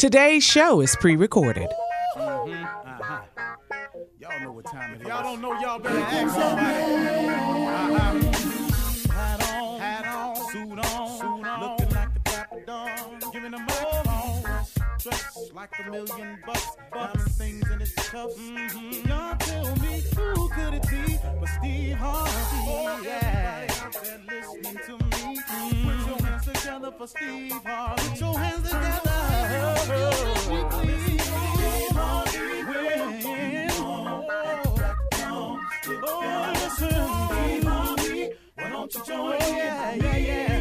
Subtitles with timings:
[0.00, 1.68] Today's show is pre recorded.
[2.16, 2.46] Y'all
[4.40, 5.06] know what time it is.
[5.06, 7.28] Y'all don't know, y'all better ask somebody.
[7.28, 9.12] Uh-huh.
[9.12, 13.66] Hat on, hat on, suit on, suit on, looking like the Dapper Don, giving them
[13.66, 14.42] microphone.
[15.00, 18.38] Dressed like a million bucks, diamond things in its cuffs.
[18.38, 19.06] Mm-hmm.
[19.06, 22.30] Y'all tell me who could it be but Steve Harvey?
[22.32, 23.66] Oh, yeah.
[23.68, 25.99] Everybody out there listening to me, mm-hmm.
[26.70, 28.08] Put your hands together for Steve Harvey.
[28.10, 29.10] Put your hands together.
[38.80, 40.59] Won't you join oh, yeah, yeah, yeah.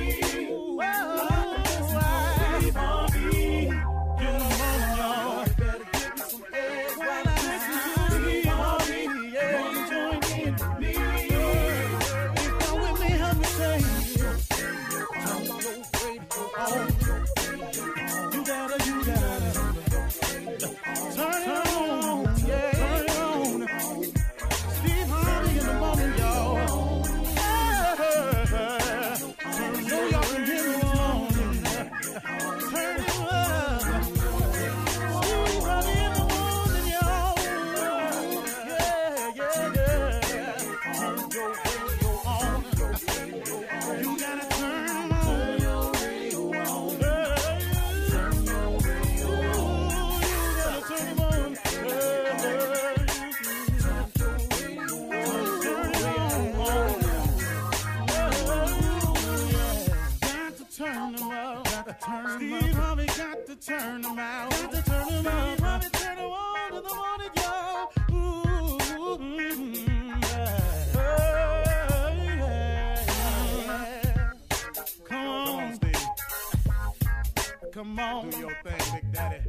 [77.79, 78.41] Come on, Steve.
[78.43, 78.59] Come on.
[78.65, 79.39] Do your thing, Big Daddy.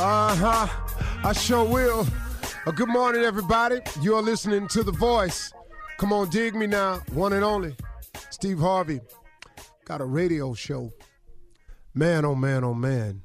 [0.00, 0.66] Uh huh.
[1.22, 2.04] I sure will.
[2.66, 3.78] Uh, good morning, everybody.
[4.00, 5.52] You are listening to The Voice.
[5.98, 7.02] Come on, dig me now.
[7.12, 7.76] One and only.
[8.30, 9.00] Steve Harvey.
[9.84, 10.90] Got a radio show.
[11.94, 13.22] Man, oh man, oh man.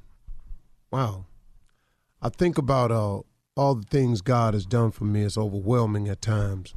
[0.92, 1.26] Wow.
[2.22, 3.22] I think about uh,
[3.56, 5.24] all the things God has done for me.
[5.24, 6.74] It's overwhelming at times.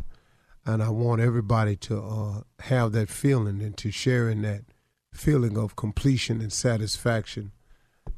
[0.65, 4.63] And I want everybody to uh, have that feeling and to share in that
[5.13, 7.51] feeling of completion and satisfaction.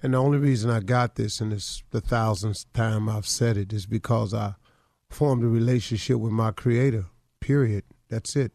[0.02, 3.72] And the only reason I got this, and it's the thousandth time I've said it,
[3.74, 4.56] is because I
[5.10, 7.06] formed a relationship with my Creator.
[7.40, 7.84] Period.
[8.10, 8.52] That's it.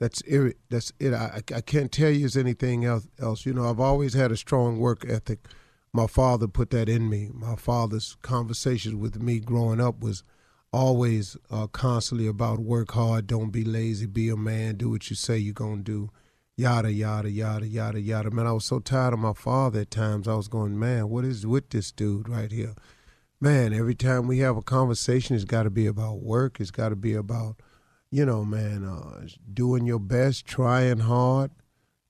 [0.00, 0.58] That's it.
[0.70, 1.14] That's it.
[1.14, 3.46] I, I can't tell you as anything else, else.
[3.46, 5.46] You know, I've always had a strong work ethic.
[5.92, 7.30] My father put that in me.
[7.32, 10.24] My father's conversations with me growing up was
[10.72, 15.14] always uh, constantly about work hard, don't be lazy, be a man, do what you
[15.14, 16.10] say you're gonna do
[16.56, 18.30] yada yada yada yada yada.
[18.30, 20.28] Man, I was so tired of my father at times.
[20.28, 22.74] I was going, man, what is with this dude right here?
[23.40, 26.60] Man, every time we have a conversation, it's got to be about work.
[26.60, 27.56] It's got to be about,
[28.10, 31.50] you know, man, uh, doing your best, trying hard,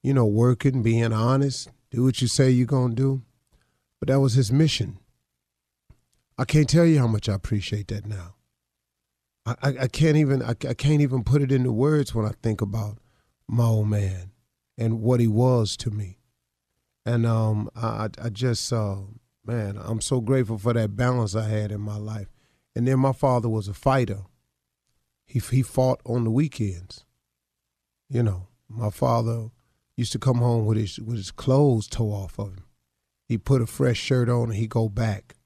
[0.03, 3.23] you know, working, being honest, do what you say you're gonna do.
[4.01, 4.99] But that was his mission.
[6.37, 8.35] I can't tell you how much I appreciate that now.
[9.47, 12.33] I, I, I can't even I, I can't even put it into words when I
[12.43, 12.99] think about
[13.49, 14.31] my old man
[14.77, 16.19] and what he was to me.
[17.07, 18.97] And um, I, I just, uh,
[19.45, 22.29] man, I'm so grateful for that balance I had in my life.
[22.75, 24.23] And then my father was a fighter.
[25.27, 27.05] He he fought on the weekends.
[28.09, 29.51] You know, my father
[29.97, 32.65] used to come home with his with his clothes tore off of him.
[33.27, 35.37] He put a fresh shirt on and he go back.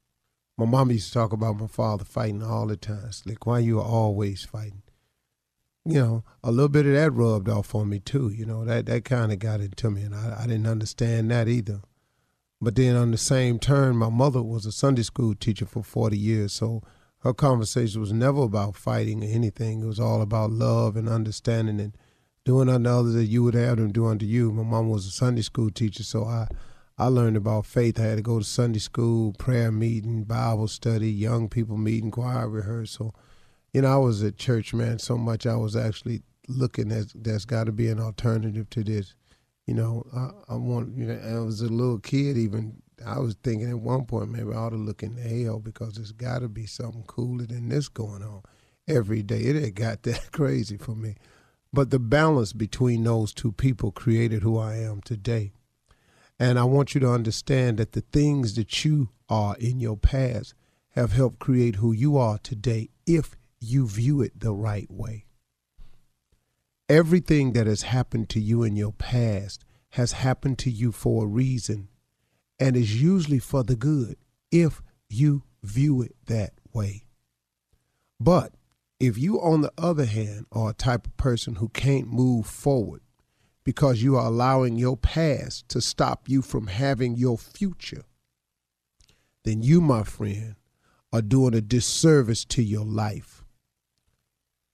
[0.57, 3.05] My mom used to talk about my father fighting all the time.
[3.07, 4.83] It's like, why you always fighting?
[5.88, 8.29] You know, a little bit of that rubbed off on me too.
[8.29, 11.49] You know, that that kind of got into me, and I, I didn't understand that
[11.49, 11.81] either.
[12.61, 16.19] But then on the same turn, my mother was a Sunday school teacher for 40
[16.19, 16.82] years, so
[17.20, 19.82] her conversation was never about fighting or anything.
[19.82, 21.96] It was all about love and understanding and
[22.44, 24.52] doing unto others that you would have them do unto you.
[24.52, 26.49] My mom was a Sunday school teacher, so I
[26.99, 27.99] I learned about faith.
[27.99, 32.46] I had to go to Sunday school, prayer meeting, Bible study, young people meeting, choir
[32.46, 33.14] rehearsal
[33.73, 37.44] you know, I was at church, man, so much I was actually looking at there's
[37.44, 39.15] got to be an alternative to this.
[39.67, 42.82] You know, I, I want, you know, I was a little kid even.
[43.05, 46.12] I was thinking at one point maybe I ought to look in hell because there's
[46.12, 48.43] got to be something cooler than this going on
[48.88, 49.41] every day.
[49.41, 51.17] It had got that crazy for me.
[51.73, 55.53] But the balance between those two people created who I am today.
[56.41, 60.55] And I want you to understand that the things that you are in your past
[60.91, 65.27] have helped create who you are today if you view it the right way.
[66.89, 71.29] Everything that has happened to you in your past has happened to you for a
[71.29, 71.89] reason
[72.59, 74.17] and is usually for the good
[74.51, 77.05] if you view it that way.
[78.21, 78.55] But
[79.01, 83.03] if you, on the other hand, are a type of person who can't move forward
[83.65, 88.05] because you are allowing your past to stop you from having your future,
[89.45, 90.57] then you, my friend,
[91.13, 93.38] are doing a disservice to your life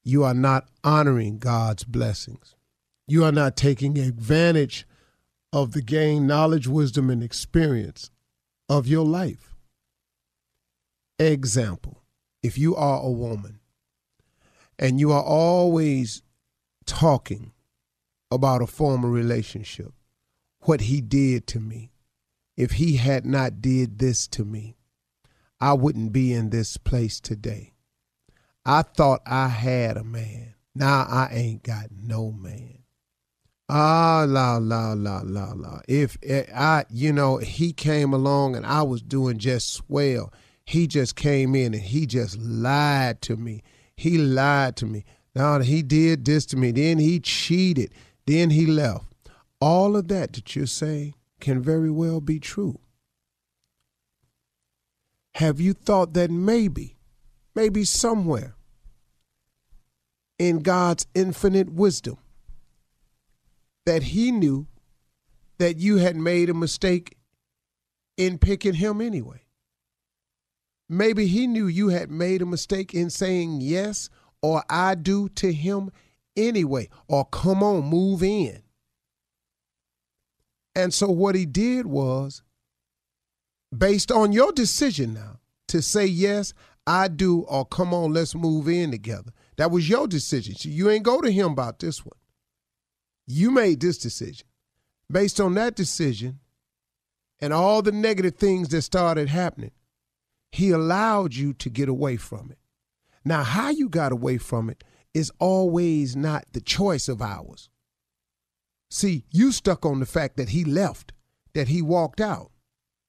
[0.05, 2.55] you are not honoring God's blessings.
[3.07, 4.87] You are not taking advantage
[5.53, 8.11] of the gain knowledge, wisdom, and experience
[8.69, 9.55] of your life.
[11.19, 12.03] Example
[12.43, 13.61] if you are a woman
[14.79, 16.23] and you are always
[16.85, 17.53] talking
[18.31, 19.93] about a former relationship,
[20.61, 21.93] what he did to me,
[22.57, 24.77] if he had not did this to me,
[25.61, 27.74] I wouldn't be in this place today.
[28.67, 30.55] I thought I had a man.
[30.75, 32.79] Now I ain't got no man.
[33.69, 35.81] Ah, la, la, la, la, la.
[35.89, 40.33] If eh, I, you know, he came along and I was doing just swell,
[40.67, 43.63] he just came in and he just lied to me.
[43.97, 45.05] He lied to me.
[45.35, 46.73] Now he did this to me.
[46.73, 47.93] Then he cheated.
[48.27, 49.07] Then he left.
[49.61, 52.81] All of that that you're saying can very well be true.
[55.37, 56.94] Have you thought that maybe,
[57.55, 58.55] maybe somewhere,
[60.39, 62.19] in God's infinite wisdom
[63.87, 64.67] that he knew
[65.59, 67.17] that you had made a mistake
[68.17, 69.43] in picking him anyway.
[70.89, 74.11] Maybe he knew you had made a mistake in saying yes
[74.43, 75.91] or I do to him
[76.37, 78.63] anyway, or come on, move in.
[80.75, 82.43] And so what he did was,
[83.77, 86.53] based on your decision now to say yes,
[86.87, 89.33] I do, or come on, let's move in together.
[89.57, 90.55] That was your decision.
[90.61, 92.19] You ain't go to him about this one.
[93.27, 94.47] You made this decision.
[95.11, 96.41] Based on that decision
[97.41, 99.73] and all the negative things that started happening,
[100.55, 102.59] He allowed you to get away from it.
[103.25, 107.71] Now, how you got away from it is always not the choice of ours.
[108.89, 111.13] See, you stuck on the fact that he left,
[111.55, 112.53] that he walked out.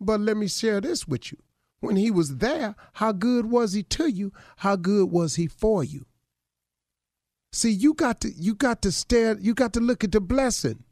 [0.01, 1.37] But let me share this with you.
[1.79, 4.31] When he was there, how good was he to you?
[4.57, 6.05] How good was he for you?
[7.51, 10.83] See, you got to you got to stare, you got to look at the blessing.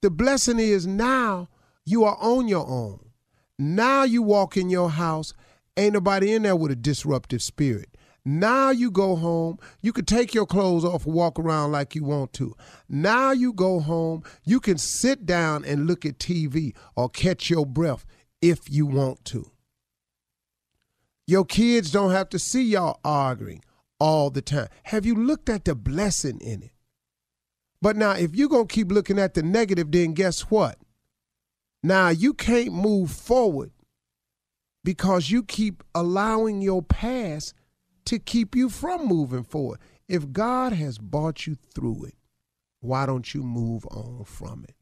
[0.00, 1.48] The blessing is now
[1.84, 3.10] you are on your own.
[3.58, 5.34] Now you walk in your house,
[5.76, 7.96] ain't nobody in there with a disruptive spirit.
[8.24, 12.04] Now you go home, you can take your clothes off and walk around like you
[12.04, 12.54] want to.
[12.88, 17.66] Now you go home, you can sit down and look at TV or catch your
[17.66, 18.06] breath
[18.40, 19.50] if you want to.
[21.32, 23.64] Your kids don't have to see y'all arguing
[23.98, 24.68] all the time.
[24.82, 26.72] Have you looked at the blessing in it?
[27.80, 30.76] But now, if you're going to keep looking at the negative, then guess what?
[31.82, 33.70] Now, you can't move forward
[34.84, 37.54] because you keep allowing your past
[38.04, 39.78] to keep you from moving forward.
[40.06, 42.14] If God has brought you through it,
[42.80, 44.74] why don't you move on from it?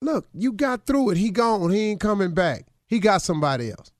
[0.00, 1.18] Look, you got through it.
[1.18, 1.68] He gone.
[1.72, 2.68] He ain't coming back.
[2.86, 3.90] He got somebody else.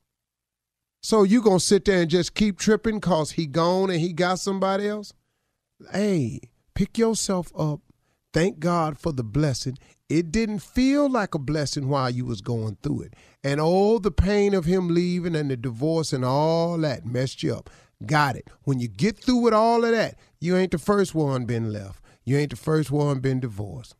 [1.05, 4.39] So you gonna sit there and just keep tripping cause he gone and he got
[4.39, 5.13] somebody else?
[5.93, 6.41] Hey,
[6.75, 7.81] pick yourself up.
[8.33, 9.77] Thank God for the blessing.
[10.09, 13.17] It didn't feel like a blessing while you was going through it.
[13.45, 17.55] And all the pain of him leaving and the divorce and all that messed you
[17.55, 17.69] up.
[18.07, 18.49] Got it.
[18.63, 22.03] When you get through with all of that, you ain't the first one been left.
[22.25, 23.95] You ain't the first one been divorced.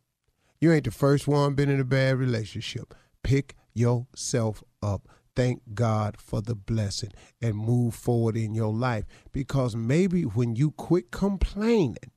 [0.59, 2.95] You ain't the first one been in a bad relationship.
[3.21, 5.07] Pick yourself up.
[5.35, 7.11] Thank God for the blessing
[7.41, 9.05] and move forward in your life.
[9.31, 12.11] Because maybe when you quit complaining,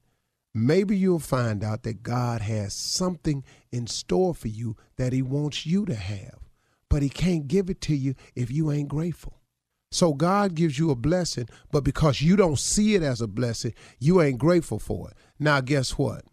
[0.55, 5.67] maybe you'll find out that God has something in store for you that He wants
[5.67, 6.39] you to have.
[6.89, 9.35] But He can't give it to you if you ain't grateful.
[9.91, 13.73] So God gives you a blessing, but because you don't see it as a blessing,
[13.99, 15.17] you ain't grateful for it.
[15.39, 16.25] Now, guess what?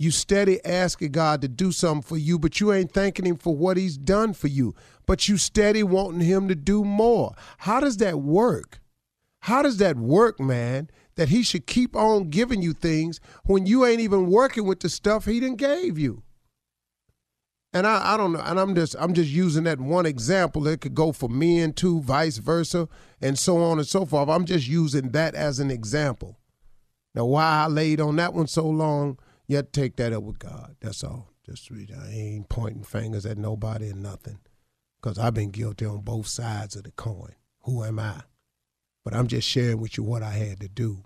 [0.00, 3.56] You steady asking God to do something for you, but you ain't thanking Him for
[3.56, 4.74] what He's done for you.
[5.06, 7.34] But you steady wanting Him to do more.
[7.58, 8.80] How does that work?
[9.40, 10.88] How does that work, man?
[11.16, 14.88] That He should keep on giving you things when you ain't even working with the
[14.88, 16.22] stuff He done gave you.
[17.72, 20.66] And I, I don't know, and I'm just I'm just using that one example.
[20.68, 22.88] It could go for men too, vice versa,
[23.20, 24.28] and so on and so forth.
[24.30, 26.38] I'm just using that as an example.
[27.14, 30.22] Now, why I laid on that one so long, you have to take that up
[30.22, 30.76] with God.
[30.80, 31.30] That's all.
[31.44, 34.38] Just read I ain't pointing fingers at nobody and nothing,
[35.00, 37.32] because I've been guilty on both sides of the coin.
[37.62, 38.20] Who am I?
[39.04, 41.04] But I'm just sharing with you what I had to do.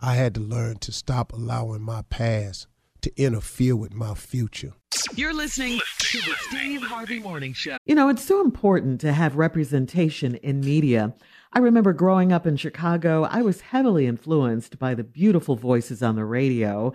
[0.00, 2.66] I had to learn to stop allowing my past
[3.02, 4.72] to interfere with my future.
[5.14, 7.76] You're listening to the Steve Harvey Morning Show.
[7.84, 11.14] You know, it's so important to have representation in media.
[11.52, 16.16] I remember growing up in Chicago, I was heavily influenced by the beautiful voices on
[16.16, 16.94] the radio.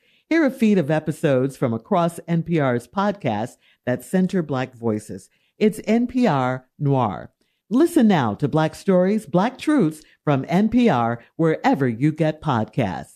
[0.31, 5.29] Hear a feed of episodes from across NPR's podcasts that center Black voices.
[5.57, 7.33] It's NPR Noir.
[7.69, 13.15] Listen now to Black Stories, Black Truths from NPR wherever you get podcasts.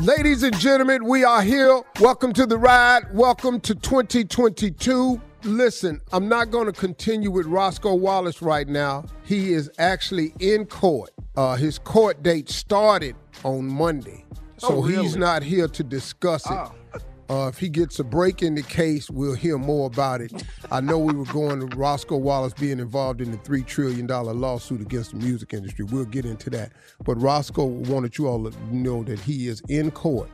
[0.00, 1.82] Ladies and gentlemen, we are here.
[2.00, 3.02] Welcome to the ride.
[3.14, 5.20] Welcome to 2022.
[5.42, 9.04] Listen, I'm not going to continue with Roscoe Wallace right now.
[9.24, 11.10] He is actually in court.
[11.36, 14.24] Uh, his court date started on Monday.
[14.58, 15.02] So Oh, really?
[15.04, 16.52] he's not here to discuss it.
[16.52, 16.72] Oh.
[17.30, 20.42] Uh, if he gets a break in the case, we'll hear more about it.
[20.72, 24.80] I know we were going to Roscoe Wallace being involved in the $3 trillion lawsuit
[24.80, 25.84] against the music industry.
[25.84, 26.72] We'll get into that.
[27.04, 30.28] But Roscoe wanted you all to know that he is in court.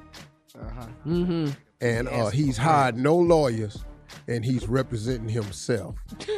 [0.58, 1.50] Uh-huh.
[1.82, 3.84] And uh, he's hired no lawyers
[4.28, 5.96] and he's representing himself.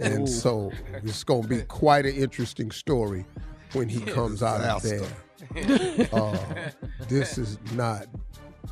[0.00, 0.70] And so
[1.02, 3.24] it's going to be quite an interesting story
[3.72, 5.06] when he comes out of there.
[6.12, 6.36] Uh,
[7.08, 8.06] this is not.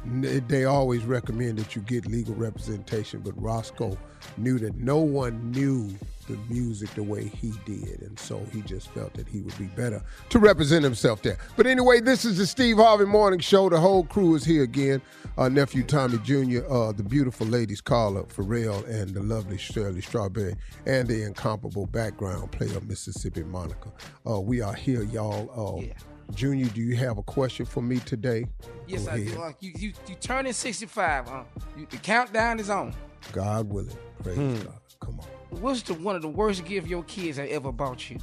[0.04, 3.96] They always recommend that you get legal representation, but Roscoe
[4.36, 5.94] knew that no one knew
[6.26, 9.66] the music the way he did, and so he just felt that he would be
[9.66, 11.38] better to represent himself there.
[11.56, 13.68] But anyway, this is the Steve Harvey Morning Show.
[13.68, 15.00] The whole crew is here again.
[15.38, 20.56] Our nephew Tommy Jr., uh, the beautiful ladies Carla Ferrell, and the lovely Shirley Strawberry,
[20.86, 23.92] and the incomparable background player Mississippi Monica.
[24.28, 25.80] Uh, we are here, y'all.
[25.80, 25.94] Uh,
[26.34, 28.46] Junior, do you have a question for me today?
[28.88, 29.40] Yes, I do.
[29.40, 31.28] Uh, you, you, you turning 65.
[31.28, 31.44] huh?
[31.78, 32.92] you, the countdown is on.
[33.32, 33.96] God willing.
[34.22, 34.54] Praise Hmm.
[34.56, 34.74] God.
[35.06, 35.60] Come on.
[35.60, 38.18] What's the one of the worst gifts your kids have ever bought you?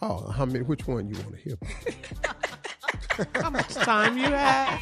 [0.00, 0.60] Oh, how many?
[0.60, 1.58] Which one you want to hear?
[3.42, 4.80] How much time you have?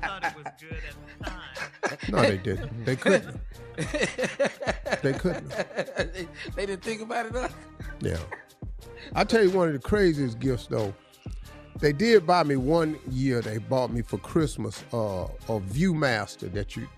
[0.00, 1.98] thought it was good at the time.
[2.10, 2.84] No, they didn't.
[2.84, 3.40] They couldn't.
[5.00, 5.48] They couldn't.
[5.50, 6.26] they,
[6.56, 7.32] they didn't think about it.
[7.32, 7.48] Huh?
[8.00, 8.18] Yeah.
[9.14, 10.92] I tell you one of the craziest gifts though.
[11.78, 13.40] They did buy me one year.
[13.40, 16.88] They bought me for Christmas uh, a ViewMaster that you,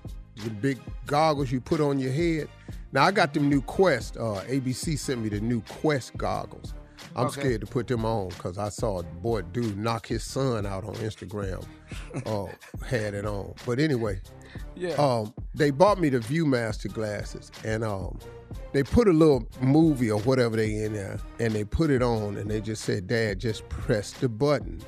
[0.44, 2.49] the big goggles you put on your head.
[2.92, 4.16] Now I got them new Quest.
[4.16, 6.75] Uh, ABC sent me the new Quest goggles.
[7.16, 7.40] I'm Okay.
[7.40, 10.85] scared to put them on because I saw a boy dude knock his son out
[10.85, 11.64] on Instagram.
[12.26, 12.47] uh,
[12.87, 14.20] had it on, but anyway,
[14.76, 14.90] Yeah.
[14.94, 18.18] um, they bought me the ViewMaster glasses, and um,
[18.73, 22.37] they put a little movie or whatever they in there, and they put it on,
[22.37, 24.80] and they just said, "Dad, just press the button."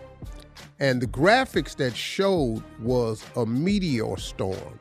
[0.78, 4.78] And the graphics that showed was a meteor storm,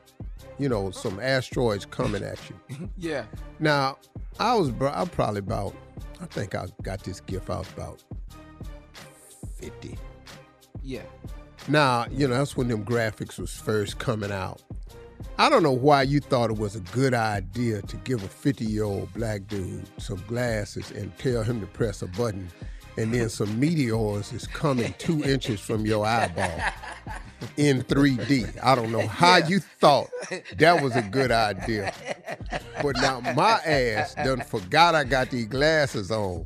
[0.58, 2.90] you know, some asteroids coming at you.
[2.96, 3.24] yeah.
[3.58, 3.98] Now,
[4.38, 5.74] I was bro- I'm probably about,
[6.20, 8.02] I think I got this gift out about
[9.58, 9.98] fifty.
[10.82, 11.02] Yeah.
[11.68, 14.62] Now, you know, that's when them graphics was first coming out.
[15.38, 18.64] I don't know why you thought it was a good idea to give a 50
[18.64, 22.48] year old black dude some glasses and tell him to press a button,
[22.96, 26.60] and then some meteors is coming two inches from your eyeball
[27.56, 28.58] in 3D.
[28.62, 30.10] I don't know how you thought
[30.56, 31.94] that was a good idea.
[32.82, 36.44] But now my ass done forgot I got these glasses on.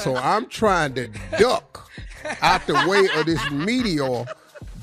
[0.00, 1.90] So I'm trying to duck
[2.40, 4.24] out the way of this meteor,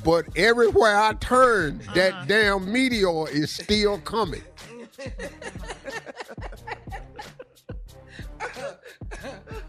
[0.04, 2.26] but everywhere I turn, that uh-huh.
[2.28, 4.44] damn meteor is still coming.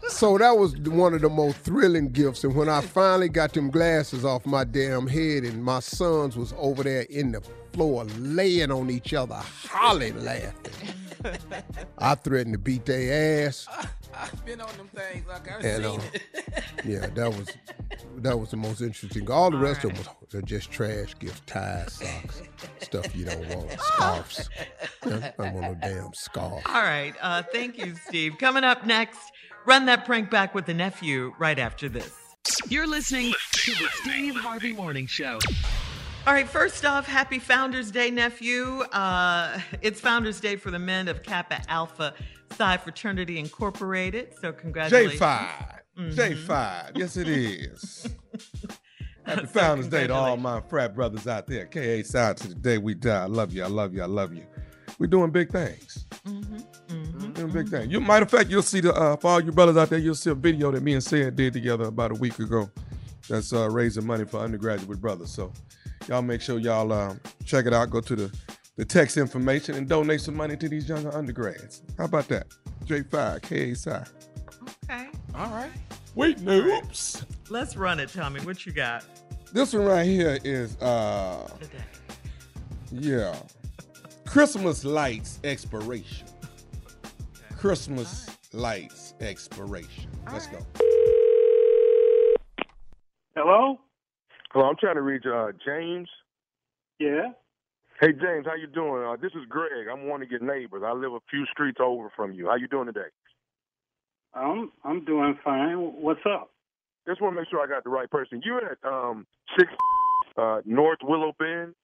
[0.07, 2.43] So that was one of the most thrilling gifts.
[2.43, 6.53] And when I finally got them glasses off my damn head, and my sons was
[6.57, 7.41] over there in the
[7.73, 10.53] floor laying on each other, hollering, laughing.
[11.97, 13.67] I threatened to beat their ass.
[14.15, 15.25] I've been on them things.
[15.27, 16.23] Like I've And, seen uh, it.
[16.85, 17.47] Yeah, that was
[18.17, 19.29] that was the most interesting.
[19.29, 22.41] All the rest of them was they're just trash gifts, ties, socks,
[22.79, 24.49] stuff you don't want, scarves.
[25.03, 26.63] I don't want no damn scarf.
[26.65, 27.13] All right.
[27.21, 28.37] Uh, thank you, Steve.
[28.39, 29.19] Coming up next,
[29.65, 32.11] run that prank back with the nephew right after this.
[32.69, 35.39] You're listening to the Steve Harvey Morning Show.
[36.29, 38.81] All right, first off, happy Founders Day, nephew.
[38.91, 42.13] Uh, it's Founders Day for the men of Kappa Alpha
[42.51, 44.35] Psi Fraternity Incorporated.
[44.39, 45.19] So, congratulations.
[45.19, 45.79] J5.
[45.97, 46.91] J5.
[46.95, 48.07] Yes, it is.
[49.23, 51.65] Happy Founders Day to all my frat brothers out there.
[51.65, 53.23] KA side to the day we die.
[53.23, 53.63] I love you.
[53.63, 54.03] I love you.
[54.03, 54.45] I love you.
[54.99, 56.05] We're doing big things.
[57.33, 57.91] Doing big things.
[57.91, 60.13] You, matter of fact, you'll see the uh, for all you brothers out there, you'll
[60.13, 62.69] see a video that me and Sid did together about a week ago.
[63.29, 65.31] That's uh, raising money for undergraduate brothers.
[65.31, 65.53] So
[66.07, 67.89] y'all make sure y'all um, check it out.
[67.91, 68.33] Go to the
[68.75, 71.81] the text information and donate some money to these younger undergrads.
[71.97, 72.47] How about that?
[72.85, 73.41] J5
[73.85, 74.03] KA.
[74.85, 75.09] Okay.
[75.35, 75.69] All right.
[76.15, 77.23] Wait, Nupes.
[77.49, 78.39] Let's run it, Tommy.
[78.41, 79.03] What you got
[79.53, 81.83] This one right here is uh today?
[82.91, 83.35] yeah.
[84.25, 86.27] Christmas lights expiration.
[87.57, 90.09] Christmas lights expiration.
[90.31, 90.59] Let's go.
[93.41, 93.79] Hello?
[94.51, 96.09] Hello, I'm trying to reach uh, James.
[96.99, 97.29] Yeah.
[98.01, 99.01] Hey James, how you doing?
[99.01, 99.87] Uh, this is Greg.
[99.89, 100.83] I'm one of your neighbors.
[100.85, 102.47] I live a few streets over from you.
[102.47, 103.07] How you doing today?
[104.33, 105.77] I'm I'm doing fine.
[105.77, 106.51] What's up?
[107.07, 108.41] Just want to make sure I got the right person.
[108.43, 109.25] You at um
[109.57, 109.71] six
[110.35, 111.75] uh, North Willow Bend?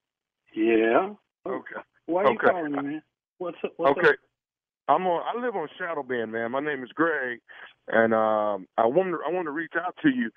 [0.53, 1.13] Yeah.
[1.47, 1.81] Okay.
[2.07, 2.51] Why are you Okay.
[2.51, 3.01] calling me, man?
[3.37, 3.71] What's up?
[3.77, 4.09] What's okay.
[4.09, 4.15] up?
[4.89, 5.23] I'm on.
[5.23, 6.51] I live on Shadow Bend, man.
[6.51, 7.39] My name is Greg,
[7.87, 10.31] and um, I want I want to reach out to you.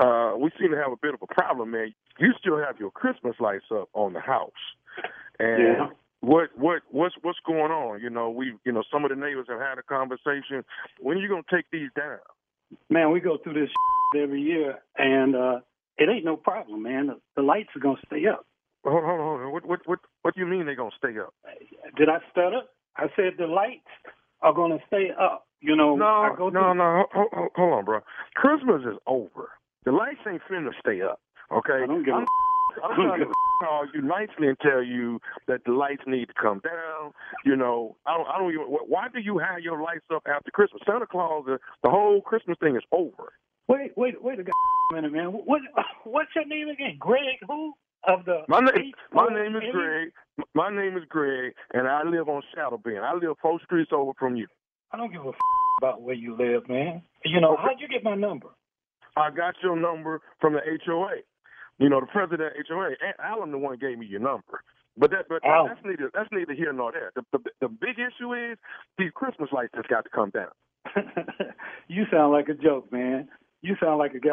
[0.00, 1.94] Uh, we seem to have a bit of a problem, man.
[2.18, 4.50] You still have your Christmas lights up on the house,
[5.38, 5.90] and Yeah.
[6.20, 8.00] what what what's what's going on?
[8.00, 10.64] You know, we you know some of the neighbors have had a conversation.
[11.00, 12.18] When are you gonna take these down?
[12.90, 13.70] Man, we go through this
[14.16, 15.60] every year, and uh
[15.96, 17.06] it ain't no problem, man.
[17.06, 18.46] The, the lights are gonna stay up.
[18.84, 19.52] Hold on, hold on.
[19.52, 21.34] What what what what do you mean they're gonna stay up?
[21.96, 22.62] Did I stutter?
[22.96, 23.86] I said the lights
[24.42, 25.46] are going to stay up.
[25.60, 27.04] You know, No, no, no.
[27.12, 28.00] Hold, hold, hold on, bro.
[28.34, 29.48] Christmas is over.
[29.84, 31.20] The lights ain't finna stay up.
[31.52, 31.82] Okay.
[31.82, 32.26] I don't give a I'm,
[32.82, 33.26] I'm trying to
[33.60, 37.12] call you nicely and tell you that the lights need to come down.
[37.44, 38.26] You know, I don't.
[38.26, 38.66] I don't even.
[38.66, 40.82] Why do you have your lights up after Christmas?
[40.86, 43.32] Santa Claus, the, the whole Christmas thing is over.
[43.68, 45.26] Wait, wait, wait a minute, man.
[45.28, 45.62] What,
[46.04, 46.96] what's your name again?
[46.98, 47.74] Greg who?
[48.06, 50.12] Of the My name, my name is Greg.
[50.54, 52.98] My name is Greg, and I live on Shadow Bend.
[52.98, 54.46] I live four streets over from you.
[54.92, 55.34] I don't give a f-
[55.80, 57.00] about where you live, man.
[57.24, 58.48] You know, how'd you get my number?
[59.16, 61.22] I got your number from the HOA.
[61.78, 64.62] You know, the president of HOA, Aunt Alan, the one gave me your number.
[64.96, 65.72] But that, but Alan.
[65.74, 67.10] that's neither that's neither here nor there.
[67.16, 68.56] The, the the big issue is
[68.96, 70.50] these Christmas lights just got to come down.
[71.88, 73.28] you sound like a joke, man.
[73.60, 74.30] You sound like a guy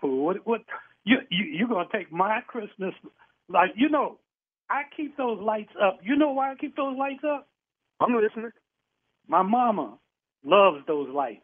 [0.00, 0.24] fool.
[0.24, 0.46] What?
[0.46, 0.60] What?
[1.04, 2.94] You you you gonna take my Christmas?
[3.48, 4.18] Like you know,
[4.70, 5.98] I keep those lights up.
[6.02, 7.48] You know why I keep those lights up?
[8.00, 8.52] I'm listening.
[9.26, 9.98] My mama
[10.44, 11.42] loves those lights.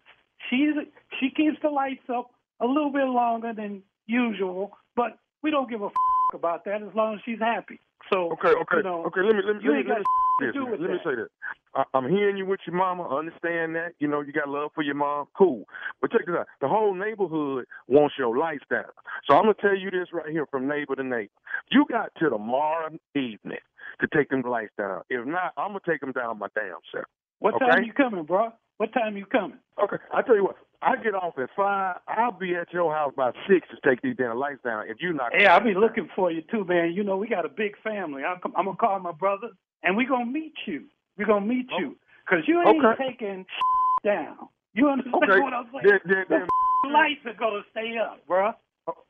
[0.48, 0.74] She's
[1.18, 5.82] she keeps the lights up a little bit longer than usual, but we don't give
[5.82, 5.92] a f-
[6.34, 7.80] about that as long as she's happy.
[8.12, 9.20] So Okay, okay, you know, okay.
[9.20, 10.04] Let me let me let me, let me,
[10.40, 11.28] this, let me say this.
[11.74, 13.06] I, I'm hearing you with your mama.
[13.08, 13.92] Understand that.
[13.98, 15.26] You know you got love for your mom.
[15.36, 15.64] Cool.
[16.00, 16.46] But check this out.
[16.60, 18.34] The whole neighborhood wants your
[18.70, 18.84] down.
[19.28, 21.30] So I'm gonna tell you this right here from neighbor to neighbor.
[21.70, 23.58] You got to tomorrow evening
[24.00, 25.02] to take them lights down.
[25.10, 27.04] If not, I'm gonna take them down my damn self.
[27.38, 27.66] What okay?
[27.66, 28.52] time you coming, bro?
[28.78, 29.58] What time you coming?
[29.82, 30.56] Okay, I tell you what.
[30.82, 31.96] I get off at five.
[32.08, 34.88] I'll be at your house by six to take these damn lights down.
[34.88, 36.92] If you not, Hey, I'll be looking for you too, man.
[36.92, 38.22] You know, we got a big family.
[38.24, 39.48] I'm, I'm gonna call my brother,
[39.82, 40.84] and we're gonna meet you.
[41.18, 41.78] We're gonna meet oh.
[41.78, 41.96] you,
[42.28, 43.10] cause you ain't Okay.
[43.10, 43.44] taking
[44.04, 44.36] down.
[44.72, 45.40] You understand Okay.
[45.40, 45.84] what I'm saying?
[45.84, 46.48] Then- then- then-
[46.84, 48.54] the lights are gonna stay up, bruh.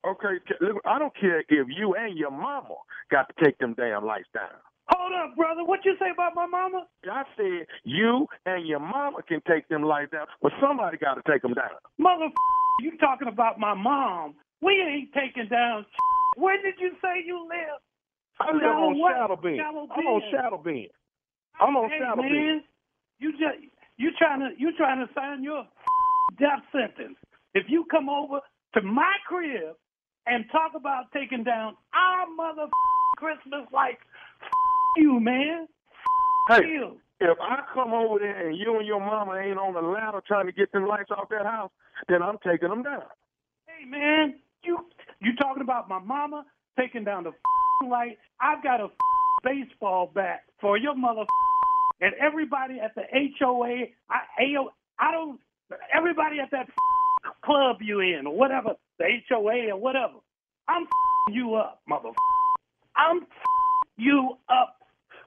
[0.05, 2.75] Okay, look, I don't care if you and your mama
[3.11, 4.51] got to take them damn lights down.
[4.90, 5.64] Hold up, brother.
[5.64, 6.87] What you say about my mama?
[7.11, 11.22] I said you and your mama can take them lights down, but somebody got to
[11.31, 11.70] take them down.
[11.98, 12.29] Mother,
[12.81, 14.35] you talking about my mom?
[14.62, 15.87] We ain't taking down.
[16.37, 17.81] Where did you say you live?
[18.40, 19.14] I live on what?
[19.14, 19.59] Shadow Bend.
[19.59, 20.22] Shadow I'm on.
[20.33, 20.88] Shadow Bend.
[21.61, 22.62] I'm on hey, Shadow man, Bend.
[23.18, 23.61] You just
[23.98, 25.64] you trying to you trying to sign your
[26.40, 27.18] death sentence.
[27.55, 28.40] If you come over
[28.74, 29.76] to my crib
[30.26, 32.70] and talk about taking down our mother
[33.18, 34.00] Christmas lights,
[34.96, 35.66] you man.
[36.48, 36.96] Hey, you.
[37.20, 40.46] if I come over there and you and your mama ain't on the ladder trying
[40.46, 41.70] to get them lights off that house,
[42.09, 43.03] then I'm taking them down.
[43.66, 44.79] Hey man, you
[45.20, 46.44] you talking about my mama
[46.79, 47.33] taking down the
[47.87, 48.18] light?
[48.40, 48.88] I've got a
[49.44, 51.24] baseball bat for your mother
[52.00, 53.03] and everybody at the
[53.38, 53.87] HOA.
[54.09, 55.40] I AO, I don't.
[55.94, 56.66] Everybody at that
[57.44, 60.14] club you in or whatever the HOA or whatever.
[60.68, 60.87] I'm
[61.29, 62.11] you up, mother.
[62.96, 63.26] I'm
[63.96, 64.80] you up.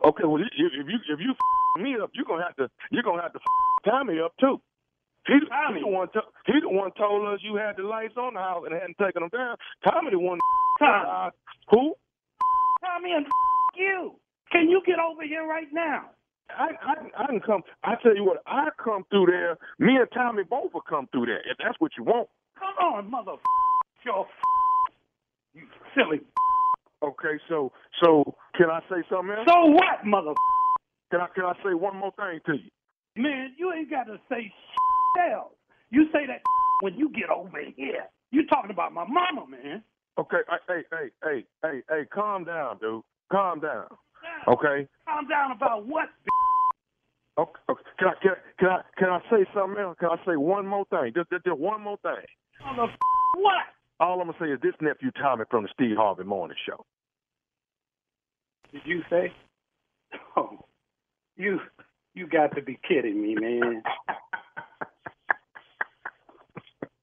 [0.06, 1.34] Okay, well, if if you if you
[1.82, 3.40] me up, you're gonna have to you're gonna have to
[3.86, 4.60] Tommy up too.
[5.28, 8.34] He, he the one to, he the one told us you had the lights on
[8.34, 9.56] the house and hadn't taken them down.
[9.84, 10.40] Tommy the one.
[10.80, 11.32] Tommy.
[11.72, 11.96] Who?
[12.84, 13.26] Tommy and
[13.76, 14.16] you.
[14.52, 16.12] Can you get over here right now?
[16.50, 17.64] I, I I can come.
[17.84, 19.58] I tell you what, I come through there.
[19.80, 22.28] Me and Tommy both will come through there if that's what you want.
[22.60, 23.40] Come on, mother.
[24.06, 24.28] Your
[25.54, 25.64] you
[25.96, 26.20] silly.
[27.04, 28.24] Okay, so so
[28.56, 29.48] can I say something else?
[29.48, 30.34] So what, mother?
[31.12, 32.70] Can I can I say one more thing to you?
[33.22, 34.52] Man, you ain't got to say
[35.32, 35.54] else.
[35.92, 36.42] You say that
[36.82, 38.06] when you get over here.
[38.32, 39.84] You talking about my mama, man.
[40.18, 43.04] Okay, I- hey hey hey hey hey, calm down, dude.
[43.32, 43.88] Calm down.
[44.48, 44.88] Okay.
[45.08, 46.10] Calm down about what?
[47.38, 47.82] Okay, okay.
[48.00, 49.98] Can I can I, can I can I say something else?
[50.00, 51.12] Can I say one more thing?
[51.16, 52.26] Just, just, just one more thing.
[52.66, 52.92] Mother
[53.38, 53.66] what?
[54.00, 56.86] All I'm gonna say is this nephew Tommy from the Steve Harvey Morning Show.
[58.74, 59.34] Did you say?
[60.38, 60.60] Oh,
[61.38, 61.60] you
[62.16, 63.84] you got to be kidding me, man.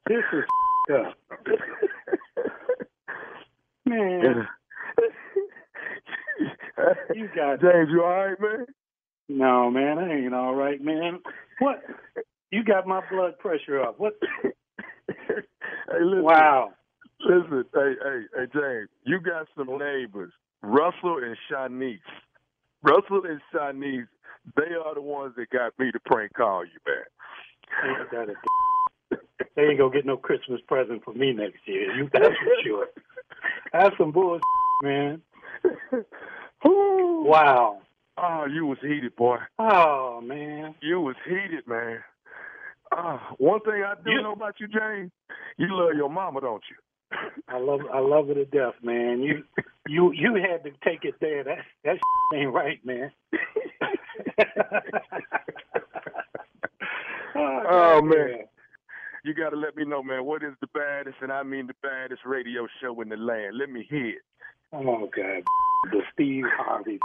[0.06, 0.44] this is
[0.94, 1.16] up.
[3.86, 4.48] Man,
[7.14, 8.66] you got James, you all right, man?
[9.28, 11.20] No, man, I ain't all right, man.
[11.60, 11.82] What?
[12.52, 13.98] You got my blood pressure up.
[14.00, 14.14] What?
[15.90, 16.24] Hey, listen.
[16.24, 16.72] Wow.
[17.20, 21.98] Listen, hey, hey, hey, James, you got some neighbors, Russell and Shanice.
[22.82, 24.08] Russell and Shanice,
[24.56, 27.96] they are the ones that got me to prank call you, man.
[28.00, 28.36] Ain't got it.
[29.56, 31.94] They ain't gonna get no Christmas present for me next year.
[31.94, 32.86] You that's for sure.
[33.72, 34.42] That's some bullshit,
[34.82, 35.22] man.
[36.64, 37.78] Wow.
[38.18, 39.38] Oh, you was heated, boy.
[39.58, 40.74] Oh man.
[40.82, 41.98] You was heated, man.
[42.92, 45.10] Uh, one thing I do You- know about you, James,
[45.56, 46.76] you love your mama, don't you?
[47.48, 49.20] I love I love her to death, man.
[49.22, 49.44] You
[49.90, 51.42] you you had to take it there.
[51.44, 51.98] That that
[52.34, 53.10] ain't right, man.
[57.36, 58.40] Oh, oh man.
[59.24, 60.24] You got to let me know, man.
[60.24, 63.56] What is the baddest, and I mean the baddest radio show in the land?
[63.56, 64.22] Let me hear it.
[64.72, 65.42] Oh God,
[65.92, 66.98] the Steve Harvey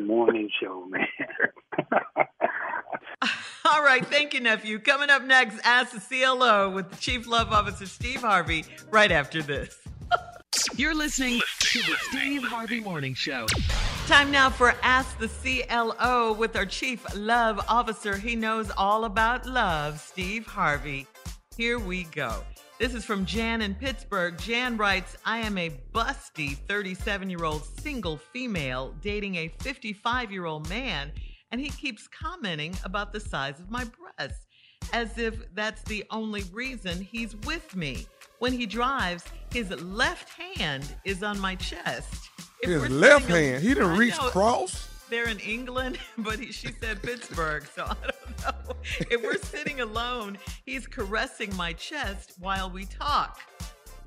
[0.00, 1.06] morning show, man.
[3.64, 4.78] All right, thank you, nephew.
[4.78, 9.42] Coming up next, Ask the CLO with the Chief Love Officer Steve Harvey right after
[9.42, 9.85] this.
[10.76, 13.46] You're listening to the Steve Harvey Morning Show.
[14.06, 18.18] Time now for Ask the CLO with our Chief Love Officer.
[18.18, 21.06] He knows all about love, Steve Harvey.
[21.56, 22.42] Here we go.
[22.78, 24.36] This is from Jan in Pittsburgh.
[24.38, 30.44] Jan writes I am a busty 37 year old single female dating a 55 year
[30.44, 31.10] old man,
[31.52, 33.84] and he keeps commenting about the size of my
[34.18, 34.46] breasts
[34.92, 38.06] as if that's the only reason he's with me.
[38.38, 42.14] When he drives, his left hand is on my chest.
[42.62, 43.62] If His left a- hand.
[43.62, 44.28] He didn't I reach know.
[44.28, 44.88] cross.
[45.08, 48.76] They're in England, but he, she said Pittsburgh, so I don't know.
[49.10, 53.38] If we're sitting alone, he's caressing my chest while we talk.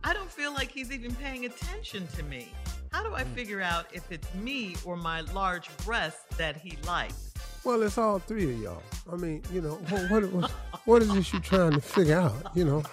[0.04, 2.52] I don't feel like he's even paying attention to me.
[2.92, 3.34] How do I Hmm.
[3.34, 7.29] figure out if it's me or my large breasts that he likes?
[7.63, 8.84] Well, it's all three of y'all.
[9.12, 9.76] I mean, you know,
[10.10, 10.52] what what,
[10.86, 12.34] what, is this you trying to figure out?
[12.56, 12.84] You know,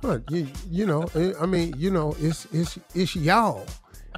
[0.00, 1.02] what you you know?
[1.14, 3.66] eh, I mean, you know, it's it's it's y'all.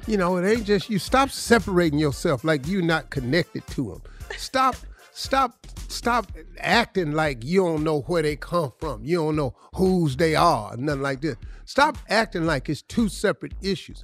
[0.07, 0.99] You know, it ain't just you.
[0.99, 4.01] Stop separating yourself like you're not connected to them.
[4.37, 4.75] Stop
[5.11, 9.03] stop stop acting like you don't know where they come from.
[9.03, 10.75] You don't know whose they are.
[10.77, 11.35] Nothing like this.
[11.65, 14.01] Stop acting like it's two separate issues.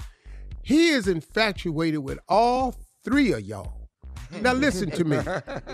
[0.61, 3.78] He is infatuated with all three of y'all.
[4.41, 5.17] Now listen to me.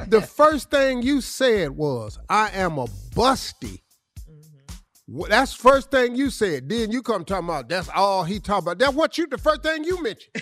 [0.07, 3.81] The first thing you said was, "I am a busty."
[4.29, 5.21] Mm-hmm.
[5.21, 6.69] Wh- That's first thing you said.
[6.69, 8.79] Then you come talking about that's all he talking about.
[8.79, 10.35] That's what you the first thing you mentioned.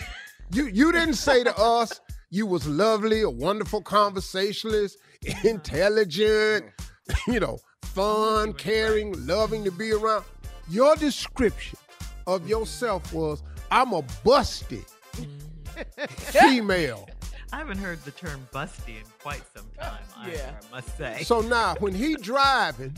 [0.52, 2.00] You you didn't say to us
[2.34, 4.98] you was lovely, a wonderful conversationalist,
[5.30, 5.48] uh-huh.
[5.48, 6.66] intelligent,
[7.28, 10.26] you know, fun, caring, loving to be around.
[10.68, 11.78] Your description
[12.26, 16.50] of yourself was, I'm a busty mm-hmm.
[16.50, 17.08] female.
[17.54, 20.52] I haven't heard the term busty in quite some ah, time, either, Yeah.
[20.60, 21.22] I must say.
[21.22, 22.98] So now when he driving,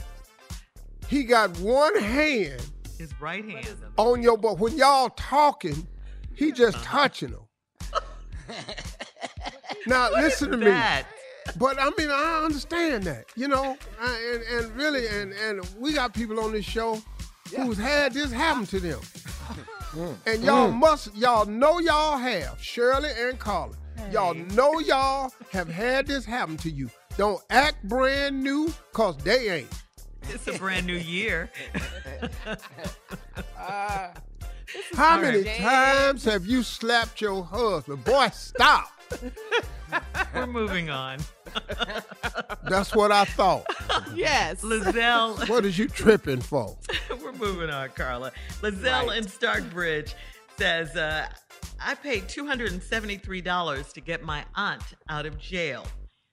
[1.09, 2.65] he got one hand
[2.97, 3.67] his right hand.
[3.97, 5.85] on your but when y'all talking,
[6.33, 6.99] he just uh-huh.
[6.99, 7.41] touching them.
[9.87, 10.71] now listen to me.
[11.57, 15.91] But I mean, I understand that, you know, I- and and really, and and we
[15.91, 17.01] got people on this show
[17.53, 18.99] who's had this happen to them,
[19.91, 20.15] mm.
[20.25, 20.75] and y'all mm.
[20.75, 23.37] must, y'all know y'all have Shirley and
[23.97, 24.11] Colin.
[24.11, 26.89] Y'all know y'all have had this happen to you.
[27.17, 29.83] Don't act brand new, cause they ain't.
[30.29, 31.49] It's a brand new year.
[33.57, 34.09] Uh,
[34.93, 35.57] How many right.
[35.57, 38.03] times have you slapped your husband?
[38.03, 38.89] Boy, stop.
[40.33, 41.19] We're moving on.
[42.63, 43.65] That's what I thought.
[44.13, 44.61] yes.
[44.61, 45.47] Lizelle.
[45.49, 46.77] What is you tripping for?
[47.23, 48.31] We're moving on, Carla.
[48.61, 50.13] Lizelle in Starkbridge
[50.57, 51.27] says, uh,
[51.79, 55.85] I paid $273 to get my aunt out of jail.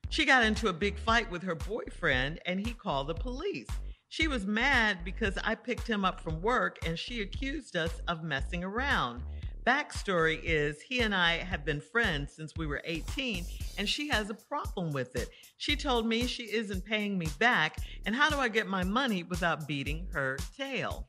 [0.08, 3.68] She got into a big fight with her boyfriend and he called the police.
[4.08, 8.22] She was mad because I picked him up from work and she accused us of
[8.22, 9.22] messing around.
[9.66, 13.46] Backstory is he and I have been friends since we were 18
[13.78, 15.30] and she has a problem with it.
[15.56, 19.22] She told me she isn't paying me back and how do I get my money
[19.22, 21.08] without beating her tail?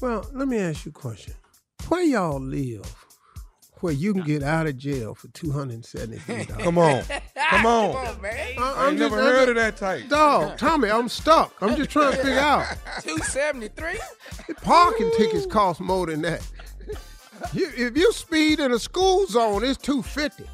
[0.00, 1.34] Well, let me ask you a question.
[1.88, 3.09] Where y'all live
[3.82, 6.58] where you can get out of jail for $273?
[6.58, 7.02] Come on.
[7.50, 7.96] Come on.
[8.24, 10.08] I, I ain't never heard of that type.
[10.08, 11.54] Dog, Tommy, I'm stuck.
[11.60, 12.66] I'm just trying to figure out.
[13.02, 13.98] 273?
[14.62, 16.46] Parking tickets cost more than that.
[17.52, 20.44] You, if you speed in a school zone, it's 250.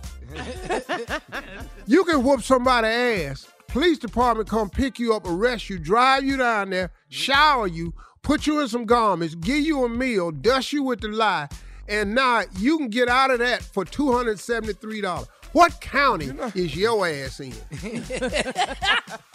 [1.86, 3.48] You can whoop somebody's ass.
[3.68, 8.46] Police department come pick you up, arrest you, drive you down there, shower you, put
[8.46, 11.48] you in some garments, give you a meal, dust you with the lie,
[11.88, 15.26] and now you can get out of that for $273.
[15.52, 17.50] What county is your ass in?
[17.80, 17.88] Do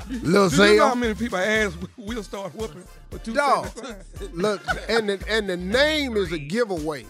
[0.10, 3.70] you know how many people ass we will start whooping for two Dog.
[4.34, 7.06] Look, and the, and the name is a giveaway.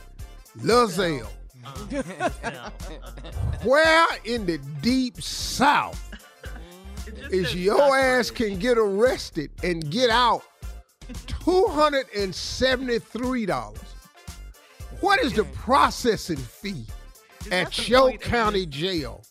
[0.59, 1.27] Lozelle.
[3.63, 5.99] Where in the deep south
[7.31, 10.43] is your ass can get arrested and get out
[11.13, 13.77] $273?
[15.01, 16.85] What is the processing fee
[17.51, 19.23] at your county jail?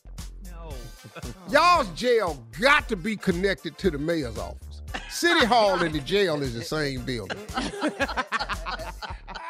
[0.45, 0.75] No.
[1.51, 4.83] Y'all's jail got to be connected to the mayor's office.
[5.09, 7.39] City Hall and the jail is the same building.
[7.57, 7.71] it,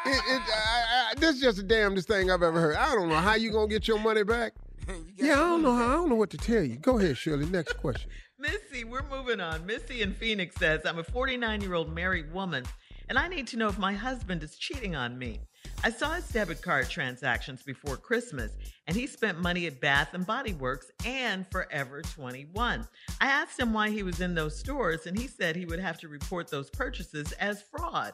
[0.05, 2.75] it, I, I, this is just the damnedest thing I've ever heard.
[2.75, 4.53] I don't know how you gonna get your money back.
[5.17, 5.87] yeah, I don't know how.
[5.87, 6.75] I don't know what to tell you.
[6.75, 7.47] Go ahead, Shirley.
[7.47, 8.09] Next question.
[8.37, 9.65] Missy, we're moving on.
[9.65, 12.65] Missy in Phoenix says, I'm a 49 year old married woman,
[13.09, 15.39] and I need to know if my husband is cheating on me.
[15.83, 18.51] I saw his debit card transactions before Christmas,
[18.85, 22.87] and he spent money at Bath and Body Works and Forever 21.
[23.19, 25.99] I asked him why he was in those stores, and he said he would have
[26.01, 28.13] to report those purchases as fraud.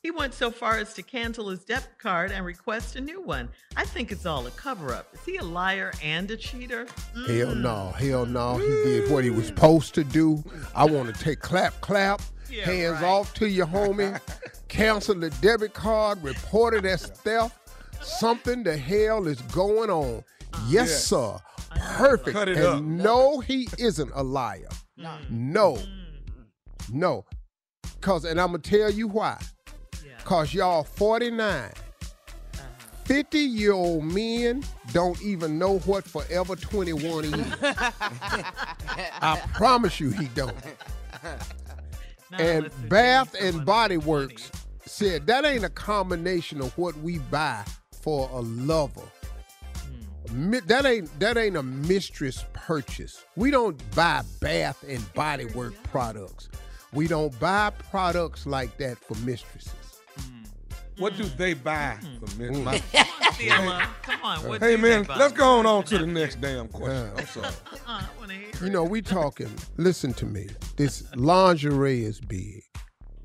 [0.00, 3.48] He went so far as to cancel his debit card and request a new one.
[3.76, 5.08] I think it's all a cover up.
[5.12, 6.86] Is he a liar and a cheater?
[7.14, 7.60] Hell mm.
[7.60, 8.58] no, hell no.
[8.58, 9.48] He did what he was mm.
[9.48, 10.42] supposed to do.
[10.72, 13.08] I want to take clap, clap, Yeah, hands right.
[13.08, 14.20] off to your homie,
[14.68, 17.56] cancel the debit card, report it as theft.
[18.00, 20.22] Something the hell is going on.
[20.68, 21.04] Yes, Yes.
[21.06, 21.38] sir.
[21.96, 22.36] Perfect.
[22.36, 22.82] Cut it and up.
[22.82, 24.68] no, he isn't a liar.
[24.96, 25.74] No.
[25.74, 25.86] Mm.
[26.92, 27.24] No.
[28.00, 29.38] Cause and I'm gonna tell you why.
[30.28, 31.70] Cause y'all 49.
[33.06, 34.62] 50 year old men
[34.92, 37.32] don't even know what Forever 21 is.
[37.62, 40.54] I promise you he don't.
[42.34, 44.50] and Bath and Body Works
[44.84, 47.64] said that ain't a combination of what we buy
[48.02, 49.00] for a lover.
[50.30, 53.24] Mi- That ain't that ain't a mistress purchase.
[53.34, 56.50] We don't buy Bath and Body Work products.
[56.92, 59.72] We don't buy products like that for mistresses.
[60.98, 62.50] What do they buy for me?
[62.62, 62.82] My-
[63.34, 64.48] Cielo, come on.
[64.48, 65.16] What hey do man, they buy?
[65.16, 67.12] let's go on, on to the next damn question.
[67.16, 67.54] I'm sorry.
[67.86, 69.50] Uh, I want to hear You know, we talking.
[69.76, 70.48] Listen to me.
[70.76, 72.64] This lingerie is big.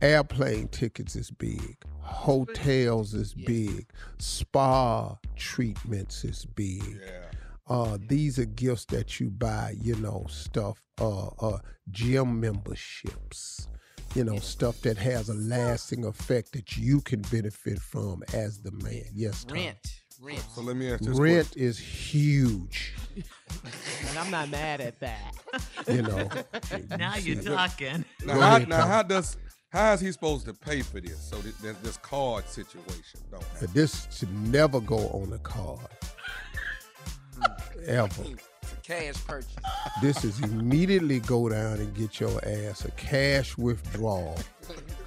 [0.01, 1.77] Airplane tickets is big.
[2.01, 3.87] Hotels is big.
[4.19, 7.01] Spa treatments is big.
[7.67, 9.75] Uh, these are gifts that you buy.
[9.81, 10.79] You know, stuff.
[11.01, 11.57] Uh, uh,
[11.89, 13.67] gym memberships.
[14.15, 18.71] You know, stuff that has a lasting effect that you can benefit from as the
[18.71, 19.05] man.
[19.13, 19.57] Yes, Tom.
[19.57, 19.77] Rent.
[20.21, 20.43] Rent.
[20.53, 21.61] So let me ask this Rent question.
[21.61, 22.93] is huge.
[24.09, 25.33] And I'm not mad at that.
[25.87, 26.29] You know.
[26.97, 28.03] Now you're talking.
[28.25, 29.37] Now, how, ahead, now how does
[29.69, 31.19] how is he supposed to pay for this?
[31.19, 33.19] So th- there's this card situation.
[33.31, 33.69] Don't happen.
[33.73, 35.79] This should never go on a card.
[37.87, 38.23] Ever.
[38.83, 39.55] It's a cash purchase.
[40.01, 44.37] This is immediately go down and get your ass a cash withdrawal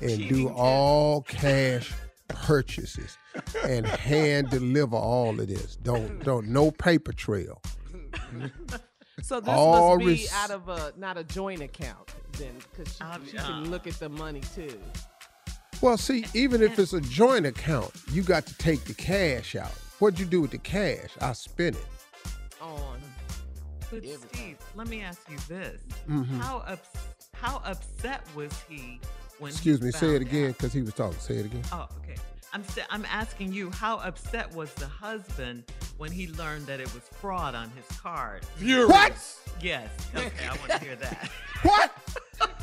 [0.00, 1.92] and do all cash
[2.28, 3.18] purchases
[3.64, 5.76] and hand deliver all of this.
[5.76, 7.60] Don't don't no paper trail.
[9.22, 12.96] So this All must be rec- out of a not a joint account then, because
[12.96, 14.78] she, she can look at the money too.
[15.80, 19.72] Well, see, even if it's a joint account, you got to take the cash out.
[19.98, 21.10] What'd you do with the cash?
[21.20, 21.86] I spent it.
[22.60, 22.95] On.
[23.90, 26.38] But Steve, let me ask you this: Mhm.
[26.40, 26.88] How ups-
[27.34, 29.00] how upset was he
[29.38, 29.50] when?
[29.52, 31.18] he Excuse me, say it again because he was talking.
[31.20, 31.62] Say it again.
[31.72, 32.16] Oh, okay.
[32.52, 35.64] I'm sa- I'm asking you, how upset was the husband
[35.98, 38.44] when he learned that it was fraud on his card?
[38.56, 38.88] Furious.
[38.88, 39.38] What?
[39.62, 39.88] Yes.
[40.14, 41.30] Okay, I want to hear that.
[41.62, 41.92] What?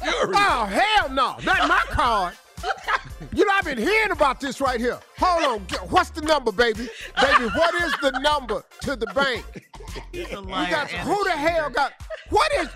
[0.06, 1.38] Oh, hell no.
[1.44, 2.34] Not my card.
[3.34, 5.00] You know, I've been hearing about this right here.
[5.18, 5.66] Hold on.
[5.66, 6.90] Get- What's the number, baby?
[7.22, 9.46] Baby, what is the number to the bank?
[10.12, 10.70] He's a You liar.
[10.70, 11.94] got, who the hell got,
[12.30, 12.68] what is,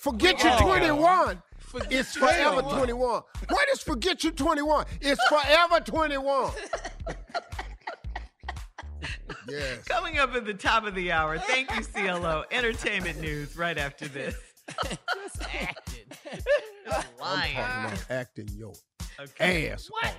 [0.00, 0.58] forget your Oh.
[0.66, 1.42] 21.
[1.90, 2.74] It's forever 21.
[2.78, 3.22] 21.
[3.50, 4.86] What is forget your 21?
[5.02, 6.50] It's forever 21.
[9.48, 9.84] Yes.
[9.84, 11.38] Coming up at the top of the hour.
[11.38, 12.42] Thank you, CLO.
[12.50, 14.34] Entertainment news right after this.
[14.88, 16.04] Just acting.
[16.90, 17.54] I'm Lying.
[17.54, 18.72] talking about acting your
[19.20, 19.70] Okay.
[19.70, 20.16] ass off.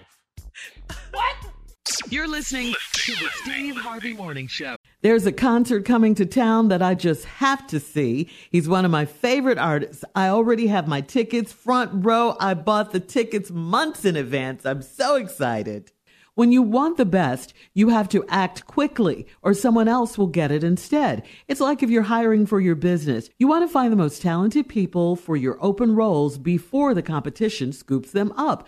[2.10, 4.76] You're listening to the Steve Harvey Morning Show.
[5.02, 8.30] There's a concert coming to town that I just have to see.
[8.50, 10.06] He's one of my favorite artists.
[10.16, 12.36] I already have my tickets front row.
[12.40, 14.66] I bought the tickets months in advance.
[14.66, 15.92] I'm so excited.
[16.38, 20.52] When you want the best, you have to act quickly or someone else will get
[20.52, 21.26] it instead.
[21.48, 23.32] It's like if you're hiring for your business.
[23.40, 27.74] You want to find the most talented people for your open roles before the competition
[27.74, 28.68] scoops them up.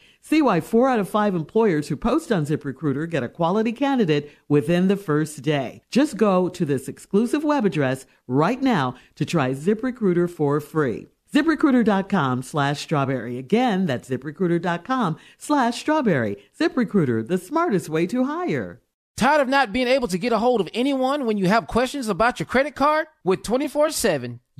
[0.23, 4.31] See why four out of five employers who post on ZipRecruiter get a quality candidate
[4.47, 5.81] within the first day.
[5.89, 11.07] Just go to this exclusive web address right now to try ZipRecruiter for free.
[11.33, 13.37] ZipRecruiter.com slash strawberry.
[13.37, 16.37] Again, that's ziprecruiter.com slash strawberry.
[16.59, 18.81] ZipRecruiter, the smartest way to hire.
[19.17, 22.09] Tired of not being able to get a hold of anyone when you have questions
[22.09, 23.07] about your credit card?
[23.23, 24.39] With 24 7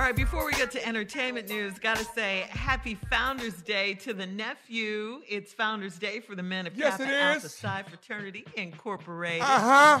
[0.00, 4.14] All right, before we get to entertainment news, got to say happy Founders Day to
[4.14, 5.20] the nephew.
[5.28, 7.48] It's Founders Day for the men of Yes, Kappa Alpha.
[7.50, 9.42] Psi Fraternity Incorporated.
[9.42, 10.00] Uh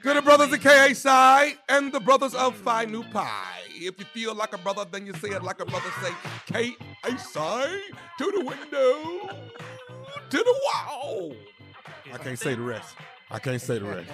[0.00, 3.44] To the brothers of KA Psi and the brothers of Phi Nu Pi.
[3.70, 5.90] If you feel like a brother, then you say it like a brother.
[6.00, 7.66] Say KA Psi
[8.18, 9.28] to the window,
[10.30, 11.34] to the wall.
[12.12, 12.94] I can't say the rest.
[13.34, 14.08] I can't say the rest.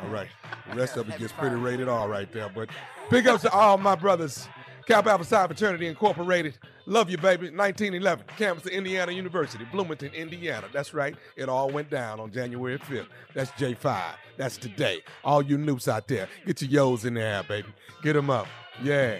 [0.00, 0.28] All right.
[0.70, 2.48] The rest of it gets pretty rated all right there.
[2.48, 2.68] But
[3.10, 4.46] big ups to all my brothers.
[4.86, 6.56] Kappa Alpha Psi Fraternity Incorporated.
[6.86, 7.50] Love you, baby.
[7.50, 10.68] 1911, campus of Indiana University, Bloomington, Indiana.
[10.72, 11.16] That's right.
[11.34, 13.08] It all went down on January 5th.
[13.34, 14.00] That's J5.
[14.36, 15.00] That's today.
[15.24, 17.68] All you Nupes out there, get your yo's in the air, baby.
[18.04, 18.46] Get them up.
[18.84, 19.18] Yeah.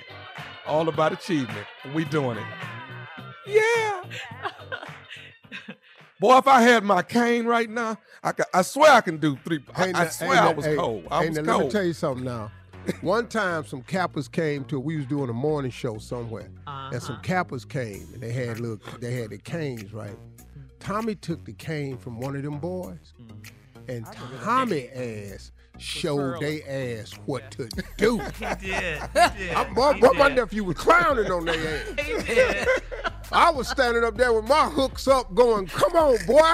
[0.64, 1.66] All about achievement.
[1.93, 2.45] We doing it.
[3.49, 4.05] Yeah.
[6.25, 9.37] Boy, if I had my cane right now, I, could, I swear I can do
[9.45, 9.62] three.
[9.77, 11.07] I, I swear I was cold.
[11.11, 12.51] I hey, was now, Let me tell you something now.
[13.03, 14.81] One time, some Kappas came to.
[14.81, 17.45] We was doing a morning show somewhere, and some uh-huh.
[17.45, 18.81] Kappas came, and they had little.
[19.01, 20.16] They had the canes, right?
[20.81, 23.51] Tommy took the cane from one of them boys, mm.
[23.89, 24.07] and
[24.41, 27.68] Tommy ass showed they ass what to
[27.99, 28.18] do.
[28.18, 28.59] He did.
[28.59, 28.66] He
[29.39, 29.53] did.
[29.53, 30.37] I, boy, he boy, my did.
[30.37, 31.55] nephew was clowning on their
[31.99, 32.07] ass.
[32.07, 32.68] He did.
[33.33, 36.53] I was standing up there with my hooks up, going, "Come on, boy!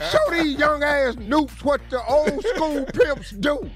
[0.10, 3.70] Show these young ass Nupes what the old school pimps do."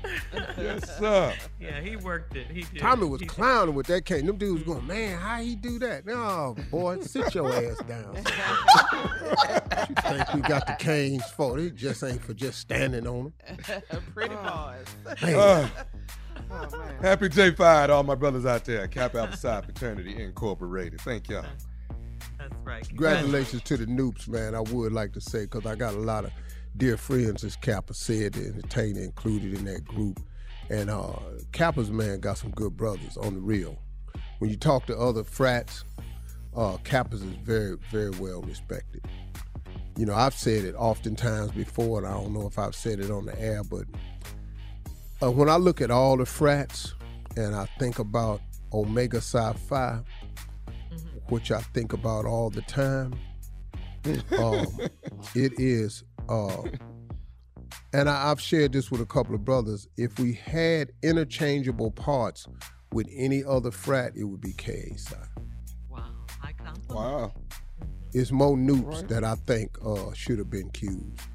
[0.59, 1.35] Yes, sir.
[1.61, 2.49] Yeah, he worked it.
[2.51, 2.81] He did.
[2.81, 3.33] Tommy was He did.
[3.35, 4.27] clowning with that cane.
[4.27, 8.15] Them dudes going, "Man, how he do that?" No, boy, sit your ass down.
[8.15, 11.59] what you think we got the canes for?
[11.59, 13.83] It just ain't for just standing on them.
[14.15, 14.87] Pretty boys.
[15.35, 15.69] Uh,
[17.01, 18.87] happy J5 to all my brothers out there.
[18.89, 21.01] Kappa Alpha Psi Fraternity Incorporated.
[21.01, 21.45] Thank y'all.
[22.39, 22.87] That's right.
[22.89, 24.55] Congratulations to the Nupes, man.
[24.55, 26.33] I would like to say because I got a lot of
[26.77, 30.21] dear friends, as Kappa said, the entertainer included in that group.
[30.71, 31.13] And uh,
[31.53, 33.79] Kappa's man got some good brothers on the real.
[34.39, 35.85] When you talk to other frats,
[36.57, 39.05] uh, Kappa's is very, very well respected.
[39.97, 43.11] You know, I've said it oftentimes before, and I don't know if I've said it
[43.11, 43.85] on the air, but
[45.23, 46.95] uh, when I look at all the frats
[47.37, 48.41] and I think about
[48.73, 50.01] Omega Psi Phi,
[51.29, 53.15] which I think about all the time,
[54.39, 54.67] um,
[55.35, 56.63] it is, uh,
[57.93, 59.89] and I, I've shared this with a couple of brothers.
[59.97, 62.47] If we had interchangeable parts
[62.93, 65.17] with any other frat, it would be KA Psi.
[65.89, 66.05] Wow.
[66.41, 66.89] High compliment.
[66.89, 67.33] Wow.
[68.13, 71.30] It's more Nupes that I think uh, should have been Ques.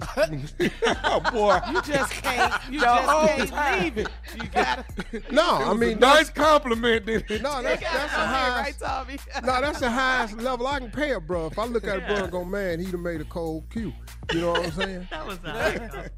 [1.04, 1.60] oh boy.
[1.70, 2.52] You just can't.
[2.70, 3.82] You The just can't time.
[3.82, 4.08] leave it.
[4.36, 4.84] You gotta.
[5.32, 7.06] No, It I mean a nice compliment.
[7.06, 7.42] Didn't it?
[7.42, 8.80] No, that's, that's the highest.
[8.80, 9.18] right, Tommy.
[9.46, 11.46] No, that's the highest level I can pay a bro.
[11.46, 13.92] If I look at a bro and go, man, he'd have made a cold Que.
[14.32, 15.08] You know what I'm saying?
[15.10, 16.12] That was a high compliment.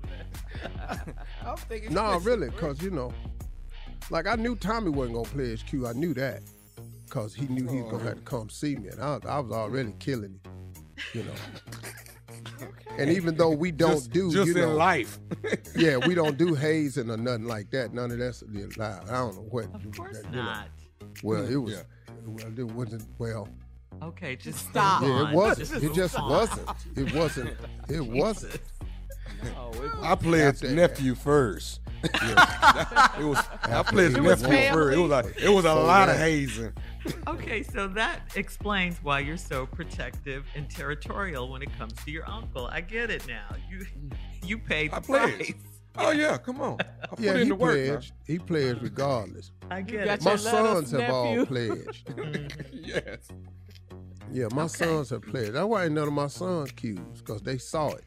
[1.47, 1.93] I'm thinking.
[1.95, 3.12] No, really, because, you know,
[4.11, 5.87] like I knew Tommy wasn't going to play his cue.
[5.87, 6.43] I knew that
[7.07, 8.89] because he knew he was going to have to come see me.
[8.89, 11.33] And I, I was already killing him, you know.
[12.99, 15.18] And even though we don't Just- do, just you know, in life.
[15.76, 17.93] yeah, we don't do hazing or nothing like that.
[17.95, 19.09] None of that's allowed.
[19.09, 19.64] I don't know what.
[19.74, 20.43] Of course you know.
[20.43, 20.68] not.
[21.22, 21.72] Well, it was.
[21.74, 21.82] Yeah.
[22.26, 23.05] Well, it wasn't.
[23.18, 23.49] Well,
[24.03, 25.03] Okay, just Stop.
[25.03, 25.68] yeah, it wasn't.
[25.70, 26.30] Just It just on.
[26.30, 26.68] wasn't.
[26.97, 27.57] It wasn't.
[27.88, 28.59] It wasn't.
[29.57, 31.80] Oh, it was, I played After- nephew first.
[32.05, 33.09] Yeah.
[33.18, 33.38] it was.
[33.62, 34.97] I played it nephew was first.
[34.97, 36.72] It was like it was a So lot of hazing.
[37.26, 42.28] Okay, so that explains why you're so protective and territorial when it comes to your
[42.28, 42.66] uncle.
[42.66, 43.55] I get it now.
[43.70, 43.86] You
[44.44, 45.36] you paid the I pledged.
[45.36, 45.55] price.
[45.98, 46.78] Oh yeah, come on.
[46.80, 47.72] I put Yeah, in he the work.
[47.74, 48.12] pledged.
[48.26, 49.53] He pledged regardless.
[49.70, 50.22] I get got it.
[50.24, 52.07] My sons have all pledged.
[52.16, 52.78] Mm-hmm.
[52.84, 53.28] yes.
[54.30, 54.68] Yeah, my Okay.
[54.68, 55.53] sons have pledged.
[55.55, 58.05] That's why ain't none of my sons Ques because they saw it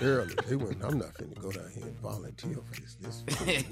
[0.00, 0.34] early.
[0.46, 3.24] They went, I'm not finna go down here and volunteer for this.
[3.24, 3.62] this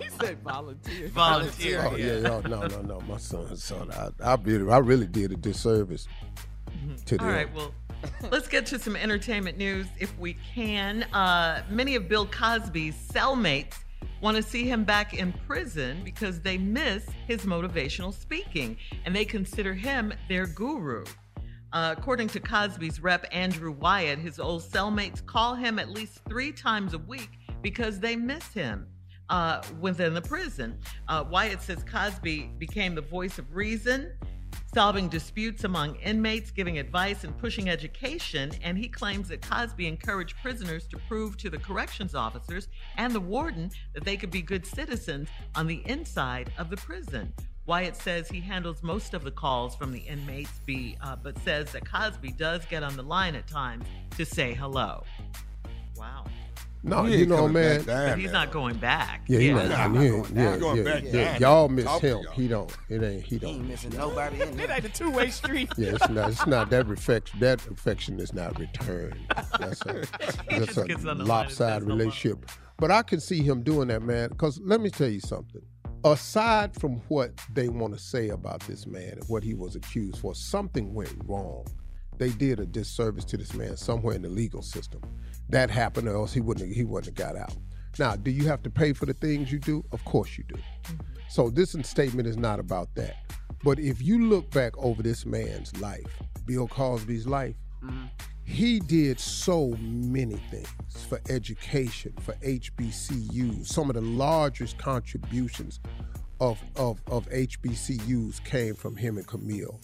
[0.00, 1.08] he said volunteer.
[1.16, 1.84] Volunteer.
[1.86, 3.00] oh yeah, y'all, no, no, no.
[3.00, 3.90] My son, saw it.
[3.92, 6.08] I, I really, I really did a disservice
[7.06, 7.26] to them.
[7.26, 7.72] All right, well,
[8.30, 11.04] let's get to some entertainment news if we can.
[11.04, 13.74] Uh, many of Bill Cosby's cellmates
[14.20, 19.24] want to see him back in prison because they miss his motivational speaking and they
[19.24, 21.04] consider him their guru.
[21.76, 26.50] Uh, according to Cosby's rep, Andrew Wyatt, his old cellmates call him at least three
[26.50, 27.28] times a week
[27.60, 28.86] because they miss him
[29.28, 30.78] uh, within the prison.
[31.06, 34.10] Uh, Wyatt says Cosby became the voice of reason,
[34.72, 38.52] solving disputes among inmates, giving advice, and pushing education.
[38.62, 43.20] And he claims that Cosby encouraged prisoners to prove to the corrections officers and the
[43.20, 47.34] warden that they could be good citizens on the inside of the prison.
[47.66, 51.72] Wyatt says he handles most of the calls from the inmates, be, uh, but says
[51.72, 53.84] that Cosby does get on the line at times
[54.16, 55.02] to say hello.
[55.96, 56.24] Wow.
[56.84, 57.78] No, He you ain't know, man.
[57.78, 58.32] back down But he's there.
[58.32, 59.22] not going back.
[59.26, 59.54] Yeah, he Yeah.
[59.54, 60.56] not, Nah, he not going yeah.
[60.58, 61.12] Going yeah, back yeah.
[61.32, 61.40] down.
[61.40, 62.18] Y'all miss Talk him.
[62.22, 62.32] y'all.
[62.34, 62.76] He don't.
[62.88, 63.22] It ain't.
[63.24, 63.50] He He don't.
[63.50, 65.68] ain't missing nobody in It ain't a two way street.
[65.76, 66.28] Yeah, it's not.
[66.30, 67.40] It's not that affection.
[67.40, 69.16] That affection is not returned.
[69.58, 69.94] That's a,
[70.50, 72.48] He that's a gets on the line and lopsided relationship.
[72.78, 74.28] But I can see him doing that, man.
[74.28, 75.62] Because let me tell you something.
[76.06, 80.20] Aside from what they want to say about this man and what he was accused
[80.20, 81.66] for, something went wrong.
[82.16, 85.00] They did a disservice to this man somewhere in the legal system.
[85.48, 86.72] That happened, or else he wouldn't.
[86.72, 87.56] He wouldn't have got out.
[87.98, 89.84] Now, do you have to pay for the things you do?
[89.90, 90.54] Of course you do.
[91.28, 93.16] So this statement is not about that.
[93.64, 98.04] But if you look back over this man's life, Bill Cosby's life, mm-hmm.
[98.46, 100.68] He did so many things
[101.08, 103.66] for education, for HBCUs.
[103.66, 105.80] Some of the largest contributions
[106.40, 109.80] of, of, of HBCUs came from him and Camille.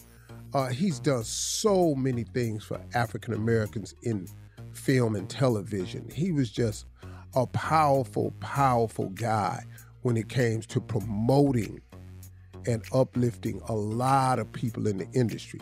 [0.55, 4.29] Uh, he's done so many things for African Americans in
[4.73, 6.09] film and television.
[6.09, 6.87] He was just
[7.35, 9.65] a powerful, powerful guy
[10.03, 11.81] when it came to promoting
[12.67, 15.61] and uplifting a lot of people in the industry.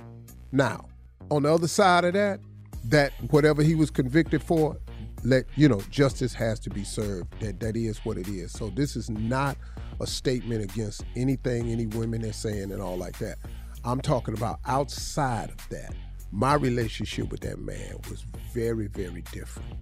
[0.53, 0.87] Now,
[1.31, 2.41] on the other side of that,
[2.85, 4.77] that whatever he was convicted for,
[5.23, 7.29] let you know, justice has to be served.
[7.41, 8.53] That that is what it is.
[8.53, 9.57] So this is not
[10.01, 13.37] a statement against anything any women are saying and all like that.
[13.85, 15.95] I'm talking about outside of that.
[16.33, 19.75] My relationship with that man was very, very different.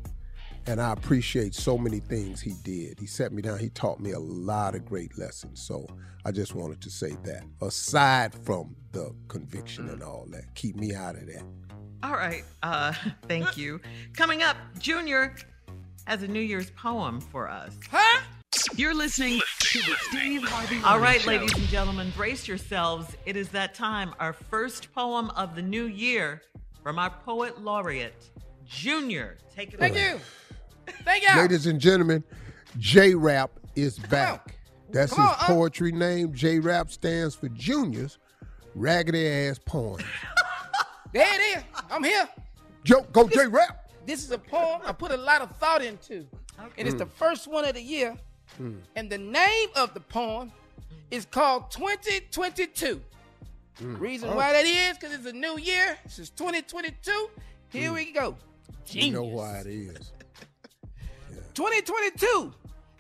[0.67, 2.99] And I appreciate so many things he did.
[3.01, 5.63] He set me down, he taught me a lot of great lessons.
[5.63, 5.87] So
[6.25, 7.45] I just wanted to say that.
[7.63, 11.45] Aside from the conviction and all that, keep me out of that.
[12.03, 12.45] All right.
[12.63, 12.93] Uh,
[13.29, 13.81] thank you.
[14.15, 15.35] Coming up, Junior
[16.07, 17.77] has a New Year's poem for us.
[17.91, 18.21] Huh?
[18.77, 21.29] You're listening to the Steve Harvey All Morning right, Show.
[21.31, 23.15] ladies and gentlemen, brace yourselves.
[23.27, 24.15] It is that time.
[24.19, 26.43] Our first poem of the new year
[26.83, 28.15] from our poet laureate,
[28.67, 29.37] Junior.
[29.55, 30.13] Take it Thank away.
[30.13, 30.21] you.
[31.05, 31.37] Thank you.
[31.37, 32.25] Ladies and gentlemen,
[32.79, 34.57] J Rap is back.
[34.91, 35.47] That's Come his on, uh.
[35.47, 36.33] poetry name.
[36.33, 38.19] J Rap stands for Junior's
[38.75, 40.01] Raggedy Ass Poem.
[41.13, 41.65] There it is.
[41.91, 42.29] I'm here.
[42.85, 43.91] Joe, go J Rap.
[44.07, 46.27] This is a poem I put a lot of thought into.
[46.77, 48.17] And it's the first one of the year.
[48.57, 48.77] Hmm.
[48.97, 50.53] And the name of the poem
[51.11, 53.03] is called 2022.
[53.79, 53.97] Hmm.
[53.97, 54.37] Reason Oh.
[54.37, 55.99] why that is because it's a new year.
[56.05, 57.31] This is 2022.
[57.71, 57.95] Here hmm.
[57.95, 58.37] we go.
[58.91, 60.13] You know why it is.
[61.55, 62.53] 2022.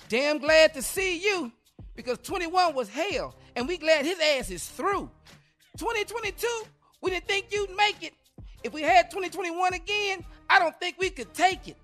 [0.08, 1.52] Damn glad to see you
[1.94, 5.10] because 21 was hell and we glad his ass is through.
[5.78, 6.46] 2022,
[7.00, 8.14] we didn't think you'd make it.
[8.64, 11.76] If we had 2021 again, I don't think we could take it.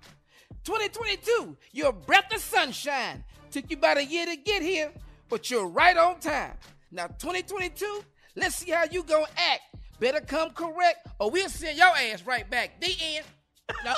[0.65, 3.23] 2022, you're a breath of sunshine.
[3.51, 4.91] Took you about a year to get here,
[5.29, 6.53] but you're right on time.
[6.91, 8.03] Now 2022,
[8.35, 9.61] let's see how you gonna act.
[9.99, 12.81] Better come correct or we'll send your ass right back.
[12.81, 13.25] The end.
[13.83, 13.93] No.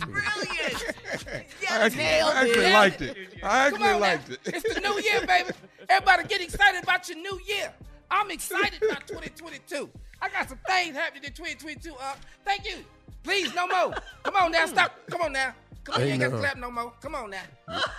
[0.06, 0.84] Brilliant.
[1.70, 3.16] I actually, I actually liked it.
[3.42, 4.34] I actually on liked now.
[4.44, 4.54] it.
[4.54, 5.50] It's the new year, baby.
[5.88, 7.72] Everybody get excited about your new year.
[8.10, 9.88] I'm excited about 2022.
[10.22, 11.92] I got some things happening in 2022.
[11.94, 12.76] Uh, thank you.
[13.22, 13.94] Please, no more.
[14.22, 14.92] Come on now, stop.
[15.10, 15.54] Come on now.
[15.84, 16.92] Come on, you ain't got to clap no more.
[17.00, 17.42] Come on now.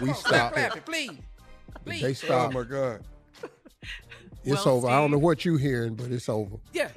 [0.02, 0.54] We on, stop stop.
[0.54, 1.12] clapping, please.
[1.84, 2.02] Please.
[2.02, 2.54] They Oh stop.
[2.54, 3.02] my God.
[4.44, 4.88] It's Well, over.
[4.88, 6.58] I don't know what you're hearing, but it's over.
[6.74, 6.90] Yeah.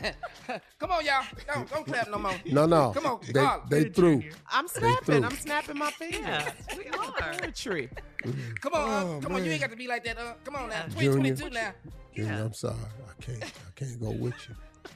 [0.78, 1.24] Come on, y'all.
[1.52, 2.32] Don't, don't clap no more.
[2.46, 2.92] No, no.
[2.94, 3.62] Come on, They Carl.
[3.68, 4.22] they Good, through.
[4.50, 5.24] I'm snapping.
[5.24, 6.20] I'm snapping my fingers.
[6.20, 7.34] Yeah, we are.
[7.40, 7.90] Poetry.
[8.60, 9.44] Come on, uh, Oh, come on.
[9.44, 10.18] You ain't got to be like that.
[10.18, 10.82] Uh, come on now.
[10.88, 11.12] Junior.
[11.34, 11.72] 2022 now.
[12.14, 12.44] Junior, Yeah.
[12.44, 12.74] I'm sorry.
[13.08, 13.42] I can't.
[13.44, 14.54] I can't go with you.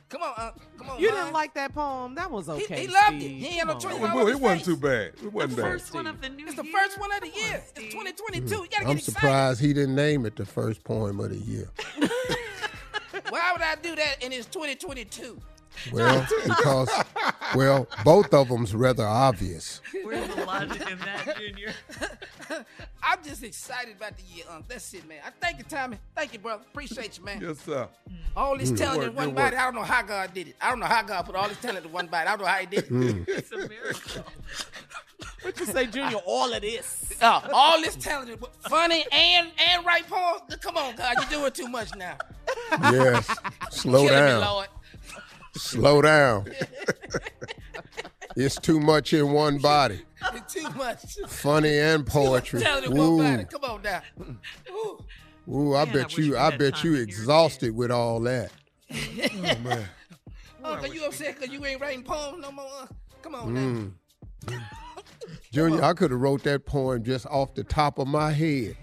[0.08, 1.00] Come on, uh, come on.
[1.00, 1.18] You Mom.
[1.18, 2.14] didn't like that poem?
[2.14, 2.82] That was okay.
[2.82, 3.20] he loved it.
[3.20, 3.94] He ain't had no Come choice.
[3.94, 4.00] on.
[4.00, 4.66] It, All wa- over it his wasn't face.
[4.66, 5.12] too bad.
[5.22, 5.70] It wasn't The bad.
[5.72, 6.72] first one of the new It's the year.
[6.72, 7.56] first one of the Come on, year.
[7.58, 7.90] It's Steve.
[7.92, 8.54] 2022.
[8.54, 9.12] You gotta I'm get excited.
[9.12, 11.68] surprised he didn't name it the first poem of the year.
[13.32, 15.40] Why would I do that and it's 2022?
[15.90, 16.90] Well, because
[17.54, 19.80] well, both of them's rather obvious.
[20.02, 21.72] Where's the logic in that, Junior?
[23.02, 24.68] I'm just excited about the year, Unc.
[24.68, 25.20] That's it, man.
[25.26, 25.96] I thank you, Tommy.
[26.14, 26.62] Thank you, brother.
[26.70, 27.40] Appreciate you, man.
[27.40, 27.88] Yes, sir.
[28.36, 28.76] All this mm.
[28.76, 29.56] talent work, in one good body.
[29.56, 30.56] I don't know how God did it.
[30.60, 32.28] I don't know how God put all this talent in one body.
[32.28, 32.90] I don't know how he did it.
[32.90, 33.28] Mm.
[33.28, 34.24] It's a miracle.
[35.42, 36.18] What you say, Junior?
[36.26, 37.12] All of this.
[37.20, 40.56] Uh, all this talent, funny and and write poems.
[40.60, 42.16] Come on, God, you're doing too much now.
[42.92, 43.28] Yes.
[43.70, 44.40] Slow Killing me, down.
[44.40, 44.68] Lord.
[45.56, 46.46] Slow down.
[48.36, 50.00] it's too much in one body.
[50.34, 51.16] It's too much.
[51.28, 52.60] Funny and poetry.
[52.60, 53.44] Talented one Ooh, body.
[53.44, 54.02] Come on now.
[54.70, 54.98] Ooh.
[55.48, 58.20] ooh, I Man, bet wish you, I bet you to hear it exhausted with all
[58.20, 58.50] that.
[58.90, 59.88] Oh man.
[60.64, 62.88] Oh, cause you upset cause you ain't writing poems no more?
[63.22, 64.56] Come on now.
[65.52, 68.74] Junior, I could have wrote that poem just off the top of my head.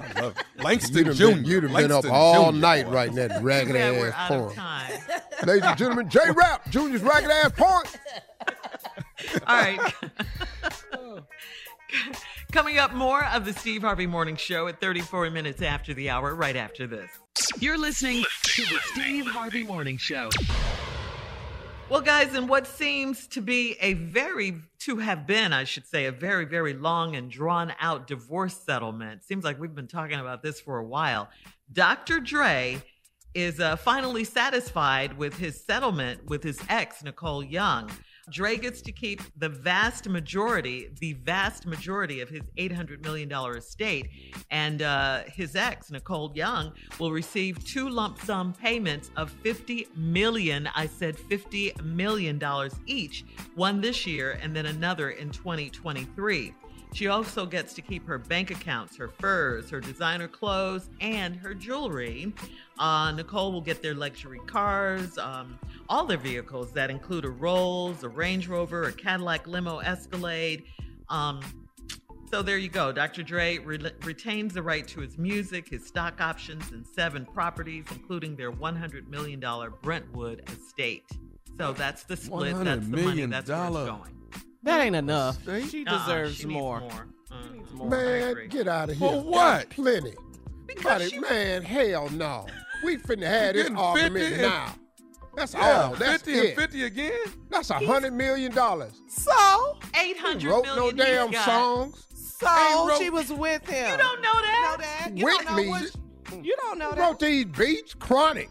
[0.00, 0.62] I love it.
[0.62, 1.26] Langston You'd Jr.
[1.26, 2.58] been, you'd have been up Langston all Jr.
[2.58, 4.54] night writing that ragged Yeah, ass poem.
[5.46, 7.84] Ladies and gentlemen, J Rap, Junior's ragged ass poem.
[9.46, 9.94] All right.
[12.52, 16.34] Coming up, more of the Steve Harvey Morning Show at 34 minutes after the hour,
[16.34, 17.10] right after this.
[17.58, 20.30] You're listening to the Steve Harvey Morning Show.
[21.90, 26.04] Well, guys, in what seems to be a very, to have been, I should say,
[26.04, 30.42] a very, very long and drawn out divorce settlement, seems like we've been talking about
[30.42, 31.30] this for a while.
[31.72, 32.20] Dr.
[32.20, 32.82] Dre
[33.32, 37.90] is uh, finally satisfied with his settlement with his ex, Nicole Young.
[38.30, 44.10] Dre gets to keep the vast majority, the vast majority of his $800 million estate.
[44.50, 50.68] And uh, his ex, Nicole Young, will receive two lump sum payments of 50 million.
[50.74, 52.40] I said $50 million
[52.86, 53.24] each,
[53.54, 56.54] one this year and then another in 2023.
[56.92, 61.54] She also gets to keep her bank accounts, her furs, her designer clothes, and her
[61.54, 62.32] jewelry.
[62.78, 65.58] Uh, Nicole will get their luxury cars, um,
[65.88, 70.64] all their vehicles that include a Rolls, a Range Rover, a Cadillac limo Escalade.
[71.08, 71.40] Um,
[72.30, 72.92] so there you go.
[72.92, 73.22] Dr.
[73.22, 78.36] Dre re- retains the right to his music, his stock options, and seven properties, including
[78.36, 79.42] their $100 million
[79.82, 81.04] Brentwood estate.
[81.56, 82.54] So that's the split.
[82.64, 83.26] That's the money.
[83.26, 84.17] That's where it's going.
[84.62, 85.42] That ain't enough.
[85.42, 85.70] State?
[85.70, 86.80] She Uh-uh, deserves she needs more.
[86.80, 87.06] more.
[87.30, 87.88] Uh, She needs more.
[87.88, 89.08] Man, get out of here.
[89.08, 89.70] For what?
[89.70, 90.14] Plenty.
[90.66, 92.46] Because Buddy, she- man, hell no.
[92.84, 94.74] We finna have this getting argument 50 and- now.
[95.36, 95.94] That's Yeah, all.
[95.94, 96.46] That's 50 it.
[96.46, 97.12] and 50 again?
[97.48, 98.92] That's a hundred million dollars.
[99.08, 100.96] So, Eight hundred Wrote million.
[100.96, 101.44] no damn got.
[101.44, 102.06] songs.
[102.40, 103.90] so wrote- she was with him.
[103.92, 104.76] You don't know that?
[104.78, 105.16] know that?
[105.16, 105.68] You With don't know me.
[105.68, 106.44] what?
[106.44, 106.98] You don't know that.
[107.00, 108.48] Wrote these beats, chronic.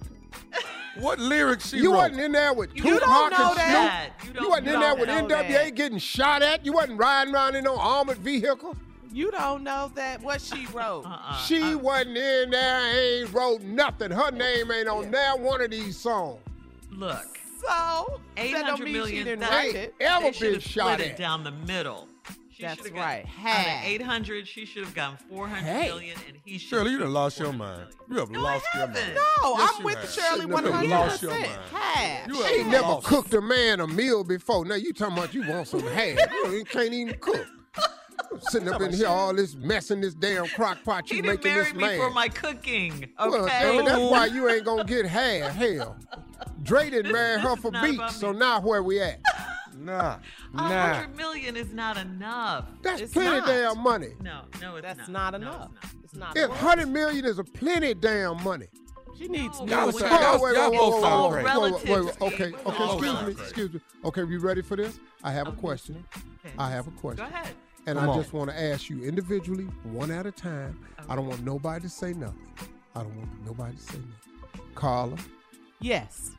[1.02, 1.98] What lyrics she you wrote?
[1.98, 4.10] wasn't in there with You Tupac don't know and that.
[4.22, 4.24] Snoop.
[4.24, 5.76] You You, don't- wasn't you in there with NWA that.
[5.76, 6.66] getting shot at.
[6.66, 8.76] You wasn't riding around in no armored vehicle.
[9.12, 10.22] You don't know that.
[10.22, 11.06] What she wrote.
[11.06, 11.38] Uh-uh.
[11.38, 13.22] she I- wasn't in there.
[13.22, 14.12] Ain't wrote nothing.
[14.12, 15.10] Her name ain't on Yeah.
[15.10, 16.40] now one of these songs.
[16.92, 19.26] Look, So eight that don't hundred mean she million.
[19.26, 19.96] didn't that- write it.
[20.00, 21.02] Ever they been shot at.
[21.02, 22.08] it down the middle.
[22.58, 23.24] She That's should right.
[23.24, 23.86] Got, out of Half.
[23.86, 25.88] eight hundred, she should have gotten four hundred Hey.
[25.90, 26.70] million, and he should.
[26.70, 27.88] Shirley, you have done lost your mind.
[28.10, 28.98] You have No, I lost your mind.
[28.98, 29.14] haven't.
[29.16, 30.10] No, Yes, I'm you with have.
[30.10, 31.46] Shirley Shouldn't have hundred lost your mind.
[31.72, 32.28] Half.
[32.28, 33.06] You She have ain't never lost.
[33.06, 34.66] cooked a man a meal before.
[34.66, 36.18] Now you talking about you want some half.
[36.52, 37.46] You can't even cook.
[38.50, 41.36] Sitting up in here, all this mess in this damn crock pot He you didn't
[41.44, 42.00] making marry this me man.
[42.00, 43.08] for my cooking.
[43.20, 43.60] Well, Okay.
[43.76, 45.54] damn that's why you ain't gonna get half.
[45.54, 45.96] Hell,
[46.64, 48.16] Dre didn't marry her this for not about beats.
[48.20, 49.20] So now where we at?
[49.88, 50.18] Nah,
[50.54, 50.94] A nah.
[50.96, 52.66] hundred million is not enough.
[52.82, 53.48] That's It's plenty not.
[53.48, 54.10] damn money.
[54.22, 55.32] No, no, it's That's not.
[55.32, 55.70] not No, enough.
[56.04, 56.36] it's not.
[56.36, 56.52] It's not.
[56.52, 58.68] If hundred million is a plenty damn money.
[59.18, 61.44] She needs No, new Y'all you- Hold y'all- wait, y'all wait, both wait, sound wait,
[61.44, 61.60] crazy.
[61.60, 63.80] wait, wait, wait, Okay, okay, All excuse me, excuse me.
[64.06, 65.00] Okay, you ready for this?
[65.24, 66.06] I have a I'm question.
[66.46, 66.54] Okay.
[66.60, 67.26] I have a question.
[67.26, 67.54] Go ahead.
[67.88, 68.20] And Come I on.
[68.22, 70.78] just want to ask you individually, one at a time.
[71.10, 72.46] I don't want nobody to say nothing.
[72.94, 74.66] I don't want nobody to say nothing.
[74.76, 75.16] Carla,
[75.80, 76.32] Yes.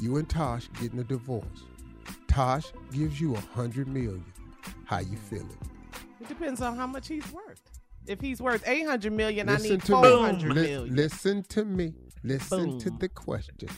[0.00, 1.46] you and Tosh getting a divorce.
[2.28, 4.24] Tosh gives you a hundred million.
[4.84, 5.56] How you feeling?
[6.20, 7.60] It depends on how much he's worth.
[8.06, 10.20] If he's worth eight hundred million, I Listen need to four me.
[10.20, 10.96] hundred Lis- million.
[10.96, 11.94] listen to me.
[12.22, 13.68] Listen to the question.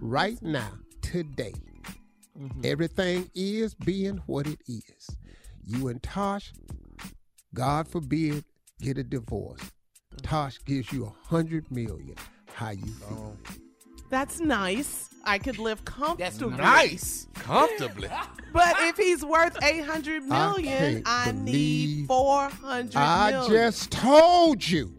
[0.00, 1.54] Right now, today,
[2.38, 2.64] Mhm.
[2.64, 5.08] everything is being what it is.
[5.64, 6.52] You and Tosh,
[7.54, 8.44] God forbid,
[8.80, 9.60] get a divorce.
[10.22, 12.16] Tosh gives you a hundred million.
[12.52, 13.36] How you feel?
[14.10, 15.08] That's nice.
[15.24, 16.56] I could live comfortably.
[16.56, 17.28] Nice.
[17.34, 18.08] Comfortably.
[18.52, 20.64] But if he's worth eight hundred million,
[21.02, 23.50] can't I, need believe four hundred I million.
[23.52, 24.92] just told you.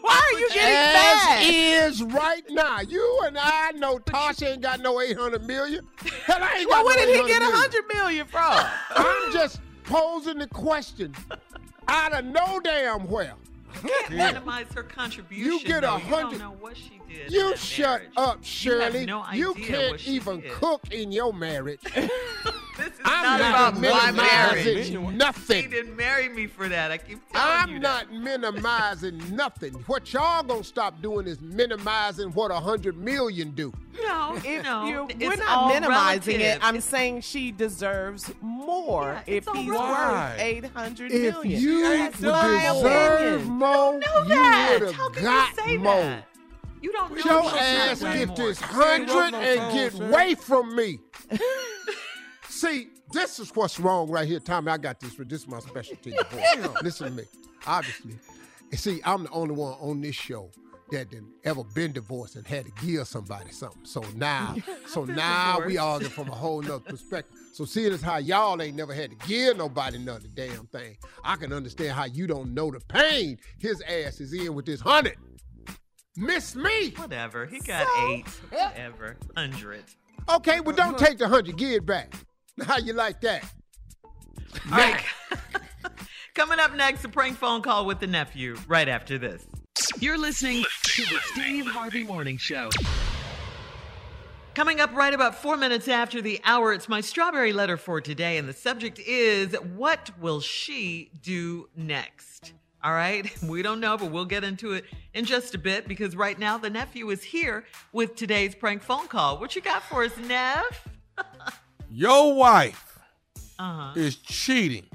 [0.00, 1.42] Why are you getting As mad?
[1.42, 2.80] is right now.
[2.80, 5.84] You and I know Tasha ain't got no 800 million.
[6.26, 8.64] Hell, I ain't Well, got where no did he get a hundred million from?
[8.94, 11.12] I'm just posing the question
[11.88, 13.34] out of no damn where.
[13.82, 15.44] Can't minimize her contribution.
[15.52, 15.86] You get a.
[15.86, 17.30] You hundred- don't know what she did.
[17.32, 18.12] You shut marriage.
[18.16, 18.98] up, You Shirley.
[19.00, 20.52] have no You can't even did.
[20.52, 21.80] cook in your marriage.
[22.96, 24.64] This is I'm not not about my marriage.
[24.64, 25.70] minimizing He nothing.
[25.70, 26.90] didn't marry me for that.
[26.90, 29.72] I keep telling you I'm not minimizing nothing.
[29.86, 33.72] What y'all gonna stop doing is minimizing what a hundred million do.
[34.02, 34.86] No, If no.
[34.86, 36.40] you're, we're not minimizing relative.
[36.62, 36.64] it.
[36.64, 40.28] I'm saying she deserves more Yeah, if it's all he's right.
[40.32, 43.58] worth eight hundred If you That's would deserve opinion.
[43.58, 44.78] more, know you that.
[44.80, 45.94] would How have can got you say more.
[45.94, 46.24] that?
[46.82, 47.16] You don't know.
[47.16, 50.12] Your she's not ass done get this She ain't wrote hundred and get son.
[50.12, 50.98] away from me.
[52.66, 54.40] See, this is what's wrong right here.
[54.40, 55.14] Tommy, I got this.
[55.14, 56.12] This is my specialty.
[56.12, 56.76] divorce.
[56.82, 57.22] Listen to me.
[57.66, 58.18] Obviously.
[58.70, 60.50] And see, I'm the only one on this show
[60.90, 63.84] that done ever been divorced and had to give somebody something.
[63.84, 64.56] So now,
[64.86, 67.38] so now we argue from a whole nother perspective.
[67.52, 71.36] So seeing as how y'all ain't never had to give nobody another damn thing, I
[71.36, 75.16] can understand how you don't know the pain his ass is in with this hundred.
[76.16, 76.90] Miss me.
[76.96, 77.46] Whatever.
[77.46, 78.26] He got eight.
[78.50, 79.16] Whatever.
[79.36, 79.84] Hundred.
[80.28, 82.12] Okay, well don't take the hundred, give it back.
[82.64, 83.44] How you like that?
[84.72, 85.02] All right.
[86.34, 88.56] Coming up next, a prank phone call with the nephew.
[88.66, 89.46] Right after this.
[90.00, 92.70] You're listening to the Steve Harvey Morning Show.
[94.54, 98.38] Coming up right about four minutes after the hour, it's my strawberry letter for today,
[98.38, 102.54] and the subject is What will she do next?
[102.82, 106.16] All right, we don't know, but we'll get into it in just a bit because
[106.16, 109.38] right now the nephew is here with today's prank phone call.
[109.38, 110.88] What you got for us, Neff?
[111.90, 112.98] Your wife
[113.58, 113.92] Uh-huh.
[113.98, 114.86] is cheating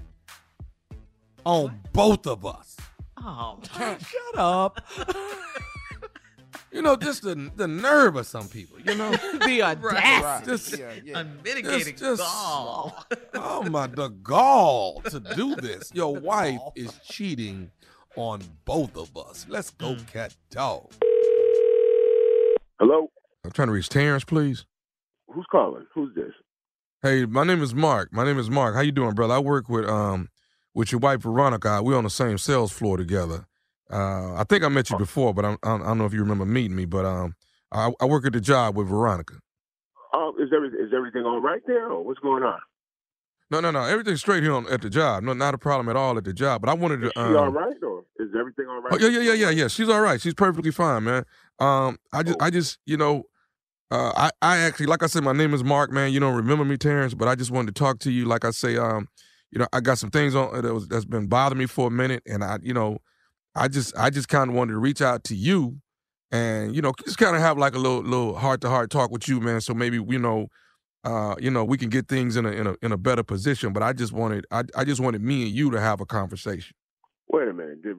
[1.46, 2.78] on both of us.
[3.18, 4.82] Oh, Shut up.
[6.72, 8.80] you know, just the the nerve of some people.
[8.80, 9.12] You know,
[9.46, 10.46] the audacity.
[10.52, 11.20] Just, Yeah, yeah.
[11.22, 13.06] Unmitigated just- gall.
[13.34, 15.92] oh my, the gall to do this.
[15.94, 17.72] Your wife is cheating
[18.16, 19.46] on both of us.
[19.50, 20.92] Let's go, cat dog.
[22.80, 23.10] Hello,
[23.46, 24.66] I'm trying to reach Terrence, please.
[25.32, 25.86] who's calling?
[25.94, 26.34] Who's this?
[27.04, 28.14] Hey, my name is Mark.
[28.14, 28.76] My name is Mark.
[28.76, 29.34] How you doing, brother?
[29.34, 30.30] I work with um
[30.76, 31.82] with your wife Veronica.
[31.82, 33.48] We're on the same sales floor together.
[33.92, 36.46] Uh, I think I met you before, but I'm, I don't know if you remember
[36.46, 36.86] meeting me.
[36.86, 37.34] But um,
[37.72, 39.34] I, I work at the job with Veronica.
[40.14, 42.60] Um, is every, is everything all right there, or what's going on?
[43.50, 43.82] No, no, no.
[43.82, 45.24] Everything's straight here on, at the job.
[45.24, 46.62] No, not a problem at all at the job.
[46.62, 47.08] But I wanted to.
[47.08, 48.94] Is she Um, all right, or is everything all right?
[48.94, 49.68] Oh yeah, yeah, yeah, yeah, yeah.
[49.68, 50.22] She's all right.
[50.22, 51.26] She's perfectly fine, man.
[51.58, 53.24] Um, I just, I just, you know,
[53.92, 56.14] uh, I, I actually, like I said, my name is Mark, man.
[56.14, 58.26] You don't remember me, Terrence, but I just wanted to talk to you.
[58.26, 59.08] Like I say, um,
[59.52, 61.92] you know, I got some things on that was that's been bothering me for a
[61.92, 63.00] minute, and I, you know,
[63.54, 65.78] I just, I just kind of wanted to reach out to you,
[66.32, 69.12] and you know, just kind of have like a little, little heart to heart talk
[69.12, 69.62] with you, man.
[69.62, 70.48] So maybe you know.
[71.04, 73.74] Uh, you know, we can get things in a in a in a better position.
[73.74, 76.76] But I just wanted, I I just wanted me and you to have a conversation.
[77.28, 77.82] Wait a minute.
[77.82, 77.98] Did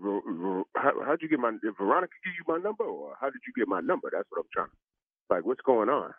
[0.77, 1.51] how, how'd you get my?
[1.51, 4.09] Did Veronica give you my number, or how did you get my number?
[4.13, 4.69] That's what I'm trying.
[4.69, 4.92] to
[5.33, 6.13] Like, what's going on?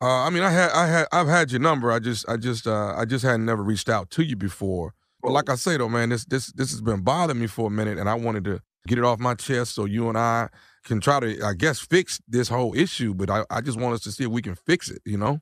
[0.00, 1.92] Uh, I mean, I had, I had, I've had your number.
[1.92, 4.94] I just, I just, uh, I just hadn't never reached out to you before.
[5.22, 7.70] But like I say though, man, this, this, this has been bothering me for a
[7.70, 10.48] minute, and I wanted to get it off my chest so you and I
[10.84, 13.12] can try to, I guess, fix this whole issue.
[13.12, 15.02] But I, I just want us to see if we can fix it.
[15.04, 15.40] You know?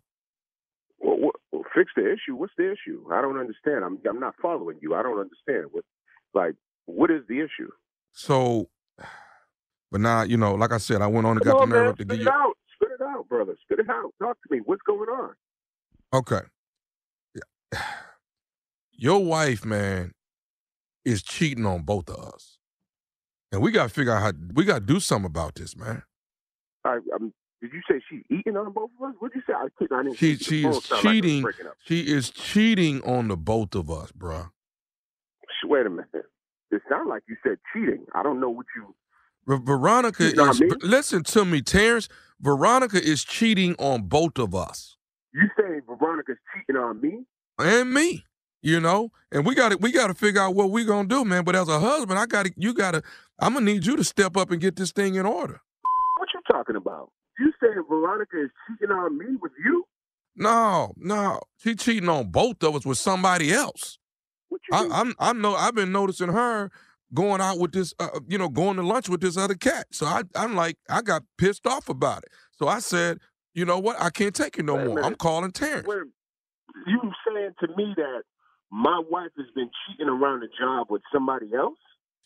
[0.98, 2.34] Well, what, well, fix the issue.
[2.34, 3.04] What's the issue?
[3.12, 3.84] I don't understand.
[3.84, 4.94] I'm I'm not following you.
[4.94, 5.66] I don't understand.
[5.70, 5.84] What
[6.32, 6.54] like
[6.86, 7.70] what is the issue?
[8.12, 8.70] So,
[9.90, 11.74] but now, you know, like I said, I went on and Come got on, the
[11.76, 11.96] nerve man.
[11.96, 12.30] to get you.
[12.30, 12.56] out.
[13.04, 13.54] Out, brother.
[13.62, 14.12] Spit it out.
[14.20, 14.60] Talk to me.
[14.64, 15.34] What's going on?
[16.12, 16.40] Okay.
[18.92, 20.12] Your wife, man,
[21.04, 22.58] is cheating on both of us.
[23.52, 26.02] And we gotta figure out how we gotta do something about this, man.
[26.84, 29.14] I, I'm, did you say she's eating on both of us?
[29.18, 29.54] What did you say?
[29.56, 29.96] I couldn't.
[29.96, 31.44] I didn't She she is like cheating.
[31.46, 31.52] up.
[31.84, 34.50] She is cheating on the both of us, bruh.
[35.66, 36.08] Wait a minute.
[36.70, 38.04] It sounded like you said cheating.
[38.14, 38.94] I don't know what you.
[39.46, 40.74] Veronica You know what is I mean?
[40.82, 42.08] listen to me, Terrence.
[42.40, 44.96] Veronica is cheating on both of us
[45.32, 47.24] You saying Veronica's cheating on me?
[47.58, 48.24] and me.
[48.62, 51.22] You know, and we got to we got to figure out what we gonna do,
[51.22, 51.44] man.
[51.44, 53.02] But as a husband, I got to you got to.
[53.38, 55.60] I'm gonna need you to step up and get this thing in order.
[56.16, 57.10] What you talking about?
[57.38, 59.84] You saying Veronica is cheating on me with you?
[60.34, 63.98] No, no, she cheating on both of us with somebody else.
[64.72, 66.70] I, I'm I'm no I've been noticing her
[67.14, 69.86] going out with this, uh, you know, going to lunch with this other cat.
[69.92, 72.30] So I I'm like I got pissed off about it.
[72.52, 73.18] So I said,
[73.54, 75.04] you know what, I can't take it no Wait more.
[75.04, 75.86] I'm calling Terrence.
[75.86, 76.02] Wait,
[76.86, 78.22] you saying to me that
[78.70, 81.78] my wife has been cheating around the job with somebody else?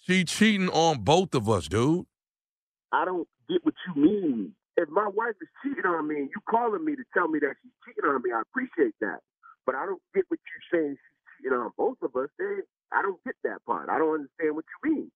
[0.07, 2.07] She cheating on both of us, dude.
[2.93, 4.55] I don't get what you mean.
[4.77, 7.55] If my wife is cheating on me and you calling me to tell me that
[7.61, 9.19] she's cheating on me, I appreciate that.
[9.67, 12.31] But I don't get what you're saying she's cheating on both of us.
[12.39, 12.63] Then
[12.93, 13.89] I don't get that part.
[13.89, 15.11] I don't understand what you mean.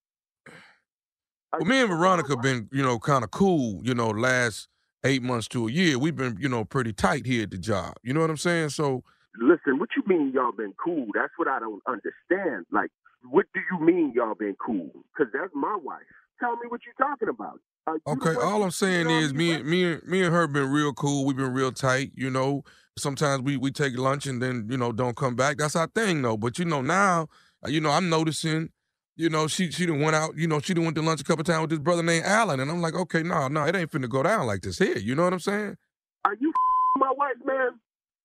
[1.53, 4.69] Well, me and Veronica been, you know, kind of cool, you know, last
[5.05, 5.99] eight months to a year.
[5.99, 7.95] We've been, you know, pretty tight here at the job.
[8.03, 8.71] You know what I'm saying?
[8.71, 9.05] So
[9.41, 11.07] Listen, what you mean y'all been cool?
[11.15, 12.67] That's what I don't understand.
[12.71, 12.91] Like,
[13.31, 14.91] what do you mean y'all been cool?
[15.17, 16.03] Because that's my wife.
[16.39, 17.61] Tell me what you're talking about.
[17.87, 20.93] You Okay, all I'm saying is me, and me, and me and her been real
[20.93, 21.25] cool.
[21.25, 22.13] We've been real tight.
[22.15, 22.63] You know,
[22.99, 25.57] sometimes we we take lunch and then you know don't come back.
[25.57, 26.37] That's our thing, though.
[26.37, 27.29] But you know now,
[27.65, 28.71] Uh, you know I'm noticing
[29.17, 31.25] you know, she she done went out, you know, she done went to lunch a
[31.25, 32.61] couple times with this brother named Alan.
[32.61, 34.97] And I'm like, okay, no, no, it ain't finna go down like this here.
[34.99, 35.77] You know what I'm saying?
[36.25, 36.53] Are you
[36.97, 37.79] my wife, man?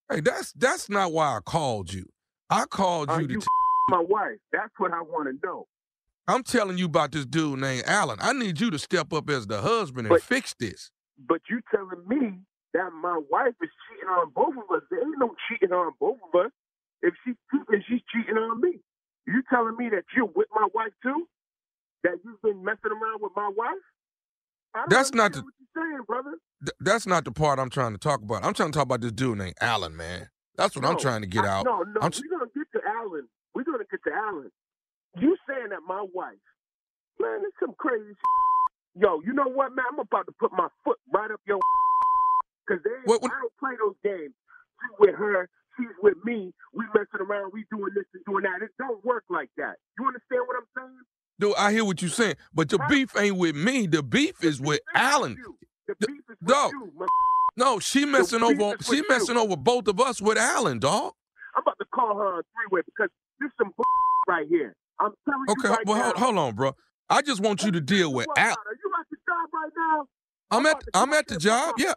[0.09, 2.05] Hey, that's that's not why I called you.
[2.49, 3.47] I called Are you to you t-
[3.89, 4.37] my wife?
[4.53, 5.67] That's what I want to know.
[6.29, 8.17] I'm telling you about this dude named Alan.
[8.21, 10.91] I need you to step up as the husband and But- fix this.
[11.27, 12.39] But you telling me
[12.73, 14.83] that my wife is cheating on both of us?
[14.91, 16.51] There ain't no cheating on both of us.
[17.01, 18.79] If she's cheating, she's cheating on me.
[19.27, 21.27] You telling me that you're with my wife too?
[22.03, 23.83] That you've been messing around with my wife?
[24.73, 26.35] I don't That's not the- what you're saying, brother.
[26.63, 28.43] Th- that's not the part I'm trying to talk about.
[28.45, 30.29] I'm trying to talk about this dude named Alan, man.
[30.55, 31.65] That's what I'm trying to get I- out.
[31.65, 33.27] No, no, I'm we're gonna get to Alan.
[33.53, 34.51] We're gonna get to Alan.
[35.19, 36.37] You saying that my wife,
[37.19, 38.07] man, it's some crazy.
[38.07, 39.03] Shit.
[39.03, 39.85] Yo, you know what, man?
[39.91, 41.59] I'm about to put my foot right up your.
[42.67, 44.33] Cause they, ain't- I don't play those games.
[44.99, 45.49] With her.
[45.77, 46.51] She's with me.
[46.73, 47.51] We messing around.
[47.53, 48.63] We doing this and doing that.
[48.63, 49.75] It don't work like that.
[49.99, 50.99] You understand what I'm saying?
[51.39, 53.85] Dude, I hear what you're saying, but the beef ain't with me.
[53.85, 55.37] The beef is with Alan.
[55.87, 56.71] The beef is with Dog.
[56.71, 56.91] you.
[56.97, 57.05] My,
[57.55, 58.75] No, she messing over.
[58.81, 59.41] She messing you.
[59.41, 61.13] over both of us with Alan, dog.
[61.55, 63.09] I'm about to call her on three way because
[63.39, 63.71] this some
[64.27, 64.75] right here.
[64.99, 66.75] I'm telling Okay, you right well, hold, hold on, bro.
[67.09, 68.47] I just want you to deal with What Al.
[68.53, 68.77] about her?
[68.83, 70.05] You at the job right now?
[70.49, 71.75] I'm at I'm at the job.
[71.77, 71.93] Yeah.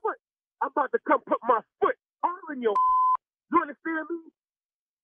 [0.62, 2.74] I'm about to come put my foot all in your.
[3.94, 4.30] Me?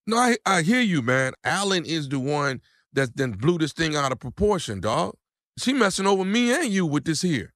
[0.07, 1.33] No, I I hear you, man.
[1.43, 2.61] Alan is the one
[2.93, 5.15] that then blew this thing out of proportion, dog.
[5.59, 7.53] She messing over me and you with this here.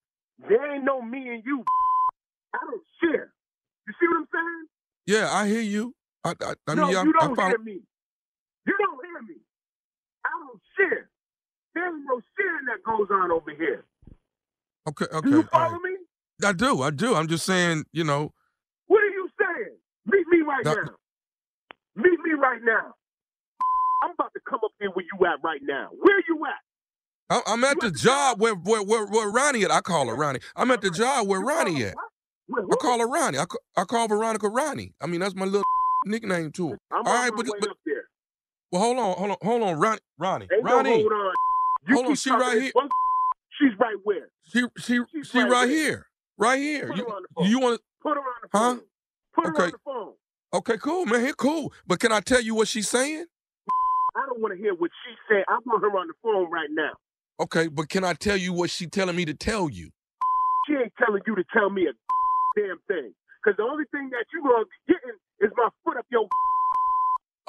[0.49, 1.63] There ain't no me and you.
[2.53, 3.33] I don't share.
[3.87, 4.67] You see what I'm saying?
[5.07, 5.93] Yeah, I hear you.
[6.23, 7.49] I I, I no, mean, you don't follow.
[7.49, 7.79] hear me.
[8.65, 9.41] You don't hear me.
[10.25, 11.09] I don't share.
[11.73, 13.85] There ain't no sharing that goes on over here.
[14.89, 15.29] Okay, okay.
[15.29, 15.81] Do you follow right.
[15.81, 15.97] me?
[16.47, 17.15] I do, I do.
[17.15, 18.33] I'm just saying, you know,
[18.87, 19.77] What are you saying?
[20.05, 20.73] Meet me right No.
[20.73, 20.95] now.
[22.01, 22.95] Meet me right now.
[24.03, 25.89] I'm about to come up here where you at right now.
[25.99, 26.73] Where you at?
[27.29, 29.71] I'm, at the job where, where where where Ronnie at.
[29.71, 30.39] I call her Ronnie.
[30.55, 31.95] I'm at the job where Ronnie at.
[32.71, 33.39] I call her Ronnie.
[33.39, 34.93] I, ca- I call Veronica Ronnie.
[35.01, 35.63] I mean, that's my little
[36.05, 36.77] nickname to her.
[36.91, 38.03] I'm All right, but, but up there.
[38.71, 40.89] well, hold on, hold on, hold on, Ronnie, Ronnie, Ain't Ronnie.
[40.89, 41.33] no hold on.
[41.87, 42.71] You Hold on, she right here.
[43.59, 44.29] She's right where?
[44.45, 46.87] She she She's she right right here, right here.
[46.89, 47.45] Put You her on the phone.
[47.49, 47.83] you want to?
[48.01, 48.75] Put her on the Huh?
[48.75, 48.81] phone.
[49.35, 49.63] Put her Okay.
[49.65, 50.13] on the phone.
[50.53, 51.21] Okay, cool, man.
[51.21, 51.71] Here, cool.
[51.87, 53.25] But can I tell you what she's saying?
[54.15, 55.45] I don't want to hear what she said.
[55.47, 56.91] I want her on the phone right now.
[57.39, 59.89] Okay, but can I tell you what she telling me to tell you?
[60.67, 61.93] She ain't telling you to tell me a
[62.59, 63.13] damn thing.
[63.41, 66.27] Because the only thing that you gonna be getting is my foot up your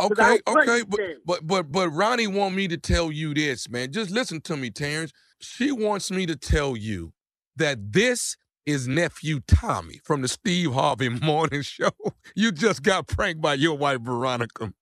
[0.01, 3.93] Okay, okay, but, but but but Ronnie want me to tell you this, man.
[3.93, 5.13] Just listen to me, Terrence.
[5.41, 7.13] She wants me to tell you
[7.57, 8.37] that this
[8.67, 11.91] is nephew Tommy from the Steve Harvey Morning Show.
[12.35, 14.73] You just got pranked by your wife Veronica.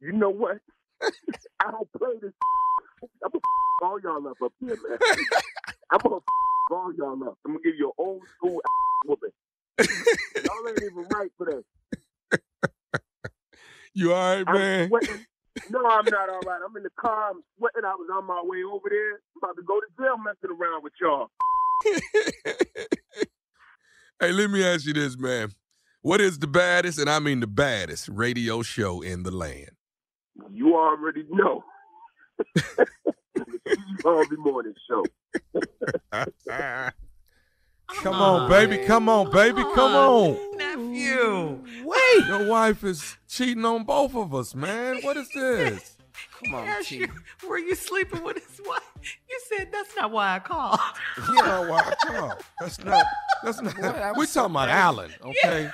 [0.00, 0.58] You know what?
[1.02, 2.32] I don't play this.
[3.24, 3.42] I'm gonna
[3.82, 4.98] all y'all up up here, man.
[5.90, 6.20] I'm gonna
[6.70, 7.38] all y'all up.
[7.44, 8.60] I'm gonna give you an old school
[9.04, 9.30] woman.
[9.78, 11.62] y'all ain't even right for that.
[13.94, 14.88] You all right, I'm man?
[14.88, 15.26] sweating.
[15.70, 16.60] No, I'm not all right.
[16.64, 17.30] I'm in the car.
[17.30, 17.84] I'm sweating.
[17.84, 19.14] I was on my way over there.
[19.14, 21.30] I'm about to go to jail messing around with y'all.
[24.18, 25.50] Hey, let me ask you this, man.
[26.00, 29.72] What is the baddest, and I mean the baddest, radio show in the land?
[30.50, 31.62] You already know.
[32.54, 32.86] the
[33.34, 35.04] Steve Harvey Morning Show.
[37.88, 38.78] Come on, baby.
[38.84, 39.62] Come on, baby.
[39.74, 40.56] Come on.
[40.56, 41.62] Nephew.
[41.84, 42.26] Wait.
[42.26, 44.98] Your wife is cheating on both of us, man.
[45.02, 45.96] What is this?
[46.44, 47.00] Come on, Yes, Chief.
[47.42, 48.82] you, were you sleeping with his wife?
[49.28, 50.78] You said that's not why I called.
[51.28, 51.94] You know why?
[52.04, 52.36] Come on.
[52.60, 53.04] That's not.
[53.42, 54.16] That's not.
[54.16, 55.70] We're talking about Alan, okay?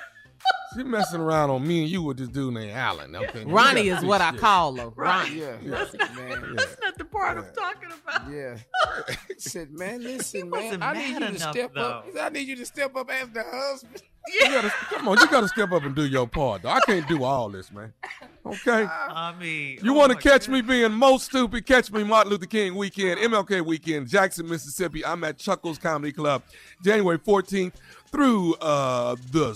[0.74, 3.14] She messing around on me and you with this dude named Alan.
[3.14, 3.40] Okay.
[3.40, 4.88] You Ronnie is what I fix call her.
[4.88, 5.28] Right.
[5.28, 5.40] Ronnie.
[5.40, 6.54] Yeah, That's, man.
[6.56, 8.32] that's not the part I'm talking about.
[8.32, 8.56] Yeah.
[9.36, 10.82] Said, man, listen, man.
[10.82, 11.80] I need mad you to enough, step though.
[11.82, 12.06] up.
[12.18, 14.02] I need you to step up as the husband.
[14.32, 16.62] You gotta, come on, you gotta step up and do your part.
[16.62, 16.68] Though.
[16.68, 17.92] I can't do all this, man.
[18.46, 18.86] Okay.
[18.88, 21.66] I mean, You oh want to my catch me being most stupid?
[21.66, 25.04] Catch me Martin Luther King weekend, MLK weekend, Jackson, Mississippi.
[25.04, 26.44] I'm at Chuckles Comedy Club,
[26.84, 27.72] January 14th
[28.12, 29.54] through uh, the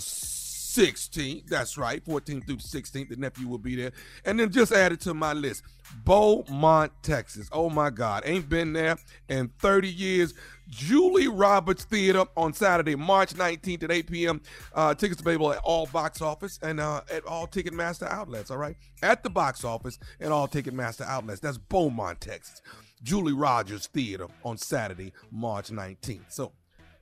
[0.77, 1.47] 16th.
[1.47, 3.09] That's right, 14th through 16th.
[3.09, 3.91] The nephew will be there.
[4.25, 5.63] And then just add it to my list.
[6.05, 7.49] Beaumont, Texas.
[7.51, 8.97] Oh my God, ain't been there
[9.27, 10.33] in 30 years.
[10.69, 14.41] Julie Rogers Theater on Saturday, March 19th at 8 p.m.
[14.75, 18.51] Uh, tickets available at all box office and uh, at all Ticketmaster outlets.
[18.51, 21.39] All right, at the box office and all Ticketmaster outlets.
[21.39, 22.61] That's Beaumont, Texas.
[23.01, 26.25] Julie Rogers Theater on Saturday, March 19th.
[26.29, 26.51] So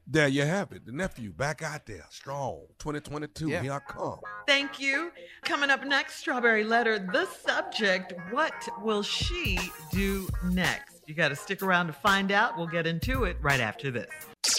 [0.08, 0.86] There you have it.
[0.86, 2.62] The nephew back out there, strong.
[2.78, 3.62] 2022, Yeah.
[3.64, 4.20] here I come.
[4.48, 5.12] Thank you.
[5.44, 7.00] Coming up next, Strawberry Letter.
[7.00, 9.58] The subject What will she
[9.92, 11.02] do next?
[11.08, 12.56] You got to stick around to find out.
[12.58, 14.10] We'll get into it right after this.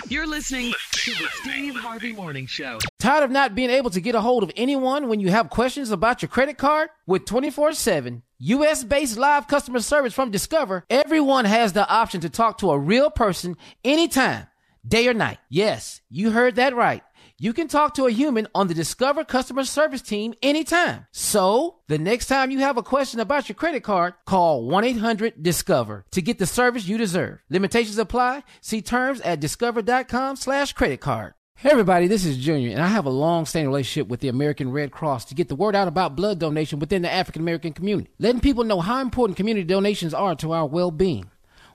[0.09, 2.79] You're listening to the Steve Harvey Morning Show.
[2.99, 5.91] Tired of not being able to get a hold of anyone when you have questions
[5.93, 6.89] about your credit card?
[7.07, 12.29] With 24 7 US based live customer service from Discover, everyone has the option to
[12.31, 14.47] talk to a real person anytime,
[14.87, 15.39] day or night.
[15.49, 17.03] Yes, you heard that right.
[17.39, 21.07] You can talk to a human on the Discover customer service team anytime.
[21.13, 26.23] So, the next time you have a question about your credit card, call 1-800-DISCOVER to
[26.23, 27.41] get the service you deserve.
[27.51, 28.43] Limitations apply.
[28.63, 31.35] See terms at discover.com slash credit card.
[31.59, 34.91] Hey everybody, this is Junior, and I have a long-standing relationship with the American Red
[34.91, 38.43] Cross to get the word out about blood donation within the African American community, letting
[38.43, 41.31] people know how important community donations are to our well-being.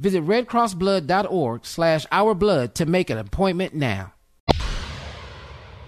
[0.00, 4.14] Visit redcrossblood.org slash ourblood to make an appointment now.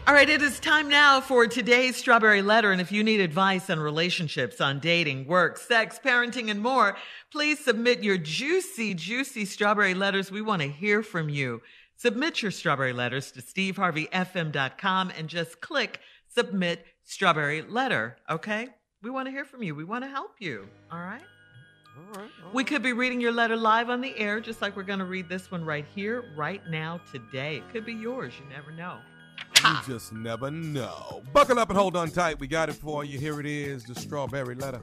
[0.06, 2.72] All right, it is time now for today's Strawberry Letter.
[2.72, 6.96] And if you need advice on relationships, on dating, work, sex, parenting, and more,
[7.30, 10.30] please submit your juicy, juicy Strawberry Letters.
[10.30, 11.62] We want to hear from you.
[11.96, 18.68] Submit your Strawberry Letters to steveharveyfm.com and just click Submit Strawberry Letter, okay?
[19.02, 19.74] We want to hear from you.
[19.74, 21.22] We want to help you, all right?
[22.52, 25.04] We could be reading your letter live on the air, just like we're going to
[25.04, 27.56] read this one right here, right now, today.
[27.56, 28.34] It could be yours.
[28.38, 28.98] You never know.
[29.64, 31.22] You just never know.
[31.32, 32.38] Buckle up and hold on tight.
[32.38, 33.18] We got it for you.
[33.18, 34.80] Here it is, the strawberry letter.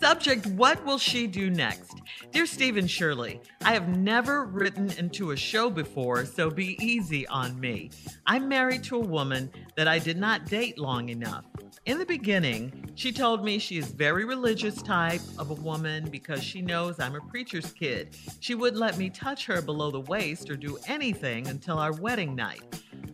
[0.00, 1.92] Subject What will she do next?
[2.30, 7.58] Dear Stephen Shirley, I have never written into a show before, so be easy on
[7.58, 7.90] me.
[8.26, 11.44] I'm married to a woman that I did not date long enough.
[11.86, 16.42] In the beginning, she told me she is very religious type of a woman because
[16.42, 18.16] she knows I'm a preacher's kid.
[18.40, 22.34] She wouldn't let me touch her below the waist or do anything until our wedding
[22.34, 22.62] night.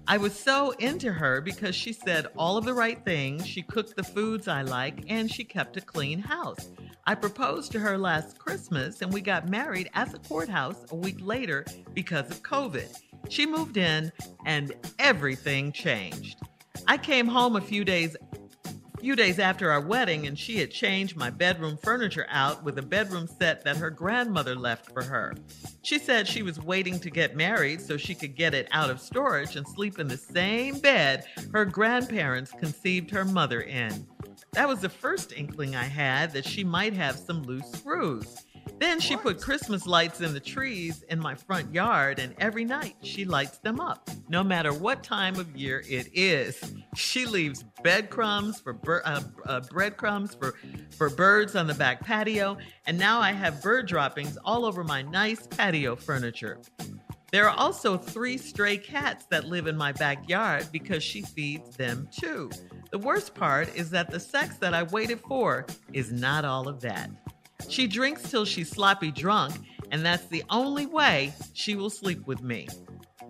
[0.07, 3.97] I was so into her because she said all of the right things, she cooked
[3.97, 6.54] the foods I like, and she kept a clean house.
[7.07, 11.19] I proposed to her last Christmas and we got married at the courthouse a week
[11.21, 12.97] later because of COVID.
[13.29, 14.11] She moved in
[14.47, 16.41] and everything changed.
[16.87, 18.17] I came home a few days
[19.05, 22.83] few days after our wedding and she had changed my bedroom furniture out with a
[22.83, 25.35] bedroom set that her grandmother left for her.
[25.83, 28.99] She said she was waiting to get married so she could get it out of
[28.99, 34.07] storage and sleep in the same bed her grandparents conceived her mother in.
[34.55, 38.47] That was the first inkling I had that she might have some loose screws.
[38.79, 42.95] Then she put Christmas lights in the trees in my front yard, and every night
[43.03, 46.73] she lights them up, no matter what time of year it is.
[46.95, 50.55] She leaves breadcrumbs for uh, uh, breadcrumbs for
[50.97, 55.03] for birds on the back patio, and now I have bird droppings all over my
[55.03, 56.61] nice patio furniture.
[57.33, 62.09] There are also three stray cats that live in my backyard because she feeds them
[62.13, 62.49] too.
[62.95, 66.81] The worst part is that the sex that I waited for is not all of
[66.83, 67.11] that.
[67.69, 69.53] She drinks till she's sloppy drunk,
[69.91, 72.69] and that's the only way she will sleep with me.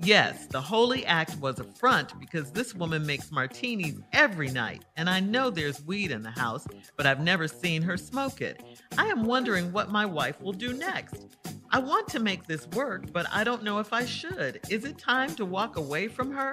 [0.03, 5.09] Yes, the holy act was a front because this woman makes martinis every night, and
[5.09, 6.67] I know there's weed in the house,
[6.99, 8.63] but I've never seen her smoke it.
[8.99, 11.39] I am wondering what my wife will do next.
[11.71, 14.61] I want to make this work, but I don't know if I should.
[14.69, 16.53] Is it time to walk away from her?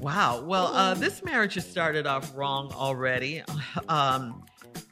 [0.00, 0.40] Wow.
[0.40, 3.42] Well, uh, this marriage has started off wrong already.
[3.88, 4.44] Um,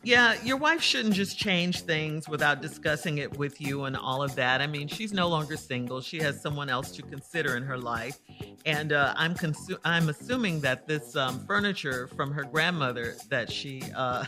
[0.03, 4.35] yeah, your wife shouldn't just change things without discussing it with you and all of
[4.37, 4.61] that.
[4.61, 8.19] I mean, she's no longer single; she has someone else to consider in her life.
[8.65, 13.83] And uh, I'm consu- I'm assuming that this um, furniture from her grandmother that she
[13.95, 14.25] uh,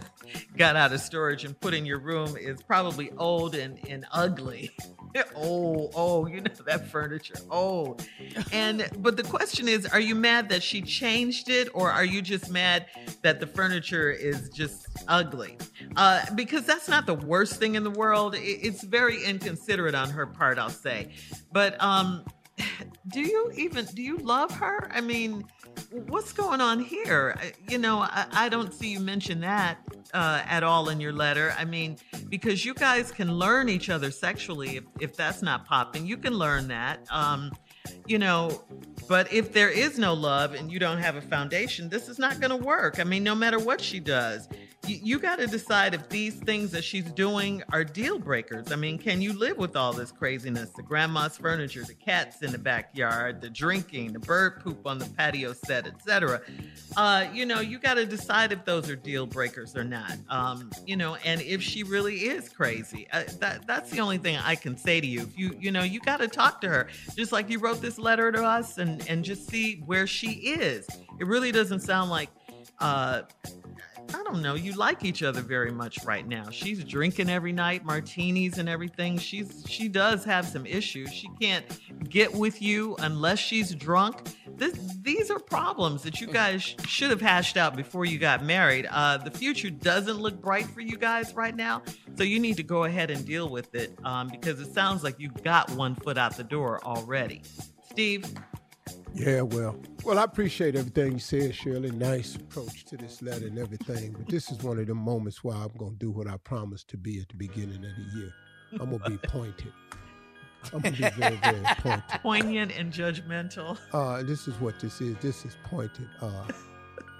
[0.56, 4.70] got out of storage and put in your room is probably old and, and ugly.
[5.36, 7.34] oh, oh, you know that furniture.
[7.50, 7.96] Oh.
[8.52, 12.20] And but the question is, are you mad that she changed it or are you
[12.20, 12.86] just mad
[13.22, 15.56] that the furniture is just ugly?
[15.96, 18.34] Uh, because that's not the worst thing in the world.
[18.34, 21.10] It, it's very inconsiderate on her part, I'll say.
[21.52, 22.24] But um
[23.08, 24.90] do you even do you love her?
[24.92, 25.44] I mean,
[26.08, 27.36] what's going on here?
[27.68, 29.78] You know, I, I don't see you mention that
[30.12, 31.54] uh, at all in your letter.
[31.58, 31.96] I mean,
[32.28, 36.06] because you guys can learn each other sexually if, if that's not popping.
[36.06, 37.00] You can learn that.
[37.10, 37.52] Um,
[38.06, 38.64] you know,
[39.08, 42.40] But if there is no love and you don't have a foundation, this is not
[42.40, 42.98] going to work.
[42.98, 44.48] I mean, no matter what she does,
[44.88, 48.72] you, got to decide if these things that she's doing are deal breakers.
[48.72, 50.70] I mean, can you live with all this craziness?
[50.70, 55.06] The grandma's furniture, the cats in the backyard, the drinking, the bird poop on the
[55.06, 56.40] patio set, etc.
[56.96, 60.16] Uh, you know, you got to decide if those are deal breakers or not.
[60.28, 64.36] Um, you know, and if she really is crazy, uh, that that's the only thing
[64.36, 65.22] I can say to you.
[65.22, 67.98] If you you know, you got to talk to her, just like you wrote this
[67.98, 70.86] letter to us, and and just see where she is.
[71.18, 72.30] It really doesn't sound like.
[72.80, 73.22] Uh,
[74.12, 74.54] I don't know.
[74.54, 76.50] You like each other very much right now.
[76.50, 79.18] She's drinking every night, martinis and everything.
[79.18, 81.12] She's she does have some issues.
[81.12, 81.64] She can't
[82.08, 84.36] get with you unless she's drunk.
[84.56, 88.86] This, these are problems that you guys should have hashed out before you got married.
[88.90, 91.82] Uh, the future doesn't look bright for you guys right now,
[92.16, 95.18] so you need to go ahead and deal with it um, because it sounds like
[95.18, 97.42] you got one foot out the door already.
[97.90, 98.24] Steve.
[99.14, 101.92] Yeah, well, well, I appreciate everything you said, Shirley.
[101.92, 104.12] Nice approach to this letter and everything.
[104.18, 106.96] But this is one of the moments where I'm gonna do what I promised to
[106.96, 108.32] be at the beginning of the year.
[108.80, 109.72] I'm gonna be pointed.
[110.72, 112.02] I'm gonna be very, very pointed.
[112.22, 113.78] Poignant and judgmental.
[113.92, 115.16] Uh, this is what this is.
[115.18, 116.08] This is pointed.
[116.20, 116.44] Uh,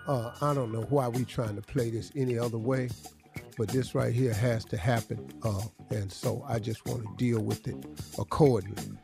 [0.08, 2.88] uh, I don't know why we trying to play this any other way,
[3.56, 5.30] but this right here has to happen.
[5.44, 7.76] Uh, and so I just want to deal with it
[8.18, 8.98] accordingly.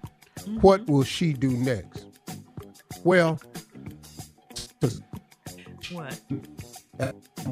[0.61, 2.10] What will she do next?
[3.05, 3.41] Well,
[5.93, 6.21] What?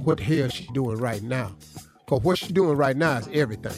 [0.05, 1.57] what the hell is she doing right now?
[2.05, 3.73] Because what she's doing right now is everything.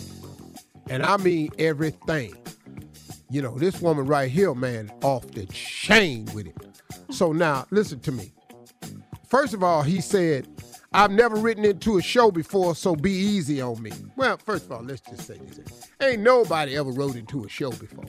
[0.89, 2.35] And I mean everything.
[3.31, 6.57] You know, this woman right here, man, off the chain with it.
[7.11, 8.33] So now, listen to me.
[9.29, 10.49] First of all, he said,
[10.93, 13.93] I've never written into a show before, so be easy on me.
[14.17, 15.89] Well, first of all, let's just say this.
[16.03, 18.05] Ain't nobody ever wrote into a show before.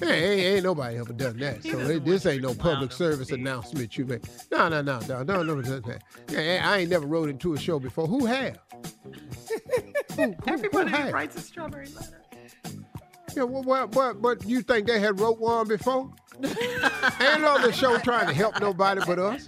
[0.00, 1.62] Hey, ain't, ain't nobody ever done that.
[1.62, 4.22] So it, this ain't no public service announcement you make.
[4.50, 5.54] No, no, no, no, no, no.
[5.54, 5.82] no.
[6.30, 8.06] Yeah, I ain't never wrote into a show before.
[8.06, 8.58] Who have?
[10.16, 12.22] who, who, Everybody who writes a strawberry letter.
[13.36, 16.10] Yeah, what, what, what, what, you think they had wrote one before?
[16.42, 19.46] ain't on the show trying to help nobody but us.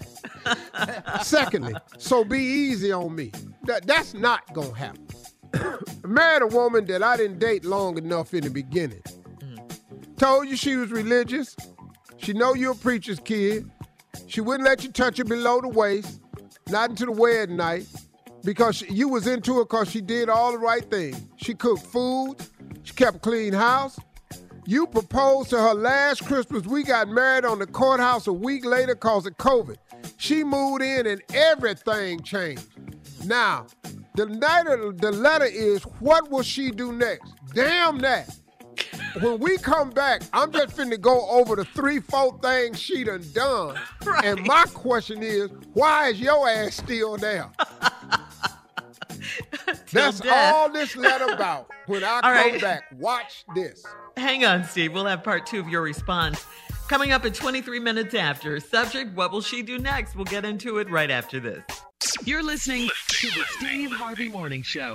[1.22, 3.32] Secondly, so be easy on me.
[3.64, 5.06] That, that's not gonna happen.
[6.04, 9.02] Married a woman that I didn't date long enough in the beginning.
[10.22, 11.56] Told you she was religious.
[12.16, 13.68] She know you a preacher's kid.
[14.28, 16.20] She wouldn't let you touch her below the waist,
[16.68, 17.88] not until the wedding night,
[18.44, 21.20] because she- you was into her because she did all the right things.
[21.38, 22.36] She cooked food.
[22.84, 23.98] She kept a clean house.
[24.64, 26.66] You proposed to her last Christmas.
[26.66, 29.78] We got married on the courthouse a week later because of COVID.
[30.18, 32.68] She moved in and everything changed.
[33.24, 33.66] Now,
[34.14, 37.32] the of the letter is what will she do next?
[37.54, 38.32] Damn that.
[39.20, 43.24] When we come back, I'm just finna go over the three, four things she done
[43.32, 43.78] done.
[44.24, 47.50] And my question is, why is your ass still there?
[49.92, 50.54] That's death.
[50.54, 51.68] all this letter about.
[51.86, 52.60] When I All come right.
[52.60, 53.84] back, watch this.
[54.16, 54.92] Hang on, Steve.
[54.92, 56.44] We'll have part two of your response
[56.88, 58.58] coming up at 23 minutes after.
[58.60, 60.16] Subject What will she do next?
[60.16, 61.62] We'll get into it right after this.
[62.24, 64.94] You're listening to the Steve Harvey Morning Show.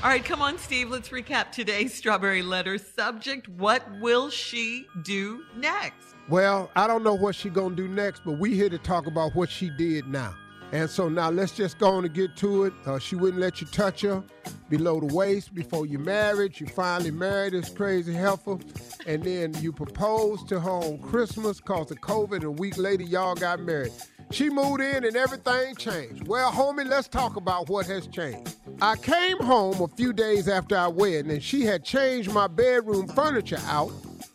[0.00, 0.90] All right, come on, Steve.
[0.90, 2.78] Let's recap today's strawberry letter.
[2.78, 6.14] Subject What will she do next?
[6.28, 9.34] Well, I don't know what she gonna do next, but we here to talk about
[9.34, 10.36] what she did now.
[10.70, 12.74] And so now let's just go on and get to it.
[12.86, 14.22] Uh, she wouldn't let you touch her
[14.68, 16.60] below the waist before you married.
[16.60, 18.58] You finally married this crazy heifer.
[19.04, 22.36] And then you proposed to her on Christmas cause of COVID.
[22.36, 23.92] And a week later, y'all got married.
[24.30, 26.28] She moved in and everything changed.
[26.28, 28.56] Well, homie, let's talk about what has changed.
[28.80, 33.08] I came home a few days after our wedding and she had changed my bedroom
[33.08, 33.90] furniture out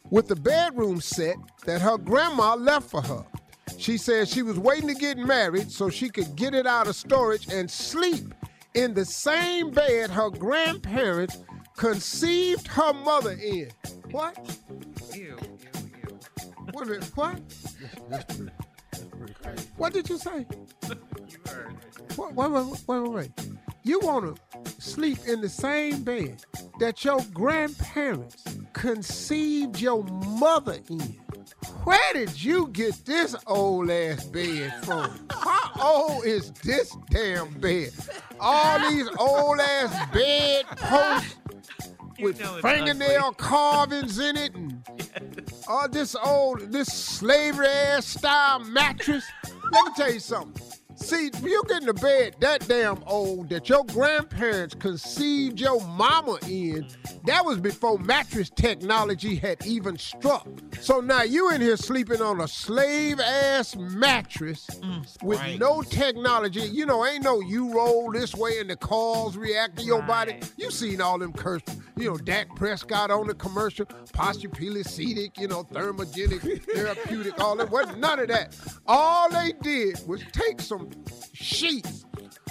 [0.09, 3.23] with the bedroom set that her grandma left for her.
[3.77, 6.95] She said she was waiting to get married so she could get it out of
[6.95, 8.33] storage and sleep
[8.73, 11.37] in the same bed her grandparents
[11.77, 13.69] conceived her mother in.
[14.11, 14.37] What?
[15.13, 15.37] Ew,
[16.73, 17.39] Wait a minute, what?
[19.77, 20.45] What did you say?
[22.17, 23.31] Wait, wait, wait, wait, wait, wait.
[23.83, 26.43] You want to sleep in the same bed
[26.79, 31.17] that your grandparents conceived your mother in?
[31.83, 35.27] Where did you get this old ass bed from?
[35.31, 37.91] How old is this damn bed?
[38.39, 41.35] All these old ass bed posts
[42.19, 44.81] with fingernail carvings in it and
[45.67, 49.25] all this old, this slavery ass style mattress.
[49.71, 50.61] Let me tell you something.
[50.95, 56.37] See, you get in the bed that damn old that your grandparents conceived your mama
[56.47, 56.87] in.
[57.25, 60.47] That was before mattress technology had even struck.
[60.79, 65.59] So now you in here sleeping on a slave ass mattress mm, with right.
[65.59, 66.61] no technology.
[66.61, 70.39] You know, ain't no you roll this way and the calls react to your body.
[70.57, 71.63] You seen all them curse,
[71.95, 77.69] you know, Dak Prescott on the commercial, postupilicidic, you know, thermogenic, therapeutic, all that.
[77.69, 78.55] Wasn't none of that.
[78.87, 80.89] All they did was take some
[81.33, 82.05] sheets,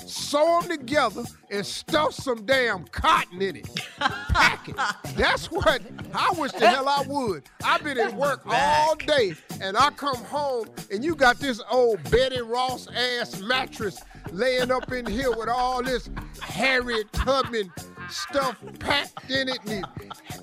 [0.05, 3.69] sew them together, and stuff some damn cotton in it.
[3.99, 4.77] Pack it.
[5.17, 5.83] That's what
[6.15, 7.45] I wish the hell I would.
[7.65, 12.03] I've been at work all day, and I come home, and you got this old
[12.11, 14.01] Betsy Ross ass mattress
[14.31, 16.09] laying up in here with all this
[16.41, 17.73] Harriet Tubman
[18.13, 19.87] stuff packed in it, and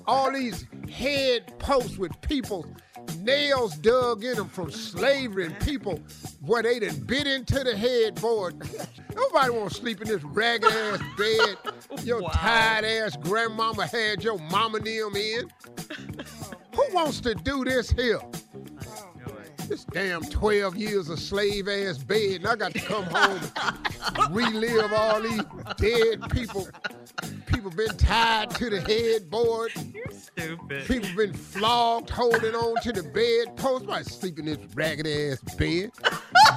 [0.06, 2.66] all these head posts with people
[3.18, 6.00] nails dug in them from slavery and people
[6.40, 8.54] where they done bit into the headboard.
[9.14, 11.56] Nobody want to sleep in this ragged ass bed.
[12.04, 15.50] Your tired ass grandmama had your mama them in.
[16.74, 18.20] Who wants to do this here?
[19.70, 23.40] This damn 12 years of slave ass bed, and I got to come home
[24.16, 25.42] and relive all these
[25.76, 26.66] dead people.
[27.46, 29.70] People been tied to the headboard.
[30.10, 30.86] Stupid.
[30.88, 33.84] People been flogged, holding on to the bed post.
[33.84, 35.92] Might sleep in this ragged ass bed.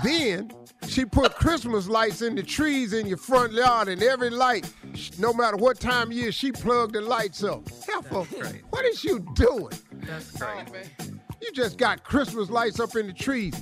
[0.04, 0.52] then
[0.88, 4.74] she put Christmas lights in the trees in your front yard, and every light,
[5.20, 7.62] no matter what time of year, she plugged the lights up.
[7.86, 8.24] Heifer,
[8.72, 9.70] what is you doing?
[10.02, 10.90] That's crazy.
[11.00, 13.54] Oh, You just got Christmas lights up in the trees.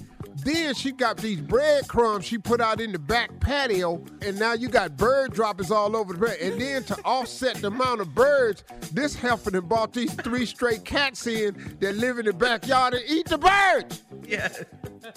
[0.44, 4.68] Then she got these breadcrumbs she put out in the back patio, and now you
[4.68, 6.38] got bird droppings all over the bed.
[6.40, 8.64] And then to offset the amount of birds,
[8.94, 13.04] this heifer done bought these three stray cats in that live in the backyard and
[13.08, 14.04] eat the birds.
[14.28, 14.64] Yes.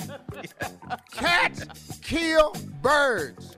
[1.13, 3.57] Cats kill birds.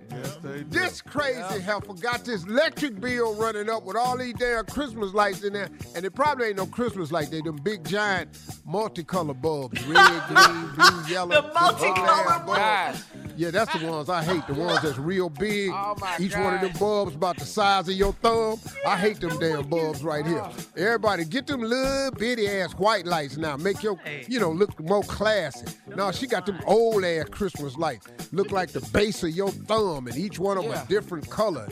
[0.68, 5.42] This crazy heifer got this electric bill running up with all these damn Christmas lights
[5.44, 7.30] in there, and it probably ain't no Christmas light.
[7.30, 8.32] They them big giant
[8.68, 11.42] multicolor bulbs, red, green, blue, yellow.
[11.42, 13.04] The multicolored bulbs.
[13.36, 14.46] Yeah, that's the ones I hate.
[14.46, 15.70] The ones that's real big.
[15.72, 18.58] Oh, each one of them bulbs about the size of your thumb.
[18.86, 20.44] I hate them damn bulbs right here.
[20.76, 23.56] Everybody, get them little bitty ass white lights now.
[23.56, 25.66] Make your, you know, look more classy.
[25.94, 28.08] Now she got them old ass Christmas lights.
[28.32, 31.68] Look like the base of your thumb, and each one of them a different color.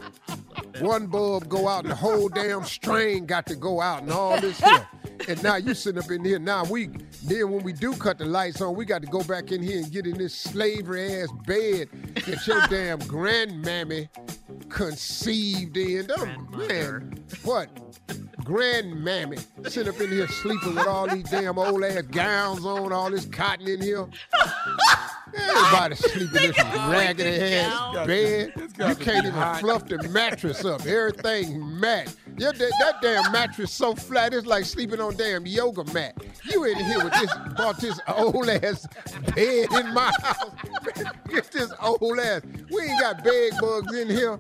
[0.81, 4.41] One bulb go out, and the whole damn string got to go out, and all
[4.41, 4.87] this here.
[5.29, 6.39] And now you sitting up in here.
[6.39, 6.89] Now we
[7.25, 9.79] then when we do cut the lights on, we got to go back in here
[9.79, 14.09] and get in this slavery ass bed that your damn grandmammy
[14.69, 16.07] conceived in.
[16.07, 17.69] Them, man, what?
[18.45, 23.11] Grandmammy sitting up in here sleeping with all these damn old ass gowns on, all
[23.11, 24.07] this cotton in here.
[25.37, 28.53] Everybody sleeping in this ragged ass bed.
[28.57, 30.85] You can't even fluff the mattress up.
[30.85, 32.15] Everything mat.
[32.37, 36.17] Your, that, that damn mattress so flat, it's like sleeping on damn yoga mat.
[36.51, 38.87] You in here with this, bought this old ass
[39.35, 40.51] bed in my house.
[41.29, 42.43] Get this old ass.
[42.71, 44.39] We ain't got bed bugs in here.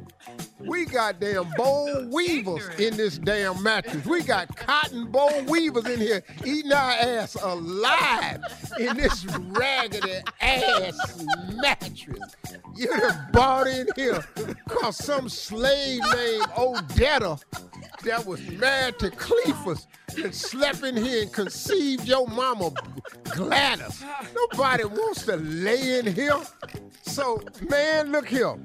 [0.58, 4.04] We got damn boll weevils in this damn mattress.
[4.06, 8.40] We got cotton boll weevils in here eating our ass alive
[8.78, 12.34] in this raggedy ass mattress.
[12.76, 14.24] You done bought in here
[14.68, 17.40] cause some slave named Odetta
[18.02, 19.86] that was married to Cleophas
[20.18, 22.70] and slept in here and conceived your mama
[23.34, 24.04] Gladys.
[24.34, 26.40] Nobody wants to lay in here.
[27.02, 28.56] So, man, look here.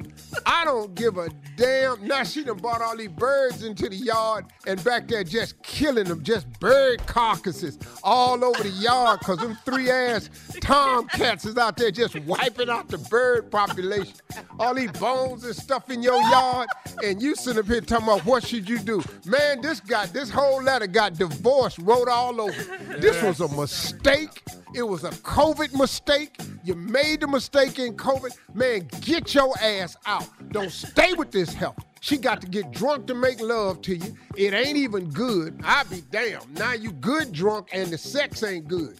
[0.45, 2.07] I don't give a damn.
[2.07, 6.05] Now she done brought all these birds into the yard and back there just killing
[6.05, 10.29] them, just bird carcasses all over the yard because them three ass
[10.61, 14.15] tomcats is out there just wiping out the bird population.
[14.59, 16.69] All these bones and stuff in your yard,
[17.03, 19.03] and you sitting up here talking about what should you do.
[19.25, 22.77] Man, this guy, this whole letter got divorce wrote all over.
[22.99, 24.43] This was a mistake.
[24.75, 26.35] It was a COVID mistake.
[26.65, 28.37] You made the mistake in COVID.
[28.53, 30.27] Man, get your ass out.
[30.51, 31.81] Don't stay with this help.
[32.01, 34.17] She got to get drunk to make love to you.
[34.35, 35.59] It ain't even good.
[35.63, 36.57] I be damned.
[36.57, 38.99] Now you good drunk and the sex ain't good.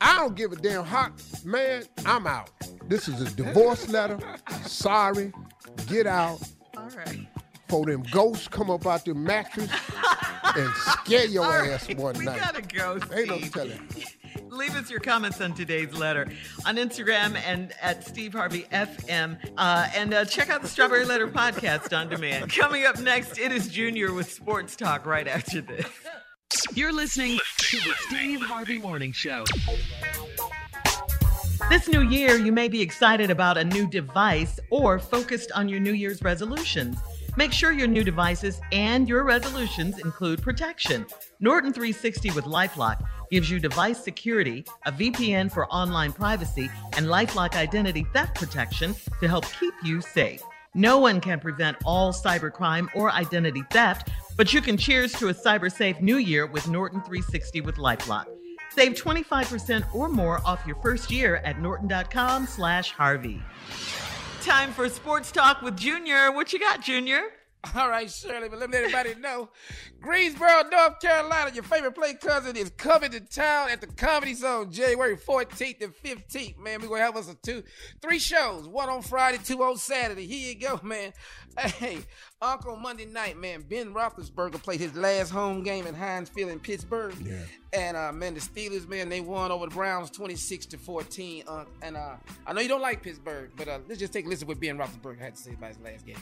[0.00, 1.12] I don't give a damn hot
[1.44, 1.84] man.
[2.04, 2.50] I'm out.
[2.86, 4.18] This is a divorce letter.
[4.66, 5.32] Sorry.
[5.86, 6.40] Get out.
[6.76, 7.26] All right.
[7.72, 9.70] For them ghosts come up out the mattress
[10.54, 12.38] and scare your All ass right, one we night.
[12.38, 13.52] gotta go, Ain't no Steve.
[13.54, 13.88] telling.
[14.50, 16.30] Leave us your comments on today's letter
[16.66, 19.38] on Instagram and at Steve Harvey FM.
[19.56, 22.52] Uh, and uh, check out the Strawberry Letter podcast on demand.
[22.52, 25.86] Coming up next, it is Junior with Sports Talk right after this.
[26.74, 29.44] You're listening to the Steve Harvey Morning Show.
[31.70, 35.80] This new year, you may be excited about a new device or focused on your
[35.80, 36.98] New Year's resolutions.
[37.36, 41.06] Make sure your new devices and your resolutions include protection.
[41.40, 47.54] Norton 360 with Lifelock gives you device security, a VPN for online privacy, and Lifelock
[47.54, 50.42] identity theft protection to help keep you safe.
[50.74, 55.34] No one can prevent all cybercrime or identity theft, but you can cheers to a
[55.34, 58.26] cyber safe new year with Norton 360 with Lifelock.
[58.74, 63.42] Save 25% or more off your first year at norton.com slash Harvey.
[64.42, 66.32] Time for sports talk with Junior.
[66.32, 67.22] What you got, Junior?
[67.76, 69.48] All right, Shirley, but let me let everybody know.
[70.00, 74.70] Greensboro, North Carolina, your favorite play cousin is coming to town at the Comedy Zone
[74.72, 76.58] January 14th and 15th.
[76.58, 77.62] Man, we're going to have us a two,
[78.00, 78.66] three shows.
[78.66, 80.26] One on Friday, two on Saturday.
[80.26, 81.12] Here you go, man.
[81.58, 81.98] Hey,
[82.40, 86.58] Uncle Monday night, man, Ben Roethlisberger played his last home game at Heinz Field in
[86.58, 87.14] Pittsburgh.
[87.22, 87.42] Yeah.
[87.74, 91.44] And uh, man, the Steelers, man, they won over the Browns 26 to 14.
[91.46, 92.14] Uh, and uh,
[92.46, 94.60] I know you don't like Pittsburgh, but uh, let's just take a listen to what
[94.60, 96.16] Ben Roethlisberger had to say about his last game.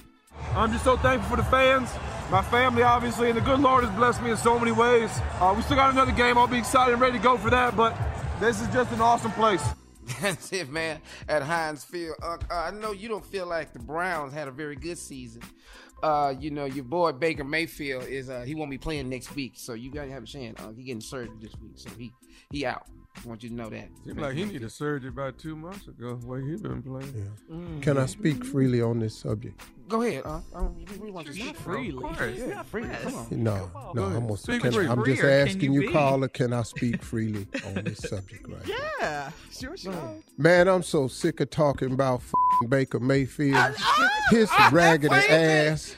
[0.55, 1.89] I'm just so thankful for the fans,
[2.31, 5.11] my family, obviously, and the good Lord has blessed me in so many ways.
[5.41, 6.37] Uh, we still got another game.
[6.37, 7.97] I'll be excited and ready to go for that, but
[8.41, 9.63] this is just an awesome place.
[10.21, 11.01] That's it, man.
[11.29, 14.51] At Heinz Field, uh, uh, I know you don't feel like the Browns had a
[14.51, 15.43] very good season.
[16.03, 19.53] Uh, you know your boy Baker Mayfield is uh, he won't be playing next week,
[19.57, 20.59] so you gotta have a chance.
[20.59, 22.11] Uh, he getting surgery this week, so he
[22.51, 22.87] he out.
[23.23, 23.89] I want you to know that.
[24.05, 26.15] Seems like he needed surgery about two months ago.
[26.25, 27.31] Where he been playing.
[27.51, 27.83] Mm.
[27.83, 29.61] Can I speak freely on this subject?
[29.91, 30.23] Go ahead.
[30.25, 32.05] Uh, I don't, we want you to Not speak freely.
[32.05, 32.89] Of course, yeah, freely.
[33.03, 33.27] Come on.
[33.31, 34.87] No, no, I'm, gonna, can, freely.
[34.87, 35.93] I'm just asking you you, be?
[35.93, 38.75] caller, can I speak freely on this subject right now?
[39.01, 40.15] Yeah, sure, sure.
[40.39, 43.75] Man, I'm so sick of talking about f***ing Baker Mayfield.
[44.31, 45.97] His raggedy ass.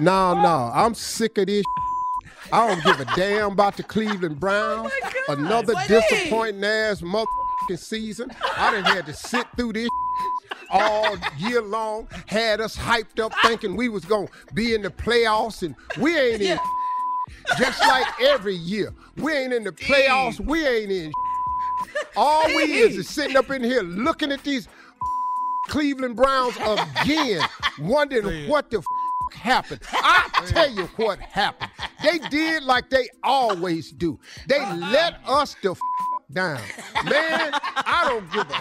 [0.00, 1.64] No, no, I'm sick of this.
[2.52, 4.90] I don't give a damn about the Cleveland Browns.
[5.28, 8.32] Another disappointing ass motherfucking season.
[8.56, 9.88] I didn't have to sit through this
[10.70, 12.08] all year long.
[12.26, 16.42] Had us hyped up thinking we was gonna be in the playoffs, and we ain't
[16.42, 16.58] in.
[17.58, 20.38] Just like every year, we ain't in the playoffs.
[20.40, 21.12] We ain't in.
[22.16, 24.68] All we is is sitting up in here looking at these
[25.68, 27.42] Cleveland Browns again,
[27.80, 28.84] wondering what the f-
[29.34, 29.80] happened.
[29.92, 31.70] I tell you what happened.
[32.02, 34.18] They did like they always do.
[34.48, 35.74] They let us the
[36.32, 36.60] down.
[37.04, 38.60] Man, I don't give a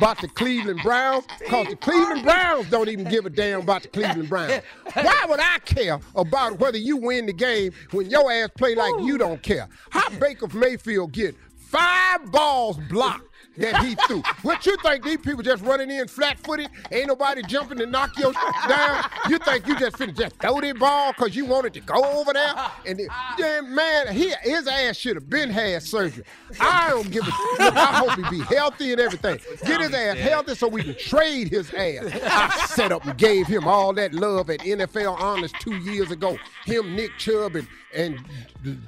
[0.00, 3.88] about the Cleveland Browns because the Cleveland Browns don't even give a damn about the
[3.88, 4.62] Cleveland Browns.
[4.94, 8.94] Why would I care about whether you win the game when your ass play like
[9.00, 9.68] you don't care?
[9.90, 13.29] How Baker Mayfield get five balls blocked
[13.60, 14.22] that he threw?
[14.42, 16.68] What you think these people just running in flat-footed?
[16.90, 18.32] Ain't nobody jumping to knock your
[18.68, 19.04] down?
[19.28, 22.32] You think you just finna just throw that ball because you wanted to go over
[22.32, 22.54] there?
[22.86, 23.00] And
[23.38, 26.24] then, man, he, his ass should have been had surgery.
[26.58, 29.38] I don't give a look, I hope he be healthy and everything.
[29.64, 32.10] Get his ass healthy so we can trade his ass.
[32.24, 36.38] I set up and gave him all that love at NFL Honors two years ago.
[36.64, 38.18] Him, Nick Chubb, and, and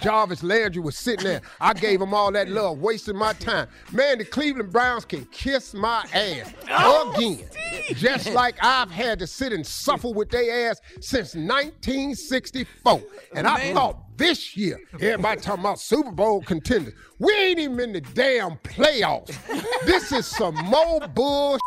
[0.01, 1.43] Jarvis Landry was sitting there.
[1.61, 3.69] I gave him all that love, wasting my time.
[3.91, 7.49] Man, the Cleveland Browns can kiss my ass oh, again.
[7.95, 13.03] Just like I've had to sit and suffer with their ass since 1964.
[13.35, 13.75] And I Man.
[13.75, 16.95] thought this year, everybody talking about Super Bowl contenders.
[17.19, 19.37] We ain't even in the damn playoffs.
[19.85, 21.59] This is some more bull.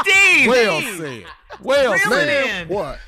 [0.00, 0.48] Steve!
[0.48, 1.24] Well said.
[1.62, 2.62] Well Reel said.
[2.62, 2.68] in.
[2.68, 2.98] What?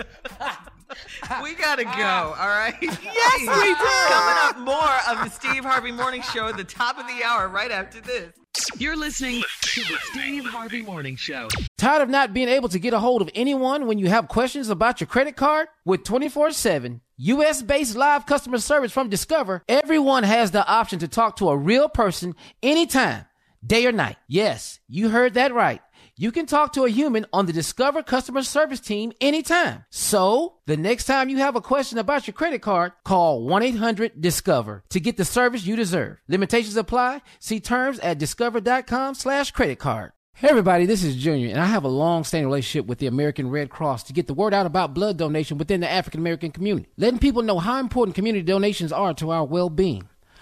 [1.42, 1.90] We gotta go,
[2.38, 2.76] all right?
[2.82, 3.84] yes, we do.
[4.08, 7.48] Coming up, more of the Steve Harvey Morning Show at the top of the hour,
[7.48, 8.32] right after this.
[8.76, 11.48] You're listening to the Steve Harvey Morning Show.
[11.78, 14.68] Tired of not being able to get a hold of anyone when you have questions
[14.68, 15.68] about your credit card?
[15.84, 21.08] With 24 7 US based live customer service from Discover, everyone has the option to
[21.08, 23.24] talk to a real person anytime,
[23.66, 24.16] day or night.
[24.28, 25.80] Yes, you heard that right.
[26.18, 29.86] You can talk to a human on the Discover customer service team anytime.
[29.88, 34.20] So, the next time you have a question about your credit card, call 1 800
[34.20, 36.18] Discover to get the service you deserve.
[36.28, 37.22] Limitations apply.
[37.38, 40.12] See terms at discover.com slash credit card.
[40.34, 43.70] Hey everybody, this is Junior, and I have a long-standing relationship with the American Red
[43.70, 47.20] Cross to get the word out about blood donation within the African American community, letting
[47.20, 50.08] people know how important community donations are to our well-being.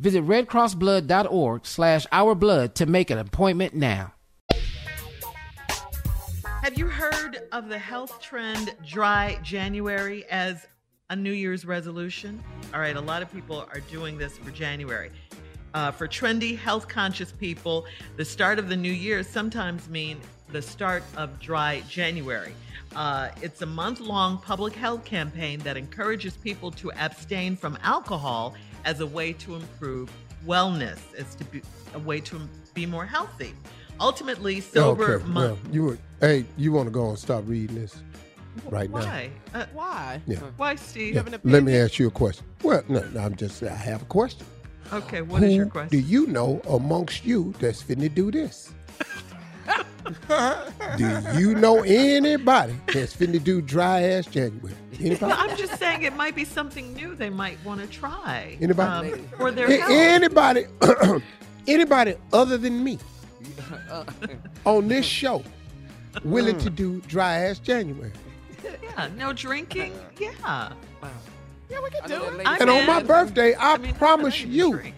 [0.00, 4.14] Visit redcrossblood.org slash ourblood to make an appointment now.
[6.62, 10.66] Have you heard of the health trend dry January as
[11.10, 12.42] a New Year's resolution?
[12.72, 15.10] All right, a lot of people are doing this for January.
[15.74, 20.20] Uh, for trendy, health conscious people, the start of the new year sometimes mean
[20.50, 22.54] the start of dry January.
[22.96, 28.54] Uh, it's a month long public health campaign that encourages people to abstain from alcohol
[28.88, 30.10] as a way to improve
[30.46, 31.60] wellness, as to be
[31.92, 32.40] a way to
[32.72, 33.52] be more healthy.
[34.00, 38.02] Ultimately, sober okay, well, you would, hey, you want to go and stop reading this
[38.70, 39.00] right now?
[39.00, 39.30] Why?
[39.52, 40.22] Uh, Why?
[40.26, 40.38] Yeah.
[40.56, 41.16] Why, Steve?
[41.16, 41.38] Yeah.
[41.44, 42.46] Let me ask you a question.
[42.62, 44.46] Well, no, no, I'm just I have a question.
[44.90, 45.90] Okay, what Who is your question?
[45.90, 48.72] do you know amongst you that's finna do this?
[50.96, 54.74] Do you know anybody that's finna do dry ass January?
[55.00, 55.32] Anybody?
[55.32, 58.56] Well, I'm just saying it might be something new they might want to try.
[58.60, 59.12] Anybody?
[59.12, 59.90] Um, for their A- health.
[59.90, 60.66] anybody?
[61.68, 62.98] anybody other than me
[64.64, 65.42] on this show
[66.24, 68.12] willing to do dry ass January?
[68.64, 69.94] Yeah, no drinking.
[70.18, 70.72] Yeah.
[71.70, 72.42] Yeah, we can do it.
[72.46, 74.94] I'm and on my birthday, I, mean, promise you, drink.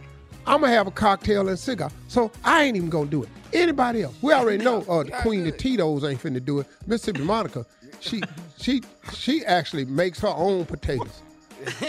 [0.47, 1.91] I'm gonna have a cocktail and cigar.
[2.07, 3.29] So I ain't even gonna do it.
[3.53, 4.15] Anybody else?
[4.23, 6.67] We already know uh, the Queen of Tito's ain't finna do it.
[6.87, 7.67] Mississippi Monica,
[8.01, 8.23] she
[8.59, 8.83] she
[9.13, 11.23] she actually makes her own potatoes.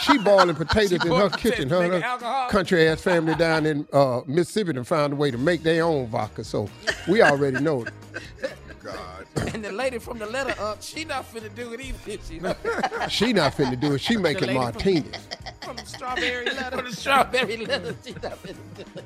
[0.00, 1.68] she boiling potatoes in her kitchen.
[1.68, 5.38] Her, making her country ass family down in uh, Mississippi and found a way to
[5.38, 6.44] make their own vodka.
[6.44, 6.68] So
[7.08, 7.84] we already know.
[7.84, 7.92] it.
[9.54, 12.20] And the lady from the letter up, she not finna do it either.
[12.28, 12.56] She not.
[13.10, 14.00] She not finna do it.
[14.00, 15.28] She making lady from- martinis.
[15.62, 16.76] from the strawberry letter.
[16.76, 19.04] from the strawberry letter, she not finna do it.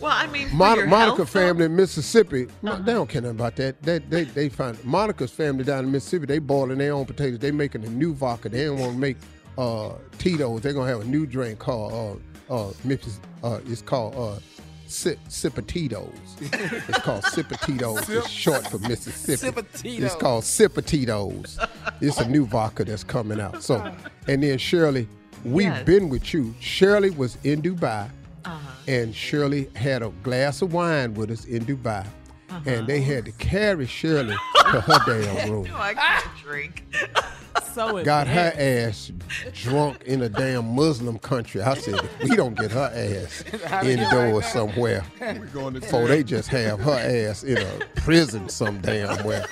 [0.00, 3.36] Well, I mean, Mon- Monica health, though- family in Mississippi, no, they don't care nothing
[3.38, 3.82] about that.
[3.82, 6.26] They, they, they find Monica's family down in Mississippi.
[6.26, 7.38] They boiling their own potatoes.
[7.38, 8.48] They making a new vodka.
[8.50, 9.16] They don't want to make
[9.56, 10.60] uh, Tito's.
[10.60, 12.20] They're gonna have a new drink called
[12.50, 13.20] uh, uh, Memphis.
[13.42, 14.38] Uh, it's called uh,
[14.86, 16.12] Sip Sipatitos.
[16.88, 18.08] it's called Sipatitos.
[18.10, 19.50] It's short for Mississippi.
[19.62, 20.02] Sipatitos.
[20.04, 21.68] It's called Sipatitos.
[22.00, 23.62] it's a new vodka that's coming out.
[23.62, 23.92] So,
[24.28, 25.08] and then Shirley,
[25.44, 25.84] we've Yes.
[25.86, 26.54] been with you.
[26.60, 28.08] Shirley was in Dubai
[28.46, 28.70] Uh-huh.
[28.86, 32.06] and Shirley had a glass of wine with us in Dubai.
[32.64, 34.36] And they had to carry Shirley
[34.70, 35.64] to her damn room.
[35.68, 36.84] No, I can't drink.
[37.72, 39.10] So Got her ass
[39.52, 41.60] drunk in a damn Muslim country.
[41.62, 44.50] I said, if we don't get her ass How we indoors now?
[44.50, 45.04] somewhere.
[45.20, 46.92] We going to Before they just have her
[47.28, 49.44] ass in a prison some damn where.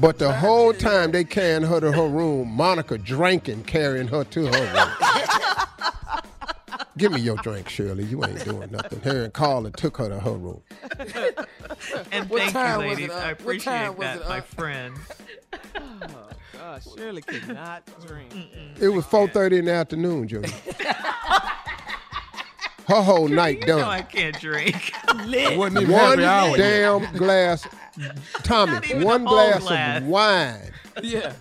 [0.00, 4.46] But the whole time they carrying her to her room, Monica drinking, carrying her to
[4.46, 4.92] her room.
[6.98, 8.04] Give me your drink, Shirley.
[8.04, 9.00] You ain't doing nothing.
[9.00, 10.60] Her and Carla took her to her room.
[12.10, 13.14] And What thank time you, was ladies.
[13.14, 14.94] it, I appreciate was that, it, my friend.
[15.54, 18.32] Oh, gosh, Shirley could not drink.
[18.80, 20.48] It was 4.30 in the afternoon, Junior.
[22.88, 23.78] Her whole night You done.
[23.80, 24.92] know I can't drink.
[25.30, 26.56] It one happy hour yet.
[26.56, 27.66] damn glass,
[28.42, 30.00] Tommy, one glass, glass.
[30.00, 30.70] of wine.
[31.02, 31.32] Yeah.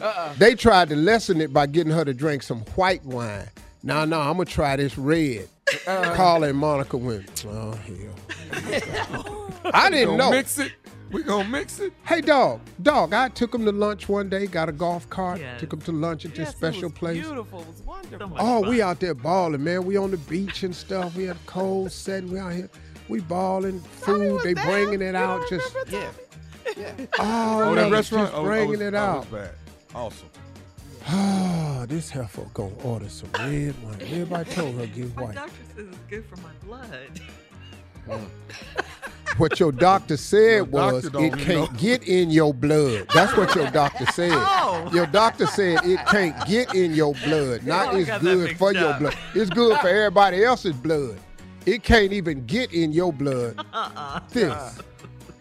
[0.00, 0.32] Uh.
[0.38, 3.48] They tried to lessen it by getting her to drink some white wine.
[3.86, 5.48] No, no, I'm gonna try this red.
[5.86, 6.14] Uh-huh.
[6.16, 9.50] Carla and Monica went, oh hell.
[9.72, 10.30] I didn't gonna know.
[10.32, 10.72] Mix it.
[11.12, 11.92] We gonna mix it.
[12.04, 15.60] Hey, dog, dog, I took him to lunch one day, got a golf cart, Yes.
[15.60, 17.20] took him to lunch at this Yes, special it was place.
[17.24, 17.60] Beautiful.
[17.60, 18.28] It was wonderful.
[18.30, 18.70] So Oh, fun.
[18.70, 19.84] we out there balling, man.
[19.84, 21.14] We on the beach and stuff.
[21.14, 22.32] We had cold setting.
[22.32, 22.68] We out here.
[23.08, 24.40] We balling food.
[24.42, 24.64] They there.
[24.64, 25.48] bringing it You out.
[25.48, 26.10] Just remember
[26.76, 26.90] Yeah.
[27.20, 28.26] oh, Oh, no, that restaurant.
[28.30, 29.22] just Oh, bringing oh, it oh, out.
[29.22, 29.50] it's bad.
[29.94, 30.28] Awesome.
[31.08, 33.96] Ah, this heifer gonna order some red wine.
[34.00, 35.34] Everybody told her get My white.
[35.34, 37.20] doctor says it's good for my blood.
[39.36, 41.78] What your doctor said Your doctor was don't it can't know.
[41.78, 43.06] get in your blood.
[43.12, 44.30] That's what your doctor said.
[44.68, 44.90] Oh.
[44.92, 47.64] Your doctor said it can't get in your blood.
[47.64, 48.98] Not Oh, I it's got that good mixed for your up.
[49.00, 49.16] blood.
[49.34, 51.18] It's good for everybody else's blood.
[51.66, 53.56] It can't even get in your blood.
[53.72, 54.20] Uh-uh.
[54.30, 54.80] This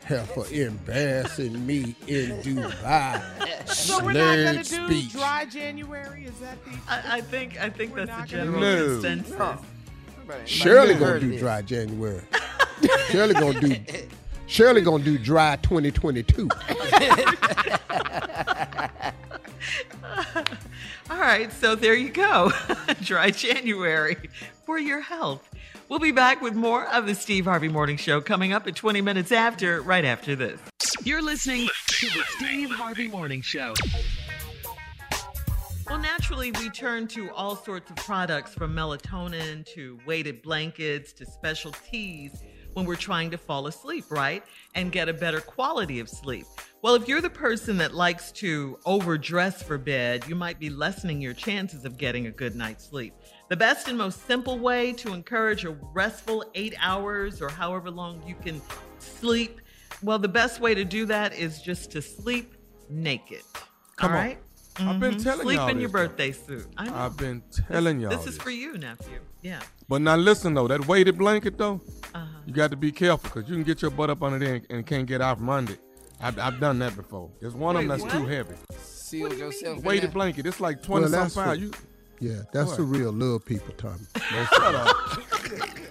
[0.05, 3.21] heifer embarrassing me in Dubai.
[3.67, 5.11] So we're not gonna do speech.
[5.11, 6.25] dry January.
[6.25, 6.71] Is that the?
[6.87, 9.35] I, I think I think We're that's the not gonna general do- consensus.
[9.39, 9.57] Oh.
[10.45, 12.21] Shirley gonna do dry January.
[13.09, 13.75] Shirley gonna do
[14.47, 16.47] Shirley gonna do dry 2022.
[21.09, 22.51] All right, so there you go.
[23.01, 24.17] Dry January
[24.65, 25.47] for your health.
[25.87, 29.01] We'll be back with more of the Steve Harvey Morning Show coming up at 20
[29.01, 30.59] minutes after, right after this.
[31.03, 33.75] You're listening to the Steve Harvey Morning Show.
[35.87, 41.25] Well, naturally, we turn to all sorts of products from melatonin to weighted blankets to
[41.27, 42.41] special teas
[42.73, 44.43] when we're trying to fall asleep, right?
[44.73, 46.47] And get a better quality of sleep.
[46.81, 51.21] Well, if you're the person that likes to overdress for bed, you might be lessening
[51.21, 53.13] your chances of getting a good night's sleep.
[53.47, 58.21] The best and most simple way to encourage a restful eight hours or however long
[58.27, 58.61] you can
[58.99, 59.61] sleep,
[60.01, 62.55] well, the best way to do that is just to sleep
[62.89, 63.41] naked.
[63.97, 64.23] Come All on.
[64.25, 64.37] right?
[64.77, 66.07] I've been telling Sleep y'all Sleep in your this, though.
[66.07, 66.67] birthday suit.
[66.75, 66.95] I know.
[66.95, 68.09] I've been telling y'all.
[68.09, 69.19] This is for you, nephew.
[69.41, 69.61] Yeah.
[69.87, 71.79] But now listen though, that weighted blanket though,
[72.13, 72.25] Uh-huh.
[72.45, 74.65] you got to be careful because you can get your butt up under there and,
[74.69, 75.79] and can't get out from under it.
[76.19, 77.29] I've, I've done that before.
[77.39, 78.11] There's one of them that's what?
[78.11, 78.55] too heavy.
[78.77, 79.81] Sealed yourself.
[79.83, 81.59] Weighted blanket, it's like twenty some that's pounds.
[81.61, 81.71] You
[82.19, 82.77] Yeah, that's What?
[82.77, 84.05] the real little people, Tommy.
[84.49, 84.95] shut up.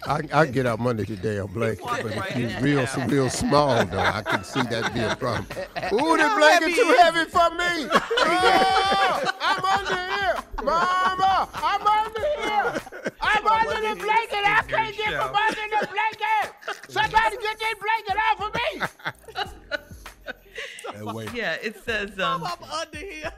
[0.06, 3.98] I, I get out Monday the damn blanket, but if you real real small though,
[3.98, 5.46] I can see that be a problem.
[5.92, 7.88] Ooh, the blanket too heavy for me.
[8.26, 10.34] Oh, I'm under here,
[10.64, 11.48] Mama.
[11.54, 12.80] I'm under here.
[13.20, 14.44] I'm under the blanket.
[14.44, 16.52] I can't get from under the blanket.
[16.88, 19.83] Somebody get that blanket off of me.
[20.92, 21.28] That way.
[21.34, 23.32] Yeah, it says um I'm under here.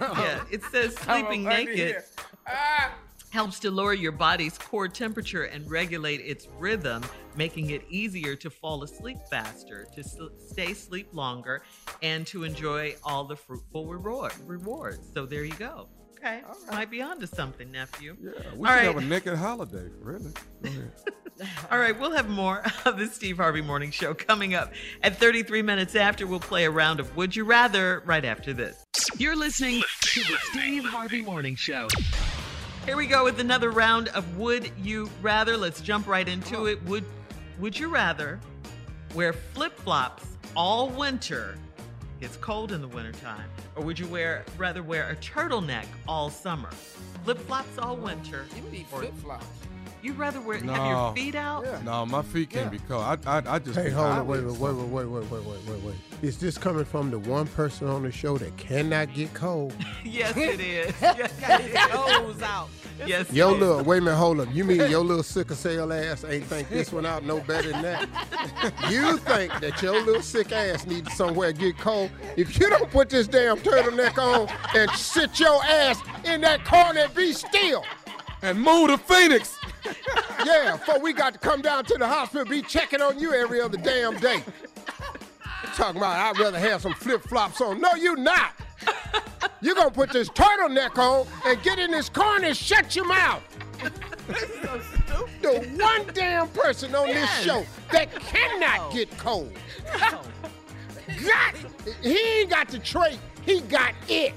[0.00, 2.02] yeah, it says sleeping naked.
[2.46, 2.92] Ah.
[3.30, 7.02] helps to lower your body's core temperature and regulate its rhythm,
[7.36, 10.18] making it easier to fall asleep faster, to s-
[10.48, 11.62] stay sleep longer,
[12.02, 15.08] and to enjoy all the fruitful reward rewards.
[15.14, 15.86] So there you go.
[16.22, 18.14] Okay, might be onto something, nephew.
[18.22, 18.84] Yeah, we All should right.
[18.84, 20.32] have a naked holiday, really.
[20.62, 20.92] Go ahead.
[21.70, 24.70] All right, we'll have more of the Steve Harvey Morning Show coming up
[25.02, 26.26] at 33 minutes after.
[26.26, 28.84] We'll play a round of Would You Rather right after this.
[29.16, 31.88] You're listening to the Steve Harvey Morning Show.
[32.84, 35.56] Here we go with another round of Would You Rather.
[35.56, 36.82] Let's jump right into it.
[36.84, 37.04] Would
[37.58, 38.38] Would you rather
[39.14, 41.56] wear flip flops all winter?
[42.20, 43.48] It's cold in the wintertime.
[43.80, 46.68] Or would you wear rather wear a turtleneck all summer?
[47.24, 48.44] Flip flops all winter.
[48.54, 49.46] You need or flip flops.
[50.02, 51.64] You'd rather wear have your feet out?
[51.82, 53.02] No, my feet can't be cold.
[53.02, 53.78] I, I, I just.
[53.78, 55.94] Hey, hold on, wait, wait, wait, wait, wait, wait, wait, wait, wait.
[56.20, 59.72] Is this coming from the one person on the show that cannot get cold?
[60.04, 60.92] yes, it is.
[61.00, 62.68] Got his toes out.
[63.06, 63.32] Yes.
[63.32, 63.60] Yo, it is.
[63.60, 64.48] little, wait a minute, hold up.
[64.52, 67.82] You mean your little sickle cell ass ain't think this one out no better than
[67.82, 68.08] that?
[68.90, 72.10] You think that your little sick ass needs somewhere to get cold?
[72.36, 77.00] If you don't put this damn turtleneck on and sit your ass in that corner
[77.00, 77.84] and be still.
[78.42, 79.56] And move to Phoenix.
[80.44, 83.60] Yeah, before we got to come down to the hospital, be checking on you every
[83.60, 84.42] other damn day.
[85.74, 87.78] Talking about I'd rather have some flip flops on.
[87.80, 88.52] No, you not.
[89.62, 93.42] You're gonna put this turtleneck on and get in this corner and shut your mouth.
[95.42, 99.52] The one damn person on this show that cannot get cold.
[101.26, 101.54] Got
[102.02, 104.32] he ain't got the trait, he got it.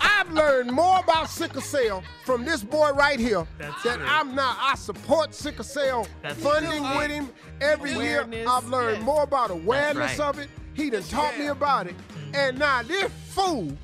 [0.00, 4.06] I've learned more about sickle cell from this boy right here That's that true.
[4.06, 6.98] I'm now I support sickle cell That's funding true.
[6.98, 7.30] with him
[7.60, 8.36] every Awareness.
[8.36, 8.46] year.
[8.48, 10.28] I've learned more about awareness right.
[10.28, 10.48] of it.
[10.78, 11.96] He done taught me about it.
[12.32, 13.76] And now this fool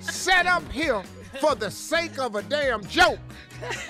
[0.00, 1.02] set up here
[1.40, 3.18] for the sake of a damn joke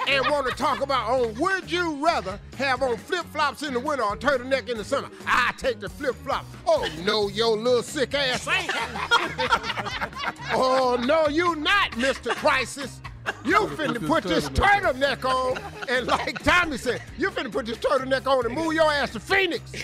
[0.07, 3.81] and want to talk about on would you rather have on flip flops in the
[3.81, 5.11] winter or turtleneck in the summer?
[5.27, 6.47] I take the flip flop.
[6.65, 8.71] Oh no, your little sick ass ain't.
[10.53, 12.31] oh no, you not, Mr.
[12.37, 13.01] Crisis.
[13.45, 15.59] You finna put this turtleneck on,
[15.89, 19.21] and like Tommy said, you finna put this turtleneck on and move your ass to
[19.21, 19.73] Phoenix.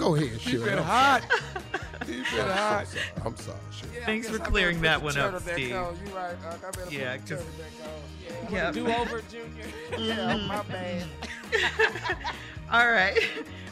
[0.00, 0.64] Go ahead, He Shirley.
[0.70, 1.22] been I'm hot.
[1.28, 2.06] sorry.
[2.06, 2.86] He been hot.
[3.24, 3.92] I'm sorry, Shirley.
[3.98, 5.74] Yeah, Thanks for clearing that one up, turtleneck Steve.
[5.76, 5.98] on.
[6.06, 6.34] You right.
[6.42, 8.52] Uh, I better Yeah, put the 'cause- turtleneck on.
[8.52, 8.62] Yeah.
[8.64, 8.72] Yeah.
[8.72, 9.64] Do over, Junior.
[9.98, 11.04] yeah, my bad.
[12.72, 13.18] All right.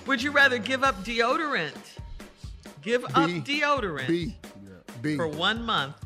[0.06, 1.72] Would you rather give up deodorant?
[2.82, 4.36] Give up deodorant B.
[5.00, 5.16] B.
[5.16, 5.96] for one month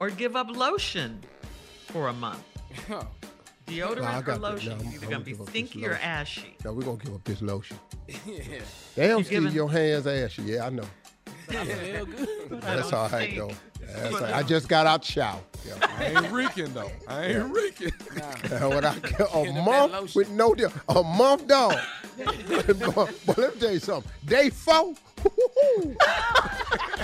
[0.00, 1.20] or give up lotion
[1.86, 2.42] for a month?
[3.70, 4.40] Deodorant No, I or got that.
[4.40, 4.78] lotion?
[4.78, 6.02] No, You're I'm going gonna be up this stinky or lotion.
[6.04, 6.56] ashy?
[6.64, 7.78] No, we're gonna give up this lotion.
[8.08, 8.42] yeah.
[8.96, 10.42] Damn, You Steve, your hands ashy.
[10.42, 10.84] Yeah, I know.
[11.48, 12.28] I feel good.
[12.60, 13.36] That's don't all right stink.
[13.38, 13.54] though.
[13.86, 14.34] That's all right.
[14.34, 15.40] I just got out the shower.
[15.66, 15.74] Yeah.
[15.98, 16.90] I ain't reeking though.
[17.08, 17.92] I ain't reeking.
[18.50, 20.72] Uh, what I get, a Get month with no deal.
[20.88, 21.74] A month dog.
[22.18, 22.66] but,
[23.26, 24.10] but let me tell you something.
[24.26, 24.94] Day four,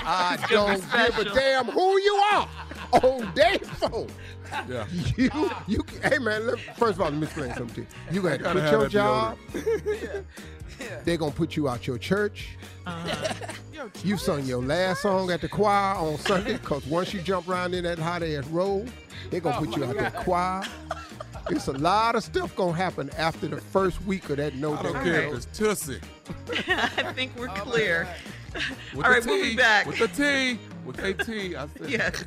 [0.05, 2.49] I don't give a damn who you are.
[3.03, 4.07] On day four,
[4.69, 4.87] Yeah.
[5.17, 6.47] you you can- hey man.
[6.47, 7.87] Let, first of all, let me explain something to you.
[8.13, 9.39] You got to Gotta quit your that job.
[9.53, 10.25] deodorant.
[11.05, 12.49] They're gonna put you out your church.
[12.87, 13.49] Uh-huh.
[14.05, 17.75] You sung your last song at the choir on Sunday because once you jump around
[17.75, 18.91] in that hot ass road,
[19.31, 20.63] they're gonna put you out the choir.
[21.49, 24.83] It's a lot of stuff gonna happen after the first week of that no I
[24.83, 26.01] don't care if it's Tussy.
[26.69, 28.09] I think we're clear.
[28.95, 29.87] With All the right, we'll be back.
[29.87, 30.59] With the T.
[30.87, 31.29] With AT.
[31.29, 31.71] I said.
[31.89, 32.25] Yes.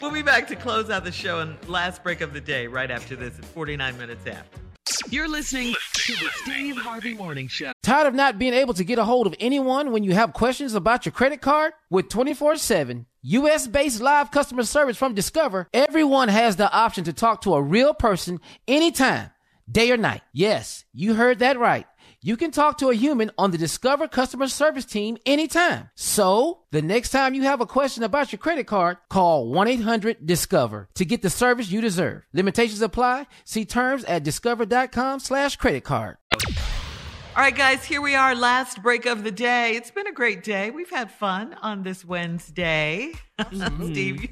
[0.00, 2.90] We'll be back to close out the show and last break of the day right
[2.90, 4.60] after this at 49 minutes after.
[5.08, 7.72] You're listening to the Steve Harvey Morning Show.
[7.82, 10.74] Tired of not being able to get a hold of anyone when you have questions
[10.74, 11.72] about your credit card?
[11.90, 17.12] With 24 7 US based live customer service from Discover, everyone has the option to
[17.12, 19.30] talk to a real person anytime,
[19.70, 20.22] day or night.
[20.32, 21.86] Yes, you heard that right.
[22.26, 25.90] You can talk to a human on the Discover customer service team anytime.
[25.94, 31.04] So, the next time you have a question about your credit card, call 1-800-DISCOVER to
[31.04, 32.24] get the service you deserve.
[32.32, 33.28] Limitations apply.
[33.44, 36.16] See terms at discover.com slash credit card.
[36.34, 39.76] All right, guys, here we are, last break of the day.
[39.76, 40.72] It's been a great day.
[40.72, 43.12] We've had fun on this Wednesday.
[43.52, 44.28] Steve, you-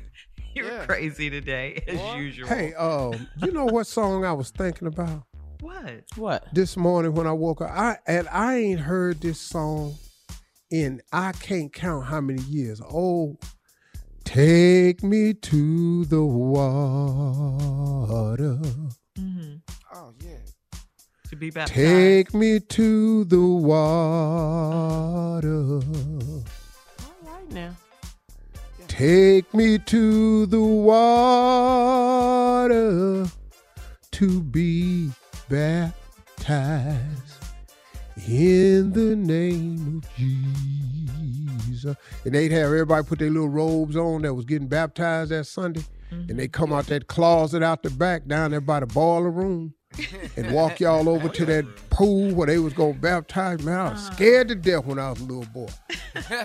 [0.52, 2.48] you're crazy today, as usual.
[2.48, 5.22] Hey, um, you know what song I was thinking about
[5.64, 6.04] What?
[6.16, 6.46] What?
[6.52, 7.70] this morning when I woke up?
[7.70, 9.94] I and I ain't heard this song
[10.70, 12.82] in I can't count how many years.
[12.82, 13.38] Oh,
[14.24, 16.68] take me to the water.
[19.18, 19.54] Mm-hmm.
[19.94, 20.36] Oh, yeah.
[21.30, 21.74] To be baptized.
[21.74, 24.60] Take me to the water.
[25.80, 25.82] All
[27.22, 27.74] right now.
[28.86, 32.04] Take me to the water
[34.10, 35.10] to be
[35.48, 37.34] baptized
[38.28, 41.96] in the name of Jesus.
[42.24, 45.84] And they'd have everybody put their little robes on that was getting baptized that Sunday.
[46.10, 49.74] And they come out that closet out the back down there by the boiler room
[50.36, 53.62] and walk y'all over to that pool where they was gonna baptize.
[53.62, 54.14] Man, I was uh-huh.
[54.14, 55.68] scared to death when I was a little boy.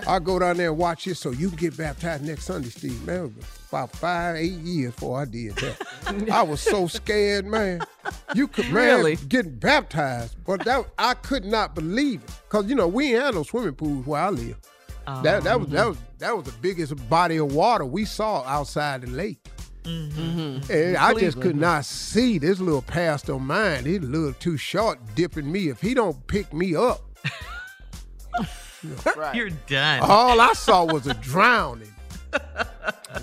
[0.08, 3.04] I go down there and watch this so you can get baptized next Sunday, Steve.
[3.06, 6.28] Man, it about five, eight years before I did that.
[6.32, 7.80] I was so scared, man.
[8.34, 9.16] You could man, Really?
[9.16, 13.34] getting baptized, but that I could not believe it because you know we ain't had
[13.34, 14.56] no swimming pools where I live.
[15.22, 15.88] That that was that oh.
[15.90, 19.38] was that was the biggest body of water we saw outside the lake.
[19.84, 20.70] Mm-hmm.
[20.70, 23.84] And I just could not see this little pastor of mine.
[23.86, 25.68] He's a little too short dipping me.
[25.68, 27.00] If he don't pick me up,
[29.34, 30.00] You're done.
[30.02, 31.92] all I saw was a drowning.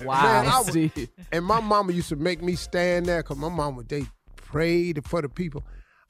[0.04, 0.22] Wow.
[0.24, 1.10] Man, I was- Steve.
[1.32, 4.06] and my mama used to make me stand there because my mama, they
[4.36, 5.64] prayed for the people.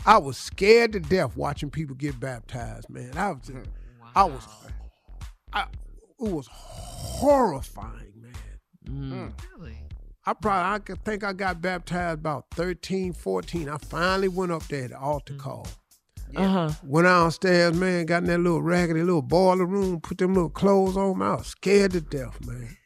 [0.05, 3.17] I was scared to death watching people get baptized, man.
[3.17, 3.51] I was,
[4.15, 4.47] I was,
[5.51, 8.33] I, it was horrifying, man.
[8.87, 9.11] Mm.
[9.11, 9.33] Mm.
[9.57, 9.77] Really?
[10.25, 13.69] I probably I could think I got baptized about 13, 14.
[13.69, 15.39] I finally went up there at the altar mm.
[15.39, 15.67] call.
[16.35, 16.69] Uh-huh.
[16.83, 20.97] Went downstairs, man, got in that little raggedy little boiler room, put them little clothes
[20.97, 21.17] on.
[21.17, 22.77] Man, I was scared to death, man.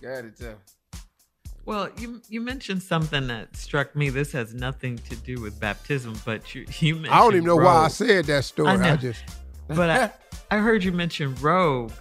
[0.00, 0.56] Got it, too.
[1.64, 4.10] Well, you you mentioned something that struck me.
[4.10, 7.56] This has nothing to do with baptism, but you you mentioned I don't even know
[7.56, 8.68] why I said that story.
[8.68, 9.22] I I, just
[9.68, 10.10] but I,
[10.56, 11.92] I heard you mention robe,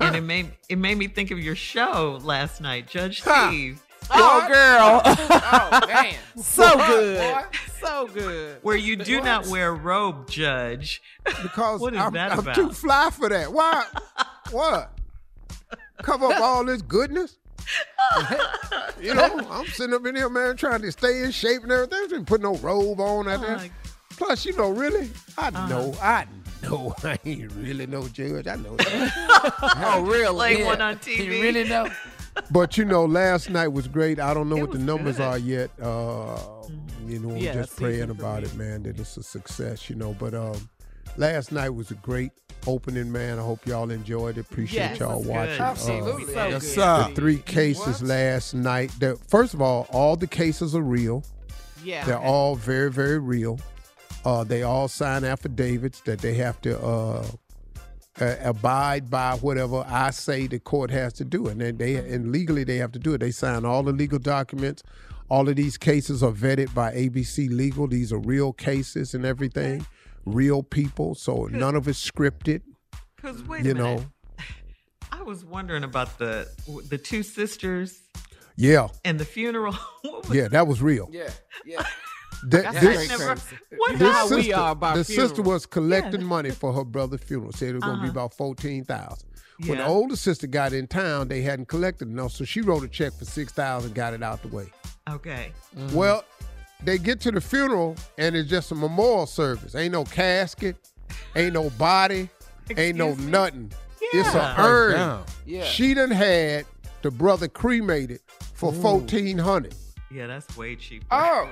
[0.00, 3.80] and it made it made me think of your show last night, Judge Steve.
[4.10, 5.02] Oh, girl.
[5.04, 6.14] Oh, man.
[6.36, 7.44] so good.
[7.80, 8.58] So good.
[8.62, 11.02] Where you do not wear robe, Judge.
[11.42, 12.54] because What is I'm, that I'm about?
[12.54, 13.52] too fly for that.
[13.52, 13.84] Why?
[14.50, 14.92] what?
[16.02, 17.38] Cover up all this goodness?
[19.00, 21.98] you know, I'm sitting up in here, man, trying to stay in shape and everything.
[22.04, 23.58] I didn't put no robe on out there.
[23.60, 23.68] Oh,
[24.10, 25.66] Plus, you know, really, I Uh-huh.
[25.68, 26.26] know, I
[26.62, 28.46] know, I ain't really no judge.
[28.46, 29.82] I know that.
[29.84, 30.34] Oh, really?
[30.34, 30.66] Play Yeah.
[30.66, 31.24] one on TV.
[31.24, 31.88] You really know?
[32.50, 34.18] But you know, last night was great.
[34.20, 35.22] I don't know It what the numbers good.
[35.26, 35.70] are yet.
[35.80, 36.38] Uh,
[37.06, 39.88] you know, I'm Yeah, just praying about it, man, that it's a success.
[39.90, 40.68] You know, but um,
[41.16, 42.32] last night was a great
[42.66, 43.38] opening, man.
[43.38, 44.40] I hope y'all enjoyed it.
[44.40, 45.28] Appreciate Yes, y'all good.
[45.30, 45.60] watching.
[45.62, 46.24] Absolutely.
[46.34, 46.74] So Yes, good.
[46.74, 47.06] sir.
[47.08, 48.90] the three cases last night.
[48.98, 51.22] The, first of all, all the cases are real.
[51.84, 52.04] Yeah.
[52.04, 53.60] They're all very, very real.
[54.24, 57.24] Uh, they all sign affidavits that they have to uh,
[58.20, 62.32] uh, abide by whatever I say the court has to do, and then they and
[62.32, 63.18] legally they have to do it.
[63.18, 64.82] They sign all the legal documents.
[65.28, 67.88] All of these cases are vetted by ABC Legal.
[67.88, 69.84] These are real cases and everything,
[70.24, 71.14] real people.
[71.16, 72.62] So none of it's scripted.
[73.16, 73.98] Because wait You a minute.
[73.98, 74.06] know,
[75.12, 76.48] I was wondering about the
[76.88, 78.02] the two sisters
[78.56, 79.74] yeah, and the funeral.
[80.02, 81.08] What was yeah, that was real.
[81.12, 81.30] Yeah,
[81.66, 81.84] yeah.
[82.46, 83.34] That- That's this- never-
[83.76, 86.84] What This know how we sister, are about the sister was collecting money for her
[86.84, 87.52] brother's funeral.
[87.52, 88.12] Said it was going to be Uh-huh.
[88.12, 89.28] about fourteen thousand.
[89.66, 92.88] When the older sister got in town, they hadn't collected enough, so she wrote a
[92.88, 94.66] check for six thousand, got it out the way.
[95.10, 95.52] Okay.
[95.92, 96.24] Well,
[96.84, 99.74] they get to the funeral and it's just a memorial service.
[99.74, 100.76] Ain't no casket,
[101.34, 102.28] ain't no body,
[102.76, 103.24] ain't no me?
[103.26, 103.72] nothing.
[104.12, 105.24] It's a urn.
[105.46, 105.64] Yeah.
[105.64, 106.64] She done had
[107.02, 108.20] the brother cremated
[108.54, 109.74] for fourteen hundred.
[110.10, 111.06] Yeah, that's way cheaper.
[111.10, 111.50] Oh,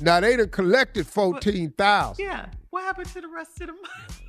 [0.00, 2.24] Now they done collected fourteen thousand.
[2.24, 2.46] Yeah.
[2.70, 3.84] What happened to the rest of the money?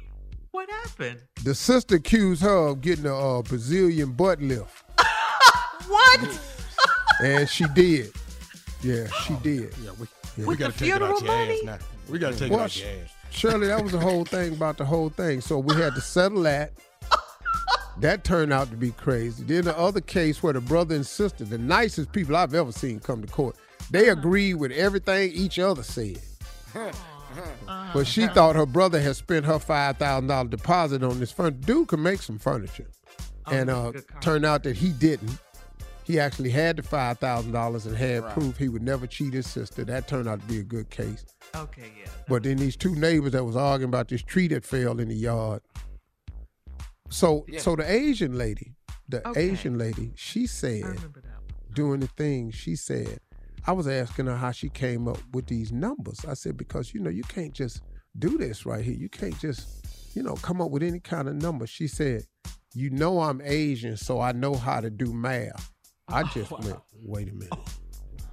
[0.52, 1.22] What happened?
[1.46, 4.84] The sister accused her of getting a uh, Brazilian butt lift.
[5.88, 6.40] what?
[7.24, 8.12] and she did.
[8.84, 9.74] Yeah, she did.
[9.82, 10.46] Yeah, we, Yeah.
[10.46, 11.78] we got to take it out your ass now.
[12.10, 13.12] We got to take it Well, out your ass.
[13.30, 15.40] Shirley, that was the whole thing about the whole thing.
[15.40, 16.74] So we had to settle that.
[18.00, 19.46] That turned out to be crazy.
[19.46, 23.00] Then the other case where the brother and sister, the nicest people I've ever seen
[23.00, 23.56] come to court,
[23.92, 26.20] they agreed with everything each other said.
[27.94, 31.62] But she thought her brother had spent her five thousand dollar deposit on this furniture.
[31.66, 32.90] Dude could make some furniture,
[33.50, 35.38] and uh, turned out that he didn't.
[36.04, 38.34] He actually had the five thousand dollars and had Right.
[38.34, 39.86] proof he would never cheat his sister.
[39.86, 41.24] That turned out to be a good case.
[41.56, 42.10] Okay, yeah.
[42.28, 45.16] But then these two neighbors that was arguing about this tree that fell in the
[45.16, 45.62] yard.
[47.10, 47.60] So Yeah.
[47.62, 48.74] so the Asian lady,
[49.08, 49.52] the Okay.
[49.52, 50.84] Asian lady, she said
[51.74, 53.20] doing the thing, she said,
[53.68, 56.26] I was asking her how she came up with these numbers.
[56.28, 57.82] I said, because you know, you can't just
[58.18, 58.96] do this right here.
[58.96, 61.68] You can't just, you know, come up with any kind of number.
[61.68, 62.24] She said,
[62.74, 65.72] You know I'm Asian, so I know how to do math.
[66.08, 67.54] I oh, just went, wait a minute.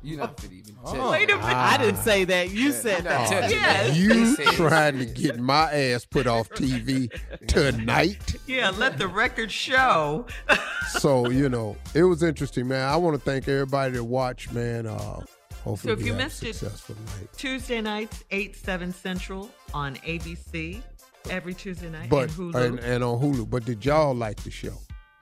[0.03, 0.77] You not fit even.
[0.85, 1.45] Oh, Wait a minute.
[1.45, 2.51] I didn't say that.
[2.51, 3.29] You said that.
[3.29, 3.97] touching Yes.
[3.97, 7.11] You trying to get my ass put off TV
[7.49, 8.37] tonight?
[8.47, 10.27] Yeah, let the record show.
[11.01, 12.89] So you know, it was interesting, man.
[12.89, 14.87] I want to thank everybody that watched, man.
[14.87, 15.20] Uh,
[15.62, 17.29] hopefully, So if you missed it, successful night.
[17.37, 20.81] Tuesday nights, 8, 7 Central on ABC.
[21.29, 22.09] Every Tuesday night.
[22.09, 22.65] But and Hulu.
[22.65, 23.51] and, and on Hulu.
[23.51, 24.79] But did y'all like the show?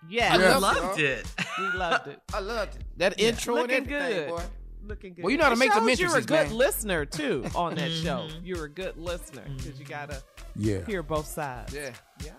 [0.09, 1.27] Yeah, I loved it.
[1.59, 2.21] We loved it.
[2.33, 2.83] I loved it.
[2.99, 4.29] That intro and Looking everything, good.
[4.29, 4.43] boy.
[4.87, 5.25] Looking good.
[5.25, 6.55] Well, you know how to make the shows You're a good man.
[6.57, 8.29] listener too on that show.
[8.29, 8.45] Mm-hmm.
[8.47, 10.23] You're a good listener because you gotta
[10.55, 10.85] Yeah.
[10.87, 11.75] hear both sides.
[11.75, 11.91] Yeah.
[12.25, 12.31] Yeah.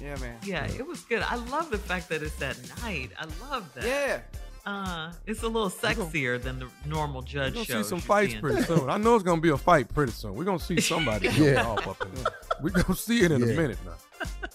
[0.00, 0.38] Yeah, man.
[0.44, 1.22] Yeah, it was good.
[1.22, 3.10] I love the fact that it's at night.
[3.18, 3.84] I love that.
[3.84, 4.20] Yeah.
[4.66, 8.40] Uh, it's a little sexier than the normal judge We're gonna see some fights in.
[8.40, 8.90] pretty soon.
[8.90, 10.34] I know it's gonna be a fight pretty soon.
[10.34, 11.52] We're gonna see somebody Yeah.
[11.52, 11.66] yeah.
[11.66, 12.32] off up in there.
[12.60, 13.52] We're gonna see it in Yeah.
[13.52, 14.48] a minute now.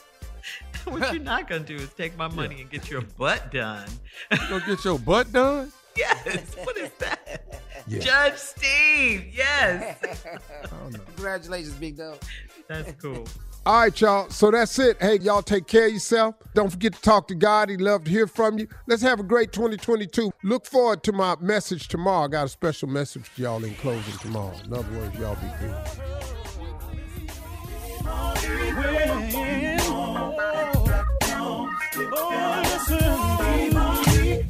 [0.91, 3.87] what you're not gonna do is take my money and get your butt done.
[4.31, 5.71] You gonna get your butt done?
[5.97, 6.55] Yes.
[6.63, 7.41] What is that?
[7.85, 7.99] Yeah.
[7.99, 9.25] Judge Steve.
[9.35, 9.97] Yes.
[11.15, 12.17] Congratulations, big dog.
[12.69, 13.27] That's cool.
[13.65, 14.29] All right, y'all.
[14.29, 14.95] So that's it.
[15.01, 16.35] Hey, y'all take care of yourself.
[16.53, 17.67] Don't forget to talk to God.
[17.69, 18.69] He'd love to hear from you.
[18.87, 20.31] Let's have a great 2022.
[20.43, 22.23] Look forward to my message tomorrow.
[22.23, 24.55] I got a special message to y'all in closing tomorrow.
[24.63, 25.75] In other words, y'all be good.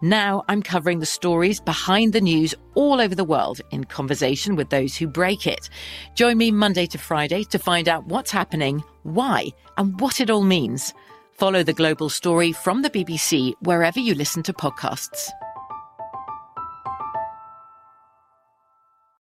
[0.00, 4.70] Now I'm covering the stories behind the news all over the world in conversation with
[4.70, 5.68] those who break it.
[6.14, 10.42] Join me Monday to Friday to find out what's happening, why, and what it all
[10.42, 10.94] means.
[11.32, 15.30] Follow The Global Story from the BBC wherever you listen to podcasts.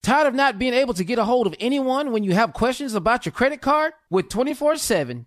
[0.02, 2.94] Tired of not being able to get a hold of anyone when you have questions
[2.94, 3.94] about your credit card?
[4.10, 5.26] With 24 7